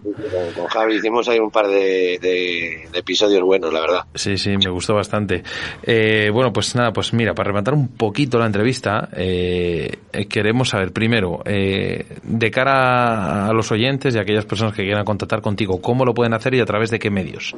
[0.55, 1.79] con Javi hicimos ahí un par de,
[2.19, 4.01] de- de episodios buenos, la verdad.
[4.15, 5.43] Sí, sí, me gustó bastante.
[5.83, 9.97] Eh, bueno, pues nada, pues mira, para rematar un poquito la entrevista, eh,
[10.29, 15.05] queremos saber primero, eh, de cara a los oyentes y a aquellas personas que quieran
[15.05, 17.55] contactar contigo, ¿cómo lo pueden hacer y a través de qué medios?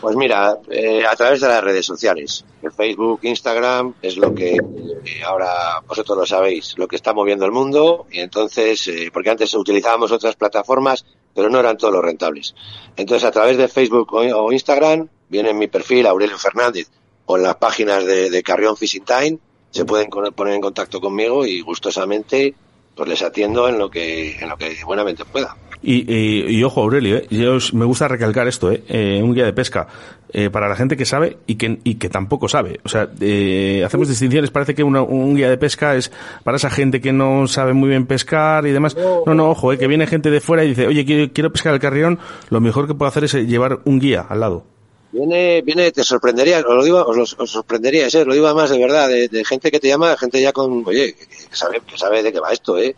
[0.00, 4.54] Pues mira, eh, a través de las redes sociales, el Facebook, Instagram, es lo que
[4.54, 8.06] eh, ahora vosotros lo sabéis, lo que está moviendo el mundo.
[8.10, 12.54] Y entonces, eh, porque antes utilizábamos otras plataformas, pero no eran todos los rentables.
[12.96, 16.88] Entonces, a través de Facebook o, Instagram, viene en mi perfil Aurelio Fernández
[17.26, 19.38] o en las páginas de, de Carrión Fishing Time,
[19.70, 22.54] se pueden poner en contacto conmigo y gustosamente
[22.96, 25.56] pues les atiendo en lo que en lo que buenamente pueda.
[25.82, 27.26] Y, y- y ojo, Aurelio, ¿eh?
[27.30, 28.82] yo os- me gusta recalcar esto, ¿eh?
[28.88, 29.86] Eh, un guía de pesca,
[30.32, 32.80] eh, para la gente que sabe y que, y que tampoco sabe.
[32.84, 36.10] O sea, eh, hacemos distinciones, parece que una- un guía de pesca es
[36.44, 38.96] para esa gente que no sabe muy bien pescar y demás.
[39.26, 39.78] No, no, ojo, ¿eh?
[39.78, 42.18] que viene gente de fuera y dice, oye, quiero, quiero pescar el carrión,
[42.50, 44.64] lo mejor que puedo hacer es eh, llevar un guía al lado.
[45.12, 48.24] Viene, viene, te sorprendería, os lo digo, os, os sorprendería, ¿eh?
[48.24, 51.26] lo digo además de verdad, de, gente que te llama, gente ya con, oye, que,
[51.26, 52.94] que sabe, que sabe de qué va esto, ¿eh?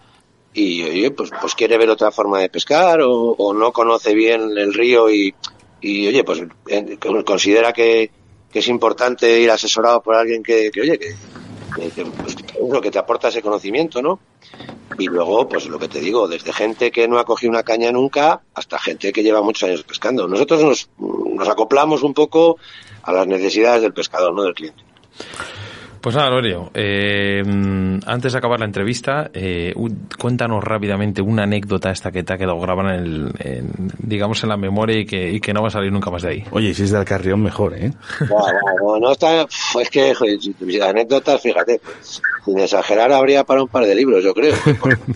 [0.52, 4.74] Y oye, pues, pues quiere ver otra forma de pescar o no conoce bien el
[4.74, 5.34] río y,
[5.82, 6.42] y oye, pues
[7.24, 8.10] considera que,
[8.52, 11.14] es importante ir asesorado por alguien que, que oye, que,
[11.74, 14.20] que, que, pues, uno que te aporta ese conocimiento, ¿no?
[14.98, 17.90] Y luego, pues lo que te digo, desde gente que no ha cogido una caña
[17.90, 20.28] nunca hasta gente que lleva muchos años pescando.
[20.28, 22.58] Nosotros nos, nos acoplamos un poco
[23.02, 24.84] a las necesidades del pescador, no del cliente.
[26.02, 27.44] Pues nada, Lorio, eh,
[28.06, 29.72] antes de acabar la entrevista, eh,
[30.18, 34.48] cuéntanos rápidamente una anécdota esta que te ha quedado grabada en, el, en, digamos, en
[34.48, 36.44] la memoria y que, y que no va a salir nunca más de ahí.
[36.50, 37.92] Oye, si es del carrión, mejor, ¿eh?
[38.28, 40.12] No, no está, es que
[40.82, 41.80] anécdotas, fíjate,
[42.44, 44.54] sin exagerar habría para un par de libros, yo creo.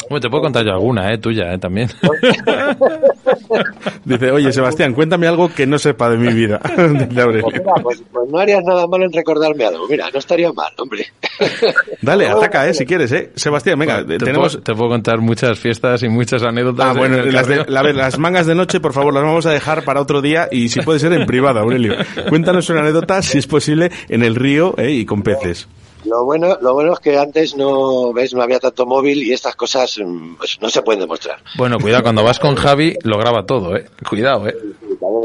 [0.09, 1.89] Bueno, te puedo contar yo alguna, eh, tuya, eh, también.
[4.05, 6.61] Dice, oye, Sebastián, cuéntame algo que no sepa de mi vida.
[6.76, 9.89] Dice Pues, mira, pues, pues no harías nada mal en recordarme algo.
[9.89, 11.07] Mira, no estaría mal, hombre.
[12.03, 12.74] Dale, ataca, ¿eh?
[12.74, 13.33] Si quieres, ¿eh?
[13.37, 14.53] Sebastián, venga, te, tenemos...
[14.55, 16.87] puedo, te puedo contar muchas fiestas y muchas anécdotas.
[16.87, 19.51] Ah, de- bueno, las, de- la- las mangas de noche, por favor, las vamos a
[19.53, 21.95] dejar para otro día y si puede ser en privado, Aurelio.
[22.29, 24.91] Cuéntanos una anécdota, si es posible, en el río ¿eh?
[24.91, 25.68] y con peces.
[26.05, 29.57] Lo bueno, lo bueno es que antes no, ves, no había tanto móvil y estas
[29.57, 31.39] cosas mm, pues, no se pueden demostrar.
[31.57, 33.87] Bueno, cuidado, cuando vas con Javi, lo graba todo, eh.
[34.09, 34.55] Cuidado, eh.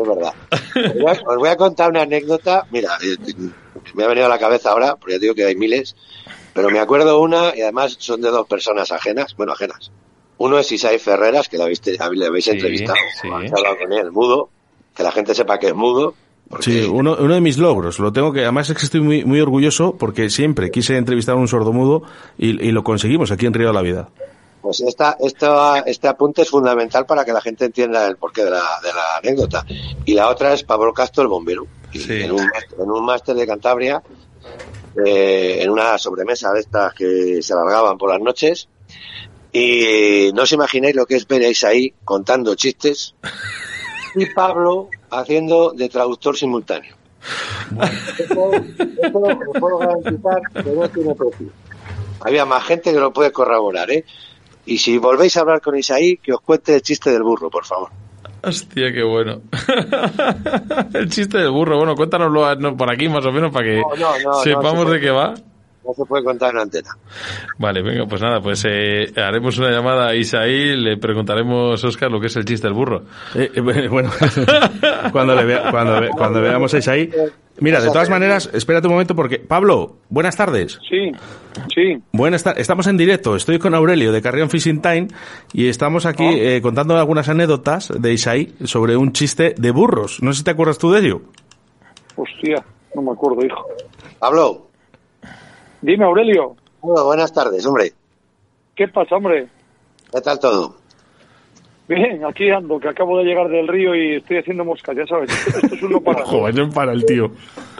[0.07, 0.33] Verdad.
[0.51, 2.65] Os voy, a, os voy a contar una anécdota.
[2.71, 3.15] Mira, eh,
[3.93, 5.95] me ha venido a la cabeza ahora, porque ya digo que hay miles.
[6.53, 9.91] pero me acuerdo una, y además son de dos personas ajenas, bueno, ajenas.
[10.37, 13.27] Uno es Isai Ferreras, que lo habéis, le habéis Sí, entrevistado, sí.
[13.31, 14.49] habéis hablado con él, mudo,
[14.95, 16.13] que la gente sepa que es mudo.
[16.49, 19.23] porque- Sí, uno, uno de mis logros, lo tengo que, además es que estoy muy,
[19.23, 22.03] muy orgulloso porque siempre quise entrevistar a un sordomudo
[22.37, 24.09] y, y lo conseguimos aquí en Río de la Vida.
[24.61, 28.51] Pues esta, esta, este apunte es fundamental para que la gente entienda el porqué de
[28.51, 29.65] la, de la anécdota.
[30.05, 31.65] Y la otra es Pablo Castro, el bombero.
[31.91, 32.21] Sí.
[32.21, 34.01] En, un, en un máster de Cantabria,
[35.05, 38.67] eh, en una sobremesa de estas que se alargaban por las noches.
[39.51, 43.15] Y no os imagináis lo que es ver a Isaí contando chistes
[44.15, 46.95] y Pablo haciendo de traductor simultáneo.
[48.17, 51.47] Esto, esto lo puedo garantizar que no tiene precio.
[52.21, 54.05] Había más gente que lo puede corroborar, ¿eh?
[54.65, 57.65] Y si volvéis a hablar con Isaí, que os cuente el chiste del burro, por
[57.65, 57.89] favor.
[58.43, 59.41] Hostia, qué bueno.
[60.93, 61.77] el chiste del burro.
[61.77, 65.11] Bueno, cuéntanoslo por aquí más o menos para que No, no, no, sepamos de qué
[65.11, 65.35] va.
[65.85, 66.89] No se puede contar en antena.
[67.57, 72.19] Vale, venga, pues nada, pues eh, haremos una llamada a Isaí, le preguntaremos, Oscar, lo
[72.19, 73.03] que es el chiste del burro.
[73.35, 74.11] Eh, eh, bueno,
[75.11, 77.09] cuando, le vea- cuando, ve- cuando veamos a Isaí.
[77.59, 79.37] Mira, de todas maneras, espérate un momento porque.
[79.39, 80.79] Pablo, buenas tardes.
[80.89, 81.11] Sí,
[81.73, 82.01] sí.
[82.11, 82.61] Buenas tardes.
[82.61, 83.35] Estamos en directo.
[83.35, 85.07] Estoy con Aurelio de Carrión Fishing Time
[85.53, 90.23] y estamos aquí eh, contando algunas anécdotas de Isaí sobre un chiste de burros.
[90.23, 91.21] No sé si te acuerdas tú de ello.
[92.15, 92.63] Hostia,
[92.95, 93.65] no me acuerdo, hijo.
[94.19, 94.67] Pablo,
[95.81, 97.93] Dime, Aurelio, Pablo, buenas tardes, hombre.
[98.75, 99.47] ¿qué pasa, hombre?
[100.11, 100.75] ¿Qué tal todo?
[101.87, 105.29] Bien, aquí ando, que acabo de llegar del río y estoy haciendo moscas, ya sabes.
[105.47, 106.23] Esto es un no parar.
[106.23, 107.31] Joder, no para el tío.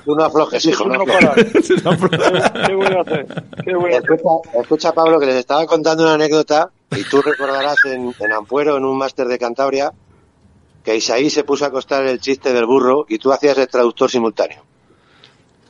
[0.03, 0.85] Tú no aflojes, hijo.
[0.85, 1.35] No no parar.
[2.67, 3.25] ¿Qué, voy a hacer?
[3.63, 4.11] ¿Qué voy a hacer?
[4.11, 8.77] Escucha, escucha, Pablo, que les estaba contando una anécdota y tú recordarás en, en Ampuero,
[8.77, 9.91] en un máster de Cantabria,
[10.83, 14.09] que Isaí se puso a acostar el chiste del burro y tú hacías el traductor
[14.09, 14.63] simultáneo.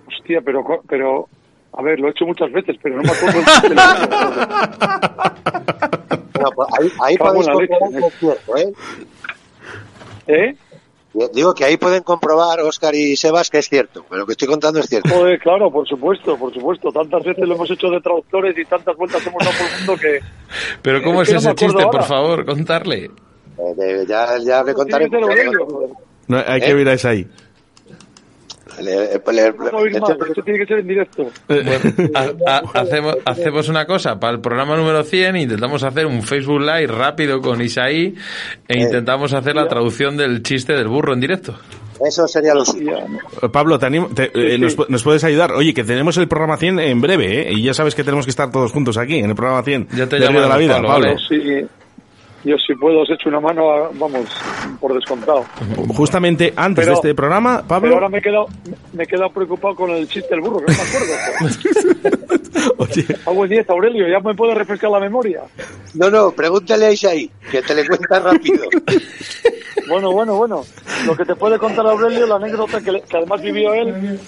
[0.07, 1.27] Hostia, pero, pero,
[1.73, 3.45] a ver, lo he hecho muchas veces, pero no me acuerdo el.
[6.33, 8.73] Bueno, pues ahí, ahí podéis comprobar que es cierto, ¿eh?
[10.27, 10.55] ¿Eh?
[11.33, 14.05] Digo que ahí pueden comprobar, Óscar y Sebas, que es cierto.
[14.09, 15.09] que Lo que estoy contando es cierto.
[15.09, 16.89] Joder, claro, por supuesto, por supuesto.
[16.89, 19.95] Tantas veces lo hemos hecho de traductores y tantas vueltas hemos dado por el mundo
[20.01, 20.19] que...
[20.81, 21.83] Pero ¿cómo Es es que ese chiste?
[21.83, 22.03] Por ahora.
[22.03, 23.05] favor, contarle.
[23.05, 23.11] Eh,
[23.75, 25.09] de- ya, ya le contaré.
[26.27, 26.73] No, hay que ¿Eh?
[26.75, 27.27] ver a Isaí.
[28.79, 31.29] Le- le- le- No puedo oír más, esto tiene que ser en directo.
[32.15, 36.61] Ha- ha- hacemos, hacemos una cosa, para el programa número 100 intentamos hacer un Facebook
[36.61, 38.15] Live rápido con Isaí
[38.67, 41.55] e intentamos hacer la traducción del chiste del burro en directo.
[42.03, 42.97] Eso sería lo suyo.
[42.97, 44.57] Eh, Pablo, te animo- te- eh, sí.
[44.61, 45.51] Nos, pu- nos puedes ayudar.
[45.51, 47.53] Oye, que tenemos el programa 100 en breve, ¿eh?
[47.53, 49.87] Y ya sabes que tenemos que estar todos juntos aquí, en el programa 100.
[49.95, 51.07] Ya te de Río de la vida, Pablo, Pablo.
[51.09, 51.19] ¿vale?
[51.29, 51.67] Sí,
[52.43, 54.25] yo si puedo os echo una mano, a- vamos,
[54.79, 55.45] por descontado.
[55.95, 57.93] Justamente antes Pero- de este programa, Pero Pablo.
[57.95, 58.47] ahora me he quedado,
[58.93, 62.21] me he quedado preocupado con el chiste del burro, que no me acuerdo.
[62.77, 65.41] Oye, A buen 10, Aurelio, ya me puede refrescar la memoria.
[65.95, 68.63] No, no, pregúntale a Isaí, que te le cuenta rápido.
[69.87, 70.61] Bueno, bueno, bueno.
[71.05, 74.19] Lo que te puede contar Aurelio, la anécdota que, le- que además vivió él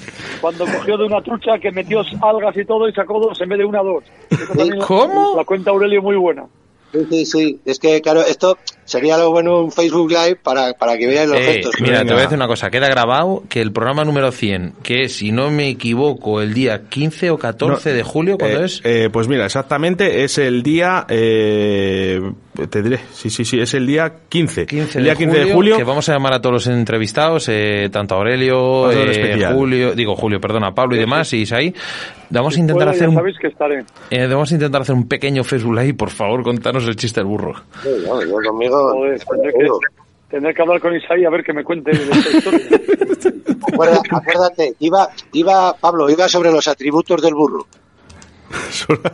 [0.41, 3.59] cuando cogió de una trucha que metió algas y todo y sacó dos en vez
[3.59, 4.03] de una dos.
[4.29, 5.33] Eso también la- ¿Cómo?
[5.37, 6.45] La cuenta Aurelio muy buena.
[6.93, 7.59] Sí, sí, sí.
[7.65, 11.39] Es que, claro, esto sería lo bueno un Facebook Live para, para que veáis los
[11.39, 11.75] Eh, gestos.
[11.81, 12.69] mira, te voy a decir una cosa.
[12.69, 16.83] Queda grabado que el programa número 100, que es, si no me equivoco, el día
[16.89, 18.81] 15 o 14 No, de julio, ¿cuándo eh, es?
[18.83, 21.05] eh, pues mira, exactamente es el día.
[22.59, 24.67] Eh, te diré, sí, sí, sí, es el día 15.
[24.67, 25.77] 15 el día de 15 julio, de julio.
[25.77, 29.43] que vamos a llamar a todos los entrevistados, eh, tanto a Aurelio, eh.
[29.53, 31.73] Julio, digo Julio, perdona, a Pablo y demás, y Isaí.
[32.29, 33.83] Vamos a intentar hacer un, sabéis que estaré.
[34.11, 37.27] eh, vamos a intentar hacer un pequeño Facebook Live, por favor, contanos el chiste del
[37.27, 37.53] burro.
[37.81, 38.91] Sí, no, yo conmigo.
[38.93, 39.79] Joder, tendré que, seguro.
[40.29, 42.79] tendré que hablar con Isaí a ver que me cuente de esta historia.
[44.11, 47.65] Acuérdate, iba, iba, Pablo, iba sobre los atributos del burro.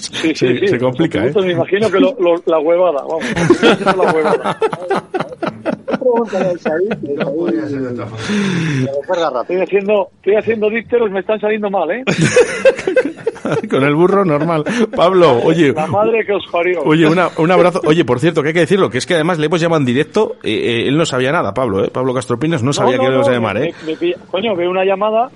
[0.00, 0.68] Sí, sí, se, sí.
[0.68, 1.32] se complica, ¿eh?
[1.36, 3.24] Me imagino que lo- lo- la huevada, vamos.
[3.96, 4.58] la huevada.
[6.30, 6.40] Que.
[9.42, 12.02] Estoy haciendo, estoy haciendo dípteros, me están saliendo mal, ¿eh?
[13.70, 14.64] Con el burro normal.
[14.94, 15.72] Pablo, oye.
[15.72, 16.82] La madre que os parió.
[16.84, 17.80] Oye, una- un abrazo.
[17.86, 19.86] Oye, por cierto, que hay que decirlo, que es que además le hemos llamado en
[19.86, 20.36] directo.
[20.42, 21.90] eh, eh, él no sabía nada, Pablo, ¿eh?
[21.92, 23.74] Pablo Castropinos no sabía No, que no, le íbamos a llamar, me- ¿eh?
[23.86, 25.30] me pilla- coño, veo una llamada,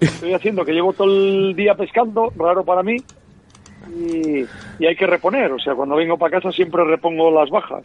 [0.00, 2.96] estoy haciendo que llevo todo el día pescando, raro para mí,
[3.88, 4.40] y,
[4.80, 5.52] y hay que reponer.
[5.52, 7.84] O sea, cuando vengo para casa siempre repongo las bajas.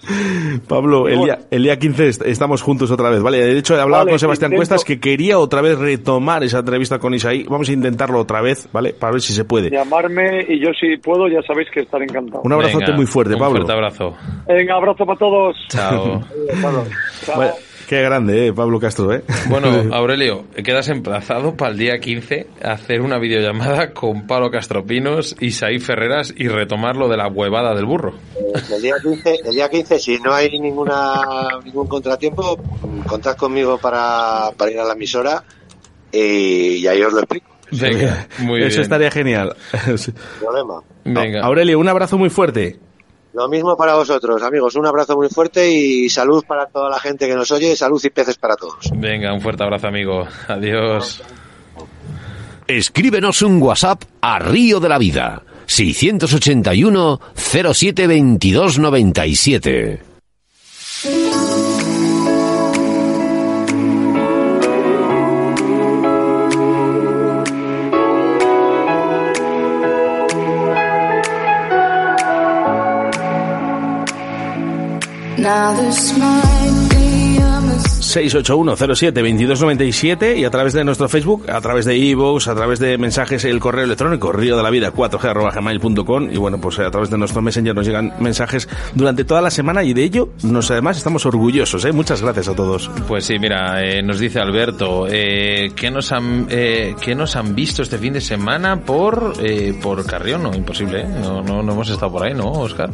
[0.67, 3.37] Pablo, el día, el día 15 est- estamos juntos otra vez, ¿vale?
[3.37, 6.59] De hecho, he hablado Vale, con Sebastián intento- Cuestas que quería otra vez retomar esa
[6.59, 7.43] entrevista con Isaí.
[7.43, 8.93] Vamos a intentarlo otra vez, ¿vale?
[8.93, 9.69] Para ver si se puede.
[9.69, 12.41] Llamarme y yo si puedo ya sabéis que estaré encantado.
[12.43, 13.57] Un abrazote Venga, muy fuerte, un Pablo.
[13.57, 14.15] fuerte abrazo.
[14.47, 15.55] Venga, abrazo para todos.
[15.69, 16.21] Chao.
[17.91, 18.53] Qué grande, ¿eh?
[18.53, 19.21] Pablo Castro, ¿eh?
[19.49, 25.35] Bueno, Aurelio, quedas emplazado para el día 15 a hacer una videollamada con Pablo Castropinos
[25.41, 28.13] y Saí Ferreras y retomar lo de la huevada del burro.
[28.73, 32.57] El día 15, el día 15 si no hay ninguna ningún contratiempo,
[33.05, 35.43] contad conmigo para, para ir a la emisora
[36.13, 37.47] y, y ahí os lo explico.
[37.71, 38.81] Venga, muy Eso bien.
[38.83, 39.53] estaría genial.
[40.39, 40.81] Problema.
[41.03, 41.41] Venga.
[41.41, 42.79] Aurelio, un abrazo muy fuerte.
[43.33, 44.75] Lo mismo para vosotros, amigos.
[44.75, 47.75] Un abrazo muy fuerte y salud para toda la gente que nos oye.
[47.75, 48.89] Salud y peces para todos.
[48.93, 50.27] Venga, un fuerte abrazo, amigo.
[50.47, 51.23] Adiós.
[52.67, 55.43] Escríbenos un WhatsApp a Río de la Vida.
[55.65, 60.10] 681 07 22 97.
[75.37, 76.60] Now the smile
[78.15, 83.45] 681072297 y a través de nuestro Facebook, a través de iVoox, a través de mensajes,
[83.45, 87.41] el correo electrónico río de la vida 4g.gmail.com y bueno, pues a través de nuestro
[87.41, 91.85] Messenger nos llegan mensajes durante toda la semana y de ello nos además estamos orgullosos,
[91.85, 91.91] ¿eh?
[91.91, 92.89] Muchas gracias a todos.
[93.07, 97.55] Pues sí, mira, eh, nos dice Alberto, eh, ¿qué, nos han, eh, ¿qué nos han
[97.55, 100.43] visto este fin de semana por, eh, por Carrión?
[100.43, 101.07] No, imposible, ¿eh?
[101.21, 102.89] No, no, no hemos estado por ahí, ¿no, Oscar?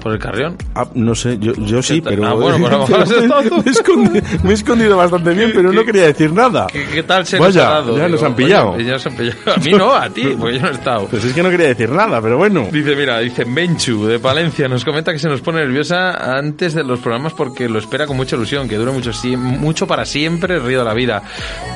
[0.00, 0.56] ¿Por el Carrión?
[0.74, 2.26] Ah, no sé, yo, yo sí, pero...
[2.26, 3.98] Ah, bueno, pero a lo mejor has estado tú.
[3.98, 6.66] me, me he escondido bastante bien, pero no quería decir nada.
[6.70, 7.98] ¿Qué, qué tal se Vaya, nos ha dado?
[7.98, 8.72] ya nos han pillado.
[8.72, 9.38] coño, ya nos han pillado.
[9.54, 11.06] A mí no, a ti, porque yo no he estado.
[11.08, 12.68] Pues es que no quería decir nada, pero bueno.
[12.70, 16.84] Dice, mira, dice Menchu de Palencia, nos comenta que se nos pone nerviosa antes de
[16.84, 20.62] los programas porque lo espera con mucha ilusión, que dure mucho, mucho para siempre el
[20.64, 21.22] río de la vida.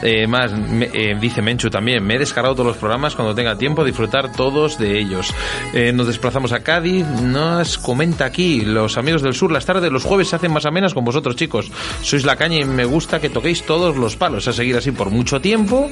[0.03, 3.57] Eh, más, me- eh, dice Menchu también, me he descargado todos los programas cuando tenga
[3.57, 5.33] tiempo, disfrutar todos de ellos.
[5.73, 10.05] Eh, nos desplazamos a Cádiz, nos comenta aquí, los amigos del sur, las tardes, los
[10.05, 11.71] jueves se hacen más amenas con vosotros chicos.
[12.03, 15.09] Sois la caña y me gusta que toquéis todos los palos, a seguir así por
[15.11, 15.89] mucho tiempo.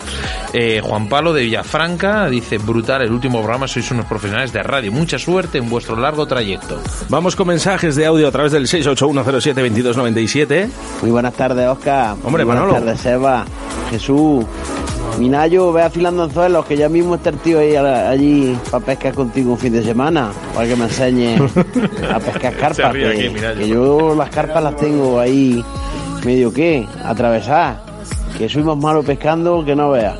[0.53, 4.92] Eh, Juan Pablo de Villafranca dice, brutal el último programa, sois unos profesionales de radio,
[4.92, 6.78] mucha suerte en vuestro largo trayecto.
[7.09, 10.68] Vamos con mensajes de audio a través del 681072297.
[11.00, 12.16] Muy buenas tardes, Oscar.
[12.22, 12.84] Hombre, Muy buenas Manolo.
[12.84, 13.44] tardes, Seba.
[13.90, 14.44] Jesús.
[15.18, 19.14] Minayo, ve afilando anzuelos, que ya mismo está el tío ahí a- allí para pescar
[19.14, 21.36] contigo un fin de semana, para que me enseñe
[22.11, 22.92] a pescar carpas.
[22.92, 23.59] ríe que, aquí, Minayo.
[23.59, 25.62] que yo las carpas las tengo ahí,
[26.24, 27.78] medio que, atravesadas.
[28.38, 30.16] Que soy más malo pescando que no veas.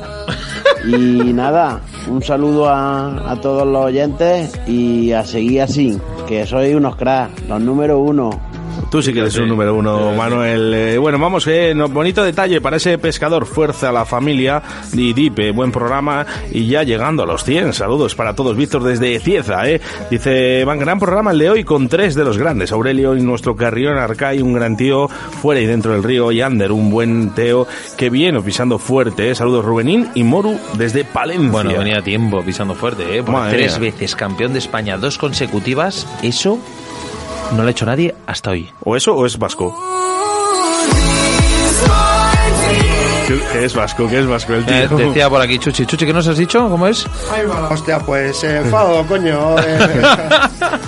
[0.85, 6.75] Y nada, un saludo a, a todos los oyentes y a seguir así, que sois
[6.75, 8.52] unos cracks, los número uno.
[8.93, 10.71] Tú sí que eres un número uno, Manuel.
[10.71, 13.47] Eh, bueno, vamos, eh, no- bonito detalle para ese pescador.
[13.47, 14.61] Fuerza a la familia.
[14.91, 16.23] Di Dipe, buen programa.
[16.51, 17.73] Y ya llegando a los 100.
[17.73, 18.55] Saludos para todos.
[18.55, 19.81] Víctor desde Cieza, ¿eh?
[20.11, 22.71] Dice, van gran programa el de hoy con tres de los grandes.
[22.71, 26.31] Aurelio y nuestro carrión Arcay, un gran tío fuera y dentro del río.
[26.31, 27.65] Y Ander, un buen Teo
[27.97, 29.31] que viene pisando fuerte.
[29.31, 29.33] ¿eh?
[29.33, 31.49] Saludos Rubenín y Moru desde Palencia.
[31.49, 33.23] Bueno, venía tiempo pisando fuerte, ¿eh?
[33.23, 36.59] Por tres veces campeón de España, dos consecutivas, eso
[37.51, 38.69] no lo ha hecho nadie hasta hoy.
[38.83, 40.02] ¿O eso o es vasco?
[43.27, 44.07] ¿Qué, qué es vasco?
[44.07, 44.75] ¿Qué es vasco el tío?
[44.75, 46.67] Eh, decía por aquí Chuchi, Chuchi, ¿qué nos has dicho?
[46.69, 47.05] ¿Cómo es?
[47.31, 47.69] Ahí va.
[47.69, 49.57] Hostia, pues enfado, coño.
[49.59, 50.01] eh.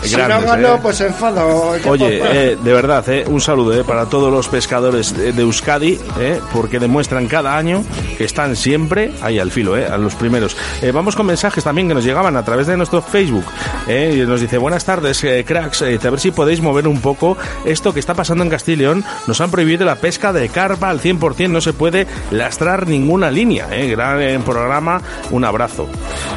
[0.01, 0.79] si no Grandes, gano, eh.
[0.81, 1.75] pues enfado.
[1.81, 5.41] ¿Qué Oye, eh, de verdad, eh, un saludo eh, para todos los pescadores de, de
[5.43, 7.83] Euskadi, eh, porque demuestran cada año
[8.17, 10.57] que están siempre ahí al filo, eh, a los primeros.
[10.81, 13.45] Eh, vamos con mensajes también que nos llegaban a través de nuestro Facebook.
[13.87, 16.99] eh, y nos dice, buenas tardes, eh, cracks, eh, a ver si podéis mover un
[16.99, 19.03] poco esto que está pasando en Castilla y León.
[19.27, 23.67] Nos han prohibido la pesca de carpa al 100%, no se puede lastrar ninguna línea.
[23.71, 25.01] Eh, gran eh, programa,
[25.31, 25.87] un abrazo.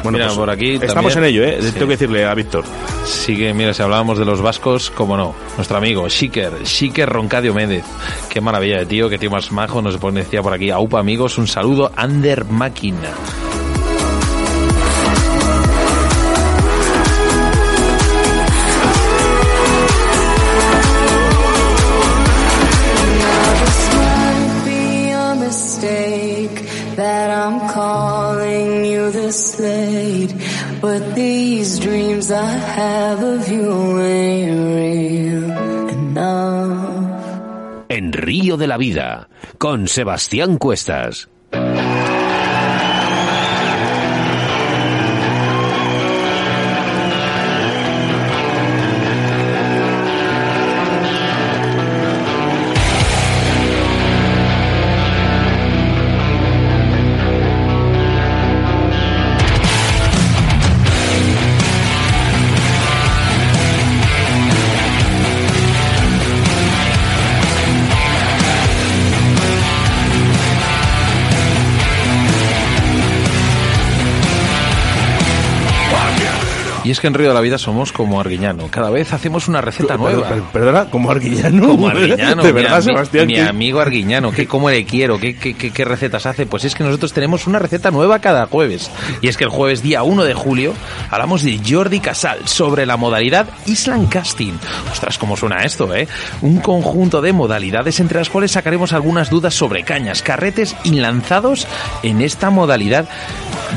[0.03, 1.71] Bueno, Mira, pues, por aquí Estamos también- en ello, eh, Sí.
[1.73, 2.63] tengo que decirle a Víctor.
[3.05, 7.53] Sí que, mira, si hablábamos de los vascos, cómo no, nuestro amigo Shiker, Shiker Roncadio
[7.53, 7.83] Méndez.
[8.29, 11.47] Qué maravilla de tío, qué tío más majo, nos decía por aquí, aupa amigos, un
[11.47, 13.09] saludo, Ander Máquina.
[30.81, 37.09] But these dreams I have of you ain't real enough.
[37.89, 41.27] En Río de la Vida, con Sebastián Cuestas.
[76.89, 78.67] Y es que en Río de la Vida somos como Arguiñano.
[78.71, 80.27] Cada vez hacemos una receta Pero- nueva.
[80.27, 81.67] pero- Perdona, como Arguiñano.
[81.67, 83.27] Como Arguiñano, De mi verdad, ami- Sebastián.
[83.27, 86.47] Mi que- amigo Arguiñano, que cómo le quiero, qué, qué, qué- qué recetas hace.
[86.47, 88.89] Pues es que nosotros tenemos una receta nueva cada jueves.
[89.21, 90.73] Y es que el jueves día 1 de julio
[91.11, 94.53] hablamos de Jordi Casal sobre la modalidad Island Casting.
[94.91, 96.07] Ostras, cómo suena esto, ¿eh?
[96.41, 101.67] Un conjunto de modalidades entre las cuales sacaremos algunas dudas sobre cañas, carretes y lanzados
[102.01, 103.07] en esta modalidad.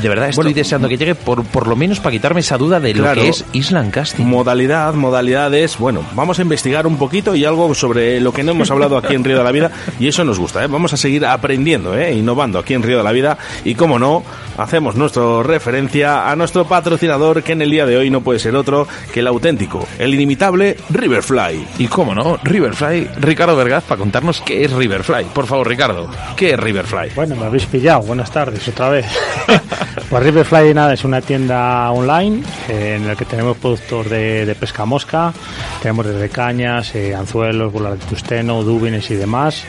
[0.01, 3.13] De verdad, estoy deseando que llegue por, por lo menos para quitarme esa duda lo
[3.13, 4.25] que es Island Casting.
[4.25, 5.77] Modalidad, modalidades.
[5.77, 9.15] Bueno, vamos a investigar un poquito y algo sobre lo que no hemos hablado aquí
[9.15, 9.71] en Río de la Vida.
[9.99, 10.67] Y eso nos gusta, ¿eh?
[10.67, 12.13] Vamos a seguir aprendiendo, ¿eh?
[12.13, 13.37] Innovando aquí en Río de la Vida.
[13.63, 14.23] Y como no,
[14.57, 18.55] hacemos nuestra referencia a nuestro patrocinador, que en el día de hoy no puede ser
[18.55, 21.65] otro que el auténtico, el inimitable Riverfly.
[21.79, 25.25] Y cómo no, Riverfly, Ricardo Vergaz, para contarnos qué es Riverfly.
[25.33, 27.11] Por favor, Ricardo, ¿qué es Riverfly?
[27.15, 28.01] Bueno, me habéis pillado.
[28.01, 29.05] Buenas tardes otra vez.
[30.09, 34.55] pues Riverfly nada, es una tienda online eh, en la que tenemos productos de, de
[34.55, 35.33] pesca mosca.
[35.81, 39.63] Tenemos desde cañas, eh, anzuelos, bolas de tusteno, dúbines y demás.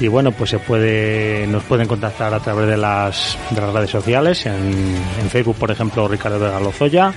[0.00, 3.90] Y bueno, pues se puede, nos pueden contactar a través de las, de las redes
[3.90, 4.46] sociales.
[4.46, 4.54] En,
[5.20, 7.12] en Facebook, por ejemplo, Ricardo Vega Lozoya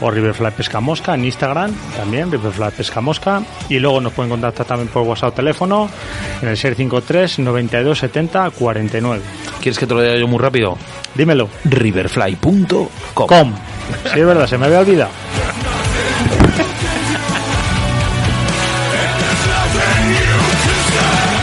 [0.00, 1.14] o Riverfly Pesca Mosca.
[1.14, 3.42] En Instagram también, Riverfly Pesca Mosca.
[3.68, 5.88] Y luego nos pueden contactar también por WhatsApp o teléfono
[6.42, 9.22] en el 653 92 70 49.
[9.60, 10.76] ¿Quieres que te lo diga yo muy rápido?
[11.14, 11.48] Dímelo.
[11.64, 13.54] Riverfly.com.
[14.12, 15.10] Sí, es verdad, se me había olvidado.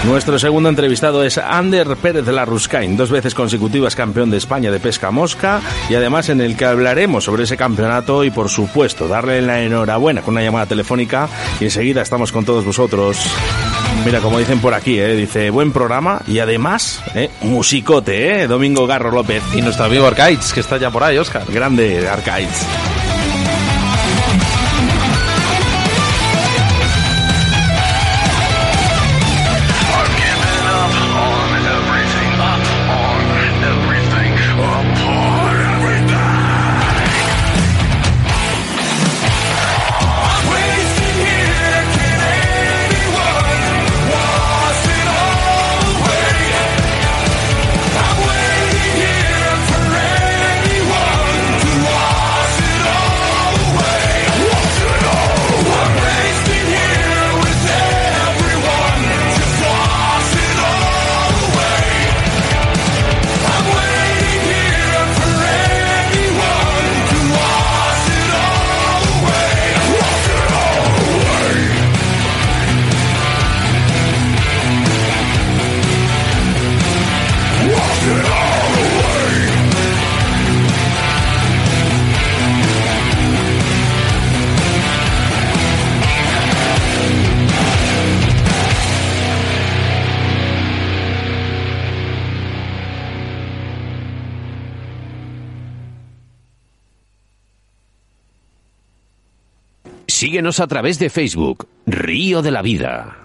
[0.06, 5.12] Nuestro segundo entrevistado es Ander Pérez Larruscain, dos veces consecutivas campeón de España de pesca
[5.12, 9.62] mosca y además en el que hablaremos sobre ese campeonato y por supuesto darle la
[9.62, 11.30] enhorabuena con una llamada telefónica
[11.60, 13.20] y enseguida estamos con todos vosotros.
[14.06, 15.16] Mira, como dicen por aquí, ¿eh?
[15.16, 17.30] dice buen programa y además ¿eh?
[17.42, 18.48] musicote, ¿eh?
[18.48, 19.44] Domingo Garro López.
[19.54, 21.44] Y nuestro amigo Arcaids, que está ya por ahí, Oscar.
[21.48, 22.66] Grande Arcaids.
[100.42, 103.16] Síguenos a través de Facebook, Río de la Vida.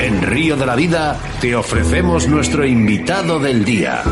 [0.00, 4.02] En Río de la Vida te ofrecemos nuestro invitado del día.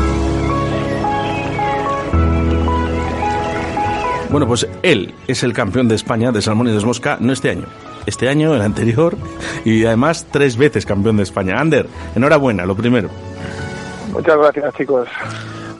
[4.29, 7.49] Bueno, pues él es el campeón de España de salmón y de mosca, no este
[7.49, 7.65] año,
[8.05, 9.17] este año, el anterior,
[9.65, 11.59] y además tres veces campeón de España.
[11.59, 13.09] Ander, enhorabuena, lo primero.
[14.11, 15.07] Muchas gracias, chicos.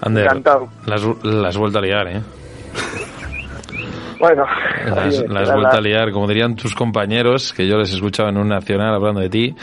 [0.02, 0.70] Ander, Encantado.
[0.88, 2.22] las, las vuelto a liar, ¿eh?
[4.22, 4.46] Bueno,
[4.86, 8.30] Las, oye, las la- vuelto a liar, como dirían tus compañeros, que yo les escuchaba
[8.30, 9.56] en un nacional hablando de ti.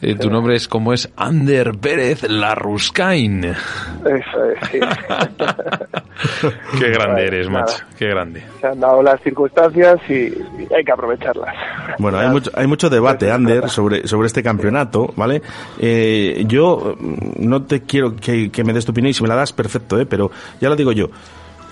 [0.00, 3.44] Eh, tu nombre es como es Ander Pérez Larruscain.
[3.44, 4.80] Eso es, sí.
[6.78, 7.60] Qué grande eres, Nada.
[7.66, 7.84] macho.
[7.98, 8.42] Qué grande.
[8.60, 11.54] Se han dado las circunstancias y, y hay que aprovecharlas.
[11.98, 15.40] Bueno, hay mucho, hay mucho debate, Ander, sobre, sobre este campeonato, ¿vale?
[15.78, 16.96] Eh, yo
[17.38, 20.00] no te quiero que, que me des tu opinión y si me la das, perfecto,
[20.00, 20.06] ¿eh?
[20.06, 20.30] Pero
[20.60, 21.10] ya lo digo yo.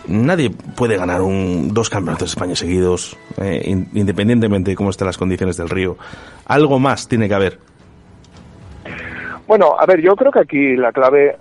[0.09, 5.07] Nadie puede ganar un, dos campeonatos de España seguidos, eh, in- independientemente de cómo estén
[5.07, 5.97] las condiciones del río.
[6.47, 7.59] Algo más tiene que haber.
[9.47, 11.37] Bueno, a ver, yo creo que aquí la clave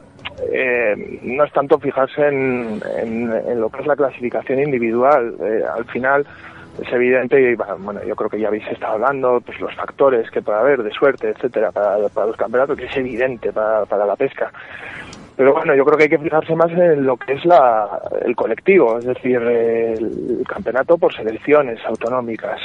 [0.52, 5.36] eh, no es tanto fijarse en lo que es la clasificación individual.
[5.42, 6.26] Eh, al final
[6.82, 10.42] es evidente, y bueno, yo creo que ya habéis estado hablando, pues los factores que
[10.42, 14.16] puede haber de suerte, etcétera, para, para los campeonatos, que es evidente para, para la
[14.16, 14.52] pesca.
[15.40, 18.36] Pero bueno, yo creo que hay que fijarse más en lo que es la, el
[18.36, 22.60] colectivo, es decir, el campeonato por selecciones autonómicas.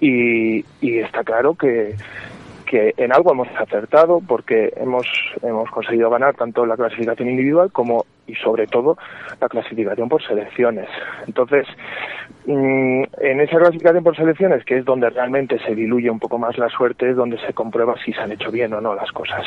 [0.00, 1.96] Y, está claro que,
[2.66, 5.08] que en algo hemos acertado porque hemos,
[5.42, 8.96] hemos conseguido ganar tanto la clasificación individual como y sobre todo
[9.40, 10.88] la clasificación por selecciones.
[11.26, 11.66] Entonces,
[12.46, 16.56] mm, en esa clasificación por selecciones, que es donde realmente se diluye un poco más
[16.58, 19.44] la suerte, es donde se comprueba si se han hecho bien o no las cosas.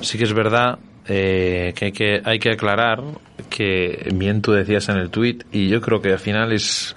[0.00, 3.02] Sí que es verdad eh, que, hay que hay que aclarar
[3.50, 6.94] que bien tú decías en el tweet y yo creo que al final es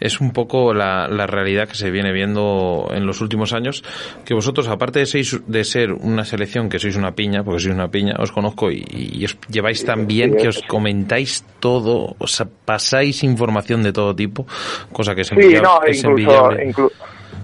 [0.00, 3.82] es un poco la, la, realidad que se viene viendo en los últimos años,
[4.24, 7.74] que vosotros, aparte de, seis, de ser una selección que sois una piña, porque sois
[7.74, 12.26] una piña, os conozco y, y os lleváis tan bien que os comentáis todo, o
[12.26, 14.46] sea, pasáis información de todo tipo,
[14.92, 16.90] cosa que es, sí, no, es incluso, inclu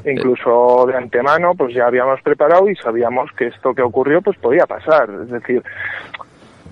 [0.05, 4.67] incluso de antemano pues ya habíamos preparado y sabíamos que esto que ocurrió pues podía
[4.67, 5.09] pasar.
[5.23, 5.63] Es decir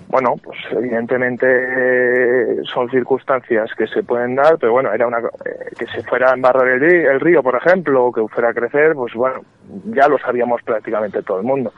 [0.09, 5.85] bueno, pues evidentemente son circunstancias que se pueden dar, pero bueno, era una eh, que
[5.85, 9.13] se fuera a embarrar el, el río, por ejemplo, o que fuera a crecer, pues
[9.13, 9.41] bueno,
[9.85, 11.71] ya lo sabíamos prácticamente todo el mundo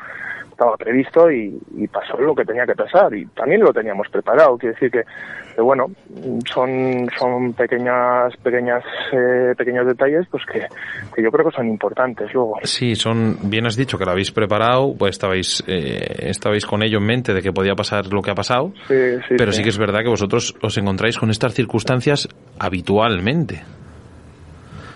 [0.61, 4.57] estaba previsto y, y, pasó lo que tenía que pasar y también lo teníamos preparado.
[4.59, 5.01] Quiere decir que,
[5.55, 5.87] que bueno,
[6.45, 10.67] son, son pequeñas, pequeñas, eh, pequeños detalles pues que,
[11.15, 12.59] que, yo creo que son importantes luego.
[12.63, 16.99] Sí, son, bien has dicho que lo habéis preparado, pues estabais, eh, estabais con ello
[16.99, 19.57] en mente de que podía pasar lo que ha pasado, sí, sí, pero sí.
[19.57, 23.63] sí que es verdad que vosotros os encontráis con estas circunstancias habitualmente.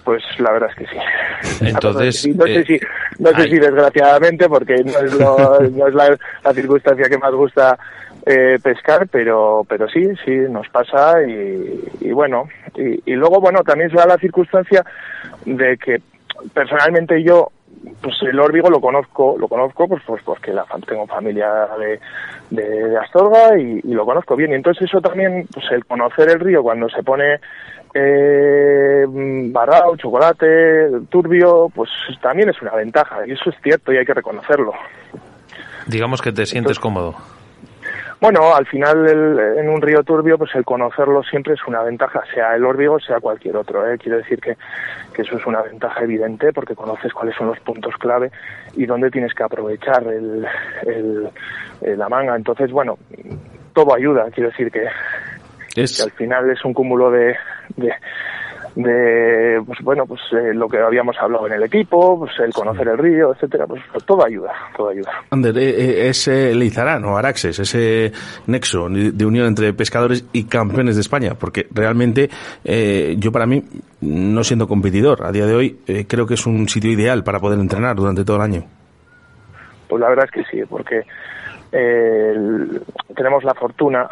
[0.05, 1.65] Pues la verdad es que sí.
[1.65, 2.79] Entonces, no sé si,
[3.17, 7.33] no sé si desgraciadamente, porque no es, lo, no es la, la, circunstancia que más
[7.33, 7.77] gusta
[8.25, 13.63] eh, pescar, pero, pero sí, sí, nos pasa y, y bueno, y, y, luego, bueno,
[13.63, 14.85] también se da la circunstancia
[15.43, 16.01] de que
[16.53, 17.49] personalmente yo,
[18.01, 21.99] pues el órbigo lo conozco, lo conozco pues, pues porque la, tengo familia de,
[22.51, 24.51] de, de Astorga y, y, lo conozco bien.
[24.51, 27.39] Y entonces eso también, pues el conocer el río cuando se pone
[27.97, 31.89] eh, barrao, chocolate, turbio, pues
[32.21, 34.73] también es una ventaja y eso es cierto y hay que reconocerlo.
[35.87, 37.15] Digamos que te sientes Entonces, cómodo.
[38.19, 42.21] Bueno, al final el, en un río turbio, pues el conocerlo siempre es una ventaja,
[42.33, 43.89] sea el órbigo, sea cualquier otro.
[43.89, 43.97] ¿eh?
[43.97, 44.57] Quiero decir que,
[45.13, 48.31] que eso es una ventaja evidente porque conoces cuáles son los puntos clave
[48.75, 50.45] y dónde tienes que aprovechar el,
[50.85, 51.29] el,
[51.81, 52.35] el la manga.
[52.35, 52.97] Entonces, bueno,
[53.73, 54.27] todo ayuda.
[54.31, 54.85] Quiero decir que,
[55.83, 55.97] es...
[55.97, 57.35] que al final es un cúmulo de,
[57.75, 57.91] de,
[58.75, 62.87] de pues bueno pues eh, lo que habíamos hablado en el equipo pues el conocer
[62.89, 65.11] el río etcétera pues, pues todo ayuda todo ayuda.
[65.29, 68.11] Ander eh, ese Leizarán o Araxes ese
[68.47, 72.29] nexo de unión entre pescadores y campeones de España porque realmente
[72.63, 73.63] eh, yo para mí
[74.01, 77.39] no siendo competidor a día de hoy eh, creo que es un sitio ideal para
[77.39, 78.63] poder entrenar durante todo el año.
[79.87, 81.03] Pues la verdad es que sí porque
[81.71, 82.33] eh,
[83.15, 84.09] tenemos la fortuna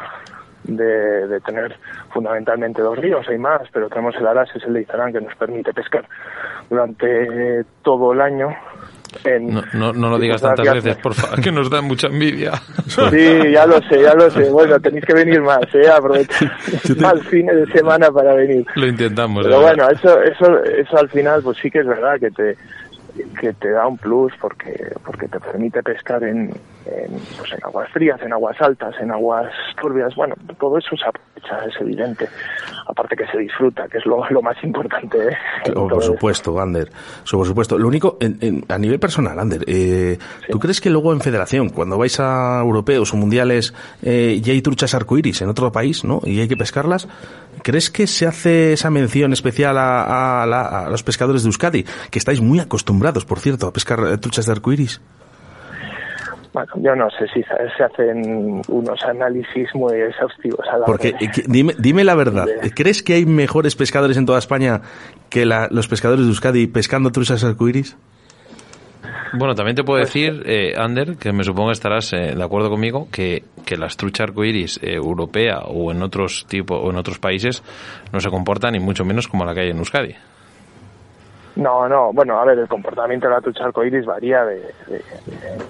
[0.64, 1.78] de, de, tener
[2.12, 5.36] fundamentalmente dos ríos, hay más, pero tenemos el Aras, es el de Izarán, que nos
[5.36, 6.06] permite pescar
[6.70, 8.50] durante todo el año.
[9.24, 12.54] En no, no, no, lo digas tantas veces, por favor, que nos da mucha envidia.
[12.88, 14.50] Sí, ya lo sé, ya lo sé.
[14.50, 15.88] Bueno, tenéis que venir más, ¿eh?
[15.88, 16.52] Aprovechar
[17.00, 18.66] más fines de semana para venir.
[18.76, 19.44] Lo intentamos.
[19.46, 22.58] Pero bueno, eso, eso, eso al final, pues sí que es verdad que te,
[23.40, 26.52] que te da un plus porque porque te permite pescar en,
[26.86, 31.06] en, pues en aguas frías, en aguas altas, en aguas turbias, bueno, todo eso se
[31.06, 32.28] aprovecha, es evidente.
[32.88, 35.30] Aparte que se disfruta, que es lo, lo más importante.
[35.30, 35.72] ¿eh?
[35.74, 36.92] Por supuesto, Ander.
[37.24, 37.78] So, por supuesto.
[37.78, 40.52] Lo único, en, en, a nivel personal, Ander, eh, sí.
[40.52, 44.62] ¿tú crees que luego en federación, cuando vais a europeos o mundiales, eh, ya hay
[44.62, 46.22] truchas arcoíris en otro país, ¿no?
[46.26, 47.08] Y hay que pescarlas,
[47.64, 51.86] ¿crees que se hace esa mención especial a, a, la, a los pescadores de Euskadi,
[52.12, 55.02] que estáis muy acostumbrados, por cierto, a pescar truchas de arcoíris?
[56.54, 61.44] Bueno, yo no sé si se hacen unos análisis muy exhaustivos a la Porque, de,
[61.48, 62.72] dime, dime la verdad, de...
[62.72, 64.82] ¿crees que hay mejores pescadores en toda España
[65.30, 67.98] que la, los pescadores de Euskadi pescando truchas arcoíris?
[69.36, 72.70] Bueno, también te puedo pues, decir, eh, Ander, que me supongo estarás eh, de acuerdo
[72.70, 77.18] conmigo, que, que las truchas arcoíris eh, europea o en otros tipo o en otros
[77.18, 77.64] países
[78.12, 80.16] no se comportan ni mucho menos como la que hay en Euskadi.
[81.56, 85.02] No, no, bueno, a ver, el comportamiento de la trucha arcoíris varía de, de,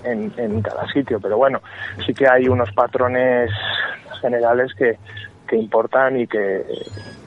[0.03, 1.61] en, cada sitio, pero bueno,
[2.05, 3.51] sí que hay unos patrones
[4.21, 4.97] generales que,
[5.51, 6.63] importan y que,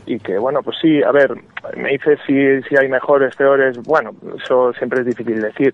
[0.04, 1.32] y que, bueno, pues sí, a ver,
[1.76, 5.72] me dices si, si hay mejores, peores, bueno, eso siempre es difícil decir.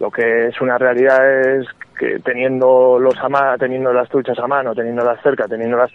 [0.00, 4.74] Lo que es una realidad es que teniendo los ama, teniendo las truchas a mano,
[4.74, 5.92] teniéndolas cerca, teniéndolas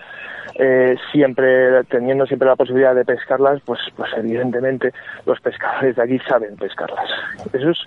[0.62, 4.92] eh, siempre teniendo siempre la posibilidad de pescarlas, pues, pues evidentemente
[5.26, 7.10] los pescadores de aquí saben pescarlas.
[7.54, 7.78] Eso es,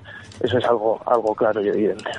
[0.43, 2.11] eso es algo, algo claro y evidente.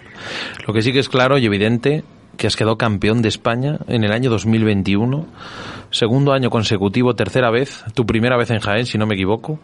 [0.67, 2.03] Lo que sí que es claro y evidente
[2.37, 5.25] que has quedado campeón de España en el año 2021,
[5.89, 9.59] segundo año consecutivo, tercera vez, tu primera vez en Jaén, si no me equivoco.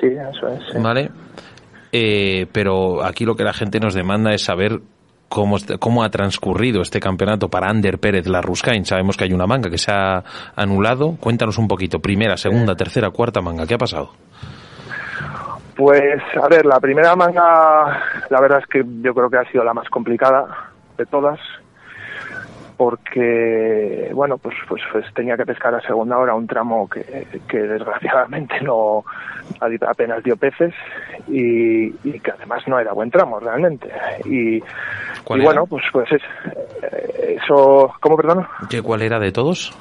[0.00, 0.60] Sí, eso es.
[0.72, 0.78] Sí.
[0.78, 1.10] Vale.
[1.92, 4.80] eh, pero aquí lo que la gente nos demanda es saber
[5.30, 8.84] cómo, cómo ha transcurrido este campeonato para Ander Pérez Larruscain.
[8.84, 10.22] Sabemos que hay una manga que se ha
[10.56, 11.16] anulado.
[11.18, 14.10] Cuéntanos un poquito, primera, segunda, tercera, cuarta manga, ¿qué ha pasado?
[15.76, 19.64] Pues, a ver, la primera manga, la verdad es que yo creo que ha sido
[19.64, 21.38] la más complicada de todas,
[22.80, 27.58] porque, bueno, pues, pues, pues tenía que pescar a segunda hora un tramo que, que
[27.58, 29.04] desgraciadamente no
[29.86, 30.72] apenas dio peces
[31.28, 33.86] y, y que además no era buen tramo realmente.
[34.24, 34.62] Y, y
[35.24, 36.22] ¿Cuál bueno, pues, pues es,
[36.90, 38.46] eh, eso, ¿cómo perdón?
[38.70, 39.76] ¿Qué, ¿Cuál era de todos?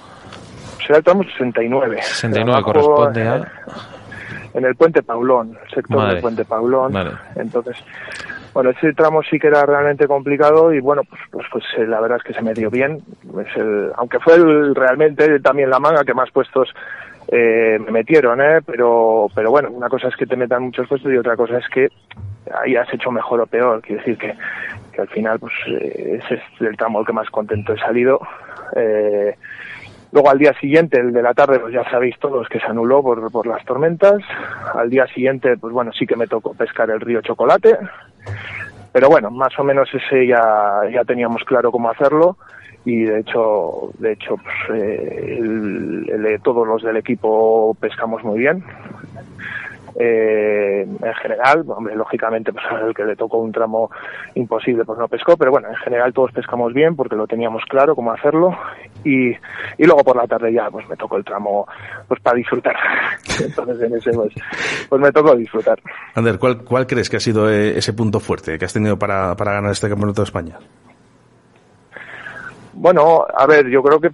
[0.85, 2.01] Será el tramo 69.
[2.01, 3.51] 69 Abajo, corresponde a...
[4.55, 6.13] en el puente Paulón, el sector Vale.
[6.15, 6.91] del puente Paulón.
[6.91, 7.11] Vale.
[7.37, 7.77] Entonces,
[8.53, 11.99] bueno, ese tramo sí que era realmente complicado y bueno, pues pues, pues eh, la
[11.99, 13.01] verdad es que se me dio bien.
[13.45, 16.73] Es el, aunque fue el, realmente también la manga que más puestos
[17.31, 18.61] eh, me metieron, ¿eh?
[18.65, 21.67] Pero, pero bueno, una cosa es que te metan muchos puestos y otra cosa es
[21.69, 21.89] que
[22.59, 23.81] ahí has hecho mejor o peor.
[23.81, 24.33] Quiere decir que,
[24.91, 28.19] que al final, pues eh, ese es el tramo el que más contento he salido.
[28.75, 29.35] Eh,
[30.11, 33.03] Luego al día siguiente, el de la tarde, pues ya sabéis todos que se anuló
[33.03, 34.19] por, por las tormentas.
[34.73, 37.77] Al día siguiente, pues bueno, sí que me tocó pescar el río Chocolate.
[38.91, 42.37] Pero bueno, más o menos ese ya, ya teníamos claro cómo hacerlo.
[42.85, 48.63] Y de hecho, de hecho, pues, eh, el- todos los del equipo pescamos muy bien.
[49.95, 53.89] Eh, en general, hombre, lógicamente, pues al que le tocó un tramo
[54.35, 57.95] imposible, pues no pescó, pero bueno, en general todos pescamos bien porque lo teníamos claro
[57.95, 58.57] cómo hacerlo
[59.03, 61.67] y, y luego por la tarde ya, pues me tocó el tramo,
[62.07, 62.75] pues para disfrutar.
[63.41, 64.33] Entonces en ese, pues,
[64.89, 65.79] pues me tocó disfrutar.
[66.15, 69.35] Ander, ¿cuál, ¿cuál crees que ha sido eh, ese punto fuerte que has tenido para,
[69.35, 70.57] para ganar este campeonato de España?
[72.73, 74.09] Bueno, a ver, yo creo que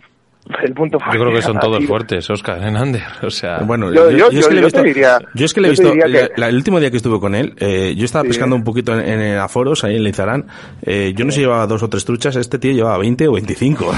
[0.64, 3.02] el punto Yo creo que son todos fuertes, Oscar, en Ander.
[3.24, 5.62] O sea, Bueno, Yo- yo- es que le he visto, te diría- yo es que
[5.62, 7.34] le he yo te visto diría la- que- la- el último día que estuve con
[7.34, 8.30] él, eh, yo estaba Sí.
[8.30, 10.46] pescando un poquito en, en aforos ahí en Leizarán.
[10.84, 13.32] Eh, yo no sé si llevaba dos o tres truchas, este tío llevaba 20 o
[13.34, 13.92] 25.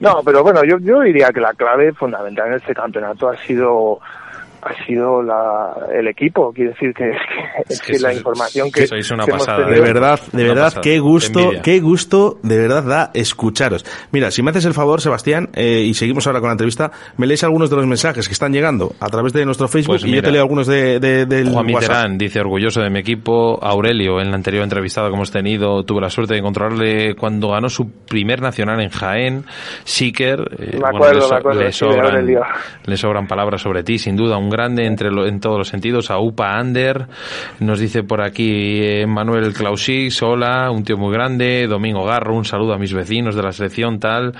[0.00, 4.00] No, pero bueno, yo, yo diría que la clave fundamental en este campeonato ha sido
[4.64, 6.52] ha sido la, el equipo.
[6.52, 9.46] Quiero decir que, es que, es que la sois- información que, sois una que hemos
[9.46, 10.80] pasada, de tenido- verdad, de Una verdad, pasada.
[10.82, 13.84] qué gusto, qué gusto, de verdad da escucharos.
[14.12, 17.26] Mira, si me haces el favor, Sebastián, eh, y seguimos ahora con la entrevista, me
[17.26, 20.14] lees algunos de los mensajes que están llegando a través de nuestro Facebook Pues y
[20.14, 21.80] yo te leo algunos de, de- del Juan WhatsApp.
[21.82, 23.58] Mitterrand dice orgulloso de mi equipo.
[23.62, 27.68] Aurelio, en la anterior entrevistada que hemos tenido, tuve la suerte de encontrarle cuando ganó
[27.68, 29.44] su primer nacional en Jaén.
[29.84, 32.40] Siker, eh, Me acuerdo, le, so- me acuerdo, le de sobran, Aurelio.
[32.86, 36.10] le sobran palabras sobre ti, sin duda, un grande entre lo- en todos los sentidos.
[36.10, 37.06] A Upa Ander,
[37.60, 41.66] nos dice por aquí eh, Manuel Clausix, hola, un tío muy grande.
[41.68, 44.32] Domingo Garro, un saludo a mis vecinos de la selección, tal.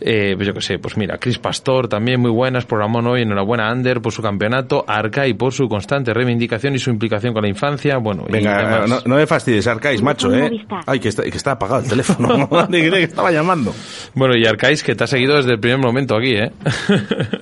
[0.00, 3.68] Eh, pues yo qué sé, pues mira, Cris Pastor, también muy buenas, programón hoy, enhorabuena
[3.68, 7.48] a Ander por su campeonato, Arcai por su constante reivindicación y su implicación con la
[7.48, 10.50] infancia, bueno, y Venga, no, no me fastidies, Arcais, macho, ¿eh?
[10.86, 12.48] Ay, que está, que está apagado el teléfono.
[12.68, 13.72] Creí que estaba llamando.
[14.14, 16.50] Bueno, y Arcais, que te ha seguido desde el primer momento aquí, ¿eh?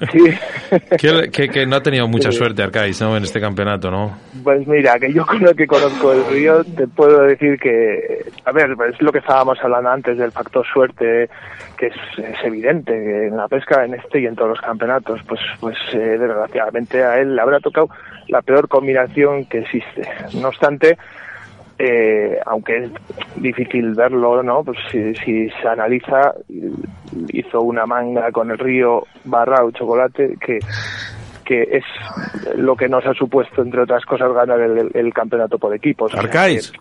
[0.98, 2.38] que, que- que no ha tenido mucha Sí.
[2.38, 3.16] suerte Arcais, ¿no?
[3.16, 4.16] En este campeonato, ¿no?
[4.42, 8.52] Pues mira, que yo con lo que conozco el río te puedo decir que, a
[8.52, 11.28] ver, es lo que estábamos hablando antes del factor suerte,
[11.76, 15.20] que es, es evidente que en la pesca, en este y en todos los campeonatos,
[15.26, 17.88] pues, pues eh, desgraciadamente a él le habrá tocado
[18.28, 20.02] la peor combinación que existe.
[20.34, 20.96] No obstante,
[21.78, 22.90] eh, aunque es
[23.36, 24.62] difícil verlo, ¿no?
[24.62, 26.34] Pues si, si se analiza,
[27.32, 30.58] hizo una manga con el río Barrao Chocolate que
[31.50, 31.84] que es
[32.56, 36.14] lo que nos ha supuesto, entre otras cosas, ganar el, el campeonato por equipos.
[36.14, 36.78] Arcais, que-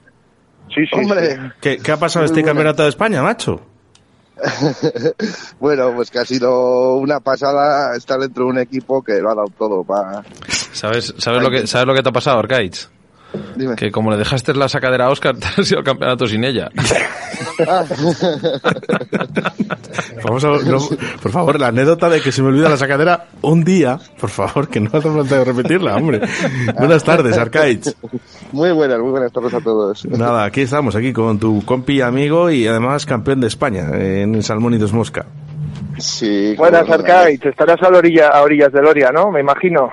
[0.75, 1.35] sí, sí, sí.
[1.59, 2.49] ¿qué, qué ha pasado Muy este buena.
[2.49, 3.61] campeonato de España, macho?
[5.59, 9.35] bueno, pues que ha sido una pasada estar dentro de un equipo que lo ha
[9.35, 10.23] dado todo para...
[10.71, 12.89] ¿Sabes, sabes, lo, que, ¿sabes lo que te ha pasado, Arcais?
[13.55, 13.75] Dime.
[13.75, 16.69] Que como le dejaste la sacadera a Oscar, te has ido al campeonato sin ella.
[20.23, 20.79] Vamos a, no,
[21.21, 24.67] por favor, la anécdota de que se me olvida la sacadera un día, por favor,
[24.67, 26.21] que no hace falta repetirla, hombre.
[26.77, 27.95] Buenas tardes, Arcaiz.
[28.51, 30.05] Muy buenas, muy buenas tardes a todos.
[30.05, 34.35] Nada, aquí estamos, aquí con tu compi amigo y además campeón de España eh, en
[34.35, 35.25] el Salmón y dos Mosca.
[35.97, 37.45] Sí, Buenas, Arcaiz.
[37.45, 39.31] Estarás a, la orilla, a orillas de Loria, ¿no?
[39.31, 39.89] Me imagino.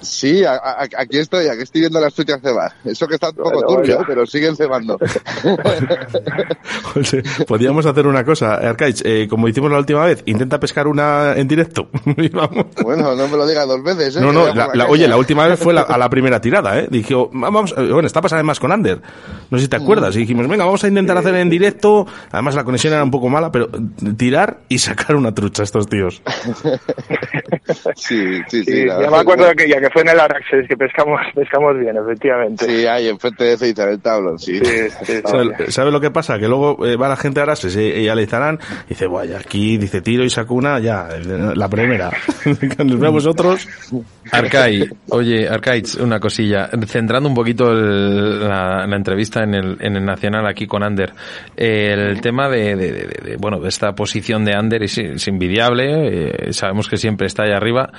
[0.00, 2.72] Sí, a- a- aquí estoy, aquí estoy viendo las truchas cebar.
[2.84, 4.98] Eso que está un poco Bueno, turbio, pero siguen cebando.
[6.82, 11.34] José, podríamos hacer una cosa, Arcaiz, eh, como hicimos la última vez, intenta pescar una
[11.36, 11.88] en directo.
[12.32, 12.66] Vamos.
[12.82, 14.20] bueno, no me lo digas dos veces, ¿eh?
[14.20, 16.88] No, no, la- oye, la última vez fue la- a la primera tirada, ¿eh?
[16.90, 19.00] Dije, oh, vamos, eh, bueno, está pasando además con Ander.
[19.50, 20.14] No sé si te acuerdas.
[20.16, 22.06] Y dijimos, venga, vamos a intentar hacer en directo.
[22.30, 23.68] Además, la conexión era un poco mala, pero
[24.16, 26.22] tirar y sacar una trucha a estos tíos.
[27.96, 28.86] Sí, sí, sí.
[28.86, 31.96] Ya me acuerdo que- de aquella que fue en el Araxes que pescamos, pescamos bien,
[31.96, 32.64] efectivamente.
[32.66, 34.60] Sí, ahí enfrente de Ceuta, en el tablón, sí.
[35.24, 36.38] ¿Sabes sabe lo que pasa?
[36.38, 39.76] Que luego eh, va la gente a Arases y, y Alizarán y dice, vaya, aquí
[39.78, 42.10] dice tiro y saco una, ya, eh, la primera.
[42.76, 43.68] Cuando nos veamos otros.
[44.32, 46.68] Arcai, oye, Arcai, una cosilla.
[46.86, 51.12] Centrando un poquito el- la, la entrevista en el, en el Nacional aquí con Ander.
[51.56, 56.28] El tema de, de- de- de- bueno, de esta posición de Ander es, es envidiable.
[56.48, 57.90] eh, sabemos que siempre está ahí arriba.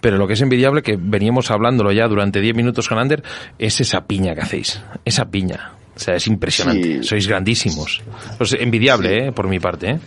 [0.00, 3.22] Pero lo que es envidiable, que veníamos hablándolo ya durante 10 minutos con Ander,
[3.58, 4.80] es esa piña que hacéis.
[5.04, 5.74] Esa piña.
[5.94, 7.02] O sea, es impresionante.
[7.02, 7.04] Sí.
[7.08, 8.02] Sois grandísimos.
[8.36, 9.98] Pues envidiable, eh, por mi parte, eh.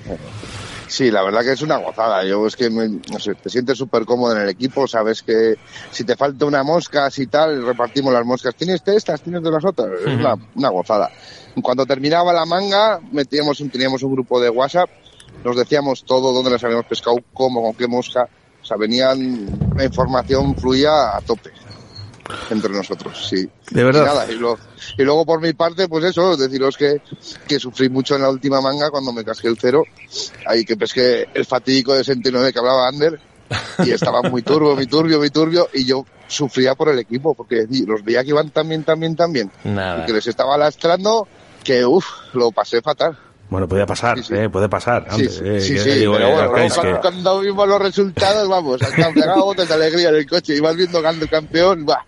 [0.88, 2.24] Sí, la verdad que es una gozada.
[2.24, 5.56] Yo es que me- no sé, te sientes súper cómodo en el equipo, sabes que
[5.92, 8.54] si te falta una mosca, si tal, repartimos las moscas.
[8.56, 9.22] ¿Tienes de estas?
[9.22, 9.88] ¿Tienes de las otras?
[10.06, 11.10] Es una, una gozada.
[11.62, 14.90] Cuando terminaba la manga, metíamos un, teníamos un grupo de WhatsApp,
[15.44, 18.28] nos decíamos todo, dónde las habíamos pescado, cómo, con qué mosca.
[18.64, 19.46] O sea, venían,
[19.76, 21.52] la información fluía a tope
[22.50, 23.48] entre nosotros, sí.
[23.72, 24.02] De verdad.
[24.04, 24.58] Y, nada, y, lo-
[24.98, 27.02] y luego por mi parte, pues eso, deciros que,
[27.48, 29.84] que sufrí mucho en la última manga cuando me casqué el cero.
[30.48, 33.20] Ahí que pesqué el fatídico de 69 que hablaba Ander.
[33.86, 35.68] Y estaba muy turbio, muy turbio, muy turbio.
[35.74, 39.16] Y yo sufría por el equipo, porque los veía que iban tan bien, tan bien,
[39.16, 39.52] tan bien.
[39.66, 40.04] Nada.
[40.04, 41.28] Y que les estaba lastrando,
[41.64, 43.18] que uff, lo pasé fatal.
[43.54, 45.06] Bueno, puede pasar, eh, puede pasar.
[45.12, 48.50] Sí, sí, eh, sí, que sí, digo, pero eh, bueno, que- cuando, vimos los resultados,
[48.50, 48.82] vamos,
[49.14, 52.04] pegaba botes de alegría en el coche y vas viendo ganando el campeón, va,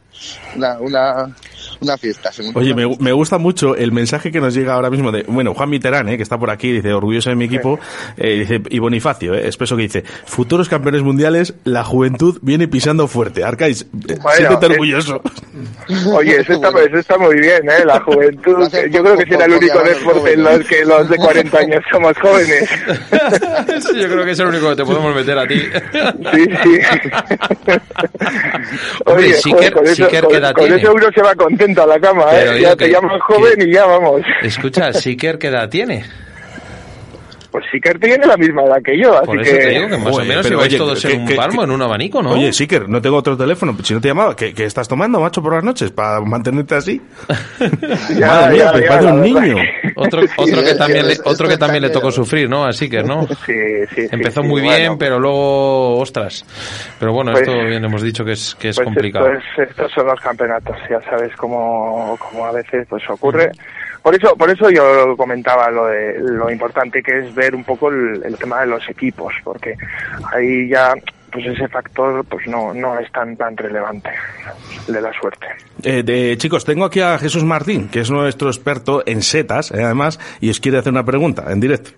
[0.55, 1.35] una, una,
[1.81, 2.31] una fiesta.
[2.53, 5.69] Oye, me, me gusta mucho el mensaje que nos llega ahora mismo de, bueno, Juan
[5.69, 7.80] Miterán, eh, que está por aquí, dice, orgulloso de mi equipo,
[8.18, 13.07] eh, dice, y Bonifacio, eh, expreso que dice, futuros campeones mundiales, la juventud viene pisando
[13.07, 13.43] fuerte.
[13.43, 15.22] Arcais, eh, siéntete es- orgulloso.
[16.14, 17.85] Oye, eso está, eso está muy bien, ¿eh?
[17.85, 18.68] La juventud.
[18.91, 22.18] Yo creo que será el único deporte en los que los de 40 años somos
[22.18, 22.69] jóvenes.
[23.68, 25.60] Eso yo creo que es el único que te podemos meter a ti.
[25.60, 26.80] Sí, sí.
[29.06, 30.81] Hombre, Oye, Siker- joder, con eso, Siker, con- ¿qué edad con tiene?
[30.81, 32.61] eso uno se va contento a la cama, Pero ¿eh?
[32.61, 34.21] Ya te que- llaman joven y ya vamos.
[34.43, 36.05] Escucha, Siker, ¿qué edad tiene?
[37.56, 39.57] Pues Siker tiene la misma edad que yo, así Por eso que...
[39.61, 41.60] te digo que más o Joder, menos pero ibais oye, todos que- en un palmo,
[41.61, 42.32] que- en un abanico, ¿no?
[42.32, 43.77] Oye, Siker, no tengo otro teléfono.
[43.82, 45.91] Si no te llamaba, ¿qué, qué estás tomando, macho, por las noches?
[45.91, 47.02] Para mantenerte así.
[48.19, 49.56] Ya, Madre mía, ya, ya, parece un niño.
[49.98, 52.65] Otro, otro que es- también, le, es- otro que también le tocó sufrir, ¿no?
[52.65, 53.26] A Siker, ¿no?
[53.45, 53.53] Sí,
[53.95, 56.45] sí, Empezó sí, muy bueno, bien, pero luego, ostras.
[56.99, 59.27] Pero bueno, Pues- esto bien hemos dicho que es, que es pues complicado.
[59.30, 63.52] esto es- estos son los campeonatos, ya sabes cómo, cómo a veces pues ocurre.
[64.06, 67.90] Por eso, por eso yo comentaba lo de lo importante que es ver un poco
[67.90, 69.73] el, tema de los equipos, porque
[70.32, 70.94] ahí ya
[71.32, 74.11] pues ese factor pues no, no es tan tan relevante
[74.88, 75.48] de la suerte.
[75.82, 79.84] Eh, de, chicos, tengo aquí a Jesús Martín, que es nuestro experto en setas, eh,
[79.84, 81.90] además, y os quiere hacer una pregunta en directo.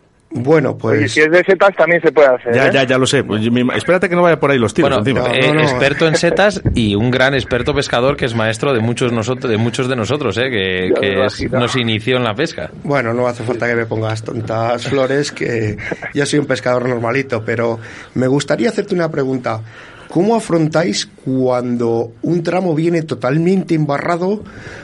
[0.44, 1.00] Bueno, pues...
[1.00, 2.54] Oye, si es de setas también se puede hacer.
[2.54, 2.72] Ya, ¿eh?
[2.74, 3.24] ya, ya lo sé.
[3.24, 3.42] Pues
[3.76, 5.36] espérate que no vaya por ahí los tiros Bueno, encima.
[5.36, 9.50] eh, experto en setas y un gran experto pescador que es maestro de muchos nosotros,
[9.52, 10.50] de muchos de nosotros, eh,
[11.00, 12.70] que, es- nos inició en la pesca.
[12.84, 15.78] Bueno, no hace falta que me pongas tontas flores, que
[16.14, 17.80] yo soy un pescador normalito, pero
[18.16, 19.62] me gustaría hacerte una pregunta.
[20.10, 24.44] ¿Cómo afrontáis cuando un tramo viene totalmente embarrado?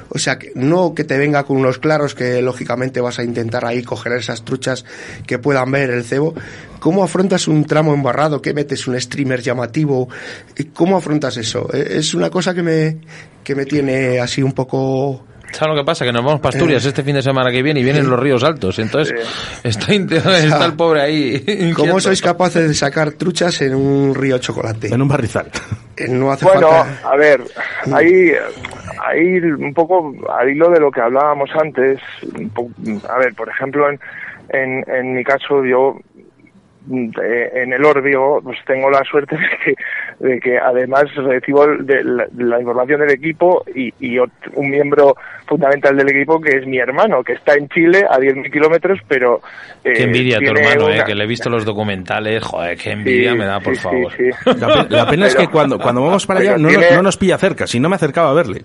[0.09, 3.65] O sea, que no que te venga con unos claros que lógicamente vas a intentar
[3.65, 4.85] ahí coger esas truchas
[5.25, 6.33] que puedan ver el cebo.
[6.79, 8.41] ¿Cómo afrontas un tramo embarrado?
[8.41, 8.87] ¿Qué metes?
[8.87, 10.09] ¿Un streamer llamativo?
[10.57, 11.69] ¿Y ¿Cómo afrontas eso?
[11.73, 12.97] Eh, Es una cosa que me,
[13.43, 15.23] que me tiene así un poco...
[15.53, 16.03] ¿Sabes lo que pasa?
[16.05, 16.57] Que nos vamos para Eh.
[16.57, 18.79] Asturias este fin de semana que viene y vienen los ríos altos.
[18.79, 19.13] Entonces,
[19.63, 21.73] está, está el pobre ahí.
[21.75, 24.87] ¿Cómo sois capaces de sacar truchas en un río chocolate?
[24.93, 25.47] En un barrizal.
[26.09, 27.09] No hace Bueno, falta.
[27.09, 27.41] a ver,
[27.93, 28.31] ahí,
[29.05, 31.99] ahí un poco al hilo de lo que hablábamos antes,
[32.35, 32.71] un po-
[33.07, 33.99] a ver, por ejemplo, en,
[34.49, 35.95] en, en mi caso yo
[36.91, 42.03] eh, en el Orbio pues tengo la suerte de que, de que además recibo de
[42.03, 45.15] la, la información del equipo y, y un miembro
[45.47, 49.41] fundamental del equipo que es mi hermano, que está en Chile a 10.000 kilómetros, pero...
[49.83, 52.43] eh, Qué envidia tu hermano, eh, que le he visto los documentales.
[52.43, 54.11] Joder, qué envidia Sí, me da, por sí, favor.
[54.15, 54.29] sí.
[54.59, 57.17] La, pe- la pena es que cuando, cuando vamos para allá no, tiene- no nos
[57.17, 58.61] pilla cerca, si no me acercaba a verle.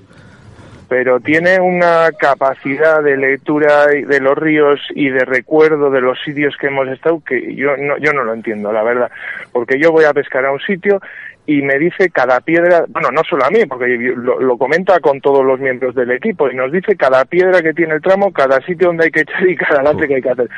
[0.89, 6.56] Pero tiene una capacidad de lectura de los ríos y de recuerdo de los sitios
[6.56, 9.10] que hemos estado que yo no, yo no lo entiendo, la verdad.
[9.52, 11.01] Porque yo voy a pescar a un sitio
[11.48, 15.20] y me dice cada piedra, bueno, no solo a mí, porque lo, lo comenta con
[15.20, 18.60] todos los miembros del equipo y nos dice cada piedra que tiene el tramo, cada
[18.60, 20.48] sitio donde hay que echar y cada lance que hay que hacer.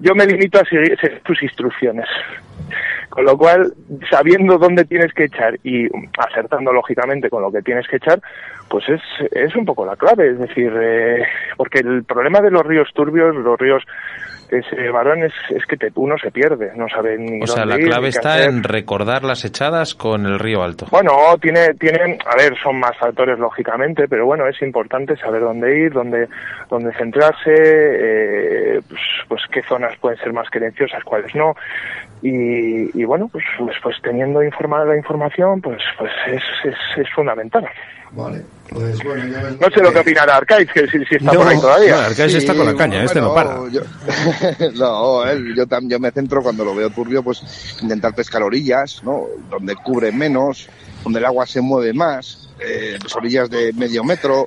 [0.00, 2.06] Yo me limito a seguir, tus instrucciones.
[3.08, 3.72] Con lo cual,
[4.10, 5.88] sabiendo dónde tienes que echar y
[6.18, 8.20] acertando lógicamente con lo que tienes que echar,
[8.68, 9.00] pues es,
[9.32, 10.30] es un poco la clave.
[10.30, 11.24] Es decir, eh,
[11.56, 13.82] porque el problema de los ríos turbios, los ríos
[14.50, 17.78] ese varón es, es que te, uno se pierde, no sabe ni O sea, dónde
[17.78, 18.48] la clave está hacer.
[18.48, 20.86] en recordar las echadas con el río alto.
[20.90, 25.78] Bueno, tiene, tienen, a ver, son más factores lógicamente, pero bueno, es importante saber dónde
[25.78, 26.28] ir, dónde,
[26.68, 31.54] dónde centrarse, eh, pues, pues qué zonas pueden ser más querenciosas, cuáles no.
[32.22, 37.06] Y, y bueno, pues, pues, pues teniendo informada la información, pues, pues es, es, es
[37.14, 37.64] fundamental.
[38.12, 41.32] Vale, pues bueno, ya ves- No sé lo que opinará Arcaiz, que si, si está
[41.32, 41.92] No, por ahí todavía.
[41.92, 43.56] no, Arcaiz está con la caña, este no para.
[43.70, 43.82] Yo,
[44.74, 49.00] no, él- yo, tam- yo me centro cuando lo veo turbio, pues intentar pescar orillas,
[49.04, 49.26] ¿no?
[49.48, 50.68] Donde cubre menos,
[51.04, 54.46] donde el agua se mueve más, eh, pues orillas de medio metro.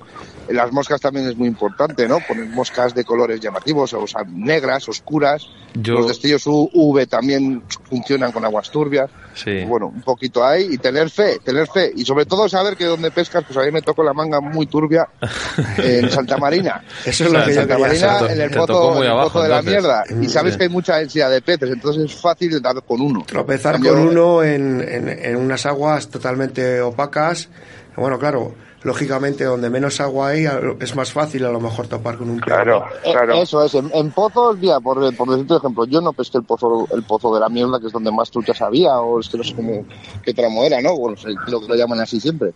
[0.49, 2.19] Las moscas también es muy importante, ¿no?
[2.27, 5.47] Poner moscas de colores llamativos, o sea, negras, oscuras.
[5.73, 9.09] Yo- Los destellos UV también funcionan con aguas turbias.
[9.33, 9.63] Sí.
[9.65, 11.91] Bueno, un poquito ahí y tener fe, tener fe.
[11.95, 14.67] Y sobre todo saber que donde pescas, pues a mí me tocó la manga muy
[14.67, 15.07] turbia
[15.77, 16.83] en Santa Marina.
[17.05, 19.29] Eso es lo En que yo Santa Marina, en el pozo, muy en el abajo,
[19.31, 20.03] pozo de la mierda.
[20.21, 20.57] Y sabes Sí.
[20.59, 23.23] que hay mucha densidad de peces, entonces es fácil dar con uno.
[23.25, 27.49] Tropezar Cambio- con uno en, en, en unas aguas totalmente opacas.
[27.95, 28.53] Bueno, claro,
[28.83, 30.45] lógicamente donde menos agua hay
[30.79, 32.45] es más fácil a lo mejor topar con un pez.
[32.45, 33.33] Claro, Eh, claro.
[33.33, 36.43] Eso es, en, en pozos, mira, por, por decirte un ejemplo, yo no pesqué el
[36.43, 39.37] pozo, el pozo de la mierda, que es donde más truchas había, o es que
[39.37, 39.85] no sé cómo,
[40.23, 40.95] qué tramo era, ¿no?
[40.97, 42.53] Bueno, sé, creo que lo llaman así siempre.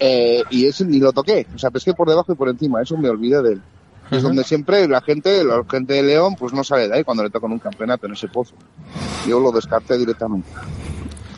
[0.00, 2.96] Eh, y ese ni lo toqué, o sea, pesqué por debajo y por encima, eso
[2.96, 3.62] me olvidé de él.
[4.10, 7.22] Es donde siempre la gente, la gente de León, pues no sale de ahí cuando
[7.22, 8.54] le tocan un campeonato en ese pozo.
[9.26, 10.50] Yo lo descarté directamente.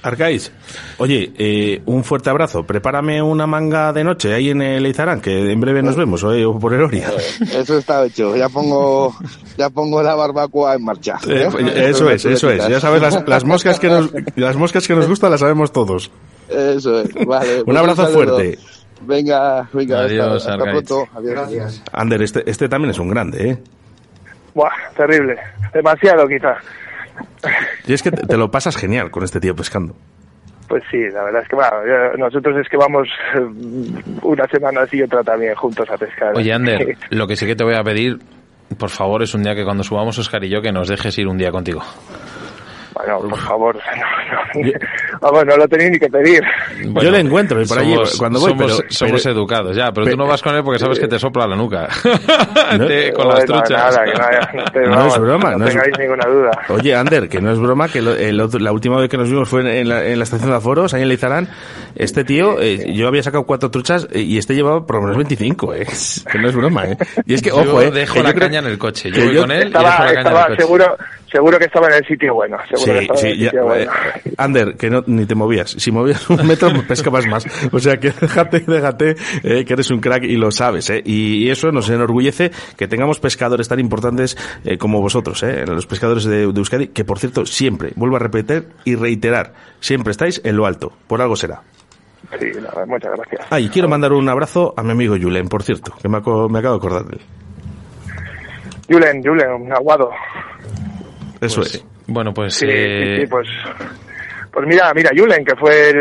[0.04, 0.52] Arcaiz,
[0.98, 2.64] oye, eh, un fuerte abrazo.
[2.64, 6.44] Prepárame una manga de noche ahí en el Izarán, que en breve nos vemos, oye,
[6.44, 7.10] o por el Oria.
[7.40, 9.14] Eso está hecho, ya pongo,
[9.56, 11.16] ya pongo la barbacoa en marcha.
[11.26, 11.48] Eh,
[11.88, 12.68] eso es, eso es.
[12.68, 16.10] Ya sabes, las, las moscas que nos, las moscas que nos gustan las sabemos todos.
[16.50, 17.60] Eso es, vale.
[17.60, 18.58] Un pues abrazo fuerte.
[19.06, 20.86] Venga, venga, Adiós, hasta, hasta Argaiz.
[20.86, 21.08] pronto.
[21.16, 21.32] Adiós.
[21.32, 21.82] Gracias.
[21.92, 23.58] Ander, este, este también es un grande, ¿eh?
[24.54, 25.36] Buah, terrible.
[25.72, 26.58] Demasiado quizás.
[27.86, 29.94] Y es que te, te lo pasas genial con este tío pescando.
[30.68, 33.40] Pues sí, la verdad es que bueno, nosotros es que vamos eh,
[34.22, 36.32] una semana así y otra también juntos a pescar.
[36.34, 38.18] Oye, Ander, lo que sí que te voy a pedir,
[38.78, 41.28] por favor, es un día que cuando subamos Oscar y yo, que nos dejes ir
[41.28, 41.82] un día contigo.
[42.94, 43.76] Bueno, por favor,
[44.54, 44.70] no, no,
[45.20, 46.42] vamos, no lo tenéis ni que pedir.
[47.02, 49.90] Yo le encuentro y por allí somos, cuando voy, somos, pero- somos pero- educados, ya,
[49.92, 51.88] pero pero- tú no vas con él porque sabes que te sopla la nuca.
[52.78, 52.86] No.
[52.86, 53.70] Te- con las truchas.
[53.70, 54.04] nada,
[54.72, 56.50] que no, es broma, no, no es- tengáis ninguna duda.
[56.68, 59.28] Oye, Ander, que no es broma, que lo- el otro- la última vez que nos
[59.28, 61.48] vimos fue en la, en la estación de Aforos, ahí en Leizarán.
[61.96, 65.16] Este tío, eh, yo había sacado cuatro truchas eh, y este llevaba por lo menos
[65.16, 65.86] 25, ¿eh?
[66.30, 66.96] Que no es broma, ¿eh?
[67.26, 67.90] Y es que, Yo ojo, ¿eh?
[67.90, 69.10] dejo que la yo creo- caña en el coche.
[69.12, 70.62] Yo voy yo- con él y Estaba, dejo la caña estaba en el coche.
[70.62, 70.96] seguro,
[71.34, 72.56] seguro que estaba en el sitio bueno.
[72.72, 73.90] Seguro que Sí, en el sí, ya, sitio bueno.
[74.24, 75.70] eh, Ander, que no, ni te movías.
[75.70, 77.44] Si movías un metro, pescabas más.
[77.72, 81.02] O sea que déjate, déjate, eh, que eres un crack y lo sabes, eh.
[81.04, 85.86] Y, y eso nos enorgullece que tengamos pescadores tan importantes eh, como vosotros, eh, los
[85.86, 90.40] pescadores de, de Euskadi, que por cierto, siempre, vuelvo a repetir y reiterar, siempre estáis
[90.44, 90.92] en lo alto.
[91.08, 91.62] Por algo será.
[92.40, 93.46] Sí, nada, muchas gracias.
[93.50, 96.58] Ah, y quiero mandar un abrazo a mi amigo Julen, por cierto, que me, me
[96.58, 97.22] acabo de acordar de él.
[98.88, 100.10] Julen, Julen, un aguado.
[101.40, 101.84] Eso Pues es.
[102.06, 102.54] Bueno, pues...
[102.54, 103.48] Sí, eh, sí, sí, pues,
[104.52, 105.96] pues mira, mira, Julen, que fue el,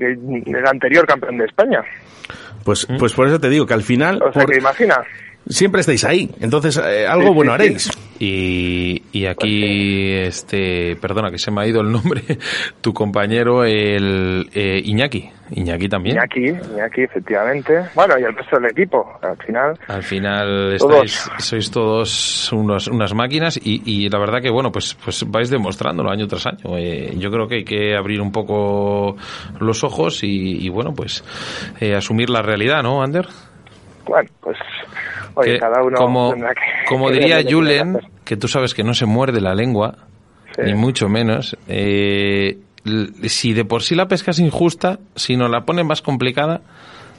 [0.00, 1.80] el- el anterior campeón de España.
[2.64, 4.96] Pues, pues por eso te digo que al final, O sea, por- que imagina.
[5.52, 6.30] Siempre estáis ahí.
[6.40, 7.90] Entonces, eh, algo bueno haréis.
[8.18, 12.22] Y, y aquí, este, perdona que se me ha ido el nombre,
[12.80, 15.28] tu compañero, el eh, Iñaki.
[15.50, 16.16] Iñaki también.
[16.16, 17.82] Iñaki, Iñaki, efectivamente.
[17.94, 19.78] Bueno, y el resto del equipo, al final.
[19.88, 21.30] Al final Todos.
[21.38, 26.10] sois todos unos, unas máquinas y, y la verdad que bueno, pues, pues vais demostrándolo
[26.10, 26.78] año tras año.
[26.78, 29.16] Eh, yo creo que hay que abrir un poco
[29.60, 31.24] los ojos y, y, bueno, pues
[31.80, 33.26] eh, asumir la realidad, ¿no, Ander?
[34.06, 34.56] Bueno, pues,
[35.34, 36.42] oye, Que cada uno como, que-
[36.88, 39.96] como que diría Julen, que tú sabes que no se muerde la lengua,
[40.54, 40.62] Sí.
[40.66, 42.58] ni mucho menos, eh,
[43.24, 46.60] si de por sí la pesca es injusta, si nos la pone más complicada,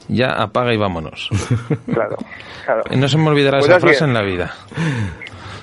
[0.08, 1.28] ya apaga y vámonos.
[1.92, 2.16] Claro,
[2.64, 2.82] claro.
[2.96, 4.02] No se me olvidará Pues esa así frase es.
[4.02, 4.54] en la vida.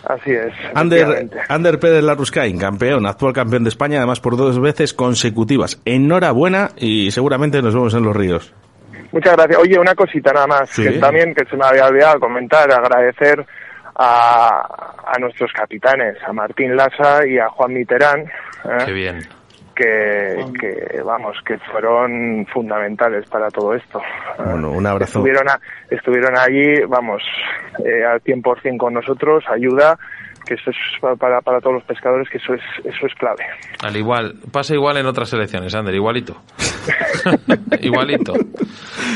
[0.04, 0.52] Así es.
[0.74, 1.30] Ander.
[1.48, 5.80] Ander Pérez Larruscain, campeón, actual campeón de España, además por dos veces consecutivas.
[5.86, 8.52] Enhorabuena y seguramente nos vemos en los ríos.
[9.12, 9.60] Muchas gracias.
[9.60, 10.84] Oye, una cosita nada más, Sí.
[10.84, 13.46] que también que se me había olvidado comentar, agradecer
[13.96, 18.84] a, a nuestros capitanes, a Martín Lasa y a Juan Mitterán, ¿eh?
[18.86, 19.20] Qué bien.
[19.76, 24.02] que, que, vamos, que fueron fundamentales para todo esto.
[24.38, 25.20] Bueno, un abrazo.
[25.20, 25.60] Estuvieron, a-
[25.90, 27.22] estuvieron allí, vamos,
[27.84, 29.98] eh, al 100% con nosotros, ayuda,
[30.46, 33.46] que eso es pa- para, para todos los pescadores, que eso es, eso es clave.
[33.84, 36.36] Al igual, pasa igual en otras selecciones, Ander, igualito.
[37.82, 38.34] igualito.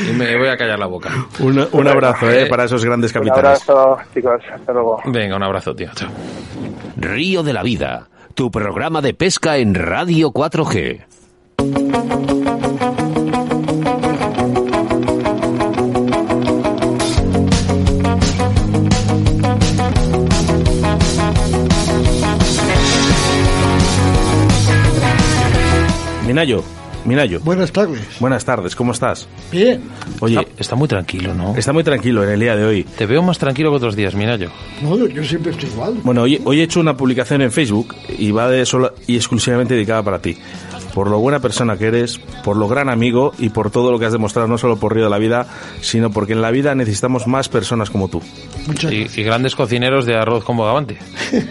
[0.08, 1.10] Y me voy a callar la boca.
[1.40, 3.68] Un, un abrazo eh, para esos grandes Un capitanes.
[3.68, 5.00] abrazo, chicos, hasta luego.
[5.06, 5.90] Venga, un abrazo, tío.
[5.94, 6.10] Chao.
[6.96, 11.04] Río de la Vida, tu programa de pesca en Radio 4G.
[26.26, 26.62] Minayo,
[27.06, 27.40] Minayo.
[27.40, 28.00] Buenas tardes.
[28.20, 29.28] Buenas tardes, ¿cómo estás?
[29.50, 29.82] Bien.
[30.20, 31.56] Oye, Está, está muy tranquilo, ¿no?
[31.56, 32.82] está muy tranquilo en el día de hoy.
[32.84, 34.50] Te veo más tranquilo que otros días, Minayo.
[34.82, 35.94] No, yo siempre estoy igual.
[36.02, 39.74] Bueno, hoy, hoy he hecho una publicación en Facebook y va de sola y exclusivamente
[39.74, 40.36] dedicada para ti.
[40.94, 44.06] Por lo buena persona que eres, por lo gran amigo y por todo lo que
[44.06, 45.46] has demostrado, no solo por Río de la Vida,
[45.80, 48.22] sino porque en la vida necesitamos más personas como tú.
[48.90, 50.98] Y, y grandes cocineros de arroz con bogavante.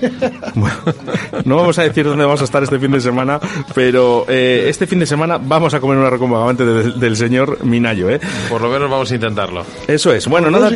[1.46, 3.40] No vamos a decir dónde vamos a estar este fin de semana,
[3.74, 8.10] pero eh, este fin de semana vamos a comer una recomendante del, del señor Minayo,
[8.10, 8.20] ¿eh?
[8.50, 9.64] Por lo menos vamos a intentarlo.
[9.88, 10.28] Eso es.
[10.28, 10.72] Bueno, no da,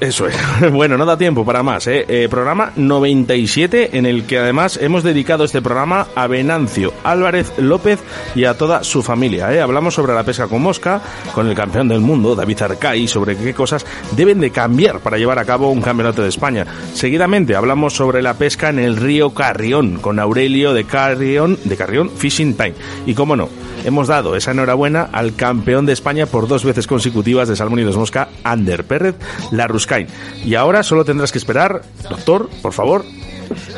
[0.00, 0.36] eso es.
[0.72, 2.04] Bueno, no da tiempo para más, ¿eh?
[2.08, 7.87] Eh, Programa 97 en el que además hemos dedicado este programa a Venancio Álvarez López
[8.34, 9.60] y a toda su familia, ¿eh?
[9.60, 11.00] Hablamos sobre la pesca con mosca
[11.32, 13.86] con el campeón del mundo, David Arcay, sobre qué cosas
[14.16, 16.66] deben de cambiar para llevar a cabo un campeonato de España.
[16.94, 22.10] Seguidamente hablamos sobre la pesca en el río Carrión con Aurelio de Carrión, de Carrión
[22.10, 22.74] Fishing Time.
[23.06, 23.48] Y cómo no,
[23.84, 27.84] hemos dado esa enhorabuena al campeón de España por dos veces consecutivas de salmón y
[27.84, 29.16] dos mosca, Ander Pérez
[29.52, 30.08] Larruscain.
[30.44, 33.04] Y ahora solo tendrás que esperar, doctor, por favor.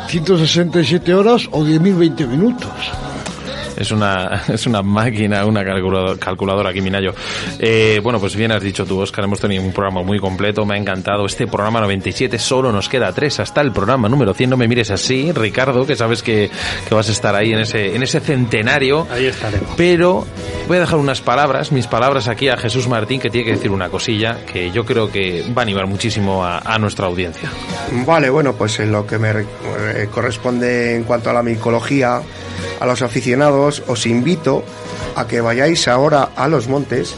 [0.09, 2.70] 167 horas o 10.020 minutos.
[3.81, 7.12] Es una, es una máquina, una calculador- calculadora aquí, Minayo.
[7.59, 10.74] Eh, bueno, pues bien has dicho tú, Oscar, hemos tenido un programa muy completo, me
[10.74, 11.27] ha encantado.
[11.27, 14.51] Este programa 97 solo nos queda tres hasta el programa número 100.
[14.51, 16.51] No me mires así, Ricardo, que sabes que,
[16.89, 19.07] que vas a estar ahí en ese, en ese centenario.
[19.11, 19.70] Ahí estaremos.
[19.77, 20.27] Pero
[20.69, 23.70] voy a dejar unas palabras, mis palabras aquí a Jesús Martín, que tiene que decir
[23.70, 27.48] una cosilla que yo creo que va a animar muchísimo a, a nuestra audiencia.
[28.07, 29.47] Vale, bueno, pues en lo que me re-
[29.94, 32.20] eh, corresponde en cuanto a la micología,
[32.81, 34.65] a los aficionados, os invito
[35.15, 37.15] a que vayáis ahora a los montes,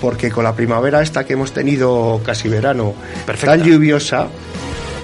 [0.00, 2.94] porque con la primavera esta que hemos tenido casi verano,
[3.44, 4.28] tan lluviosa,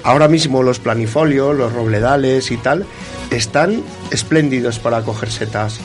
[0.03, 2.85] ahora mismo los planifolios, los robledales y tal,
[3.29, 5.79] están espléndidos para coger setas.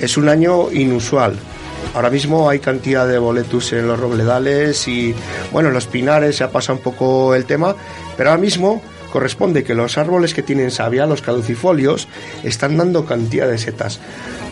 [0.00, 1.36] Es un año inusual.
[1.94, 5.14] Ahora mismo hay cantidad de boletus en los robledales y,
[5.52, 7.76] bueno, en los pinares se ha pasado un poco el tema,
[8.16, 8.80] pero ahora mismo
[9.12, 12.08] corresponde que los árboles que tienen savia, los caducifolios,
[12.42, 14.00] están dando cantidad de setas.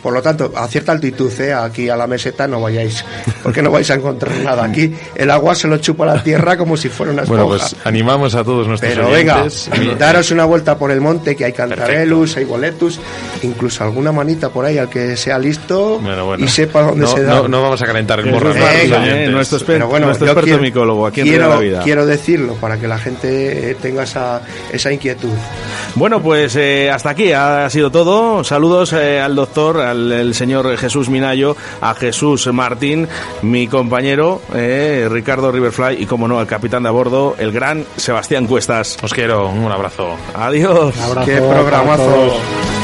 [0.03, 1.53] Por lo tanto, a cierta altitud, ¿eh?
[1.53, 3.05] aquí a la meseta no vayáis,
[3.43, 4.65] porque no vais a encontrar nada.
[4.65, 7.45] Aquí el agua se lo chupa la tierra como si fuera una esponja.
[7.45, 9.71] Bueno, pues animamos a todos nuestros Pero venga, oyentes.
[9.99, 12.99] Daros una vuelta por el monte, que hay cantarelus, hay boletus,
[13.43, 16.45] incluso alguna manita por ahí al que sea listo Bueno, bueno.
[16.45, 17.35] y sepa dónde no, se da.
[17.37, 18.53] no, no vamos a calentar el morro.
[18.55, 21.81] Eh, nuestro Pero bueno, nuestro experto quiero- micólogo aquí en quiero, la Vida.
[21.83, 24.41] quiero decirlo para que la gente tenga esa,
[24.73, 25.29] esa inquietud.
[25.95, 28.45] Bueno, pues eh, hasta aquí ha sido todo.
[28.45, 33.09] Saludos eh, al doctor, al el señor Jesús Minayo, a Jesús Martín,
[33.43, 37.85] mi compañero eh, Ricardo Riverfly y, como no, al capitán de a bordo, el gran
[37.97, 38.99] Sebastián Cuestas.
[39.03, 40.17] Os quiero, un abrazo.
[40.35, 40.95] Adiós.
[40.97, 42.80] Un abrazo Qué programazo.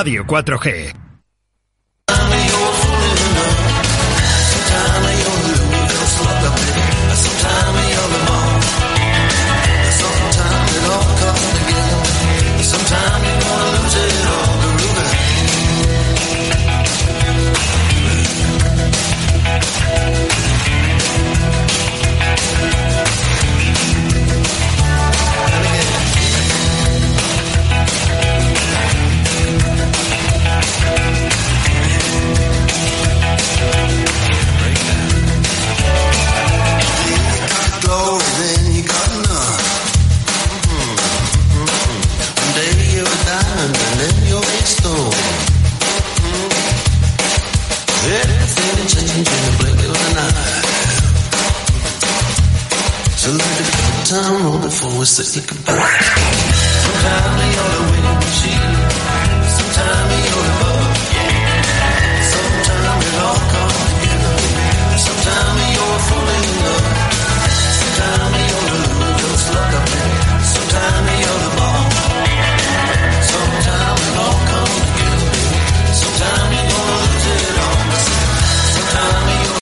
[0.00, 0.99] Radio 4G.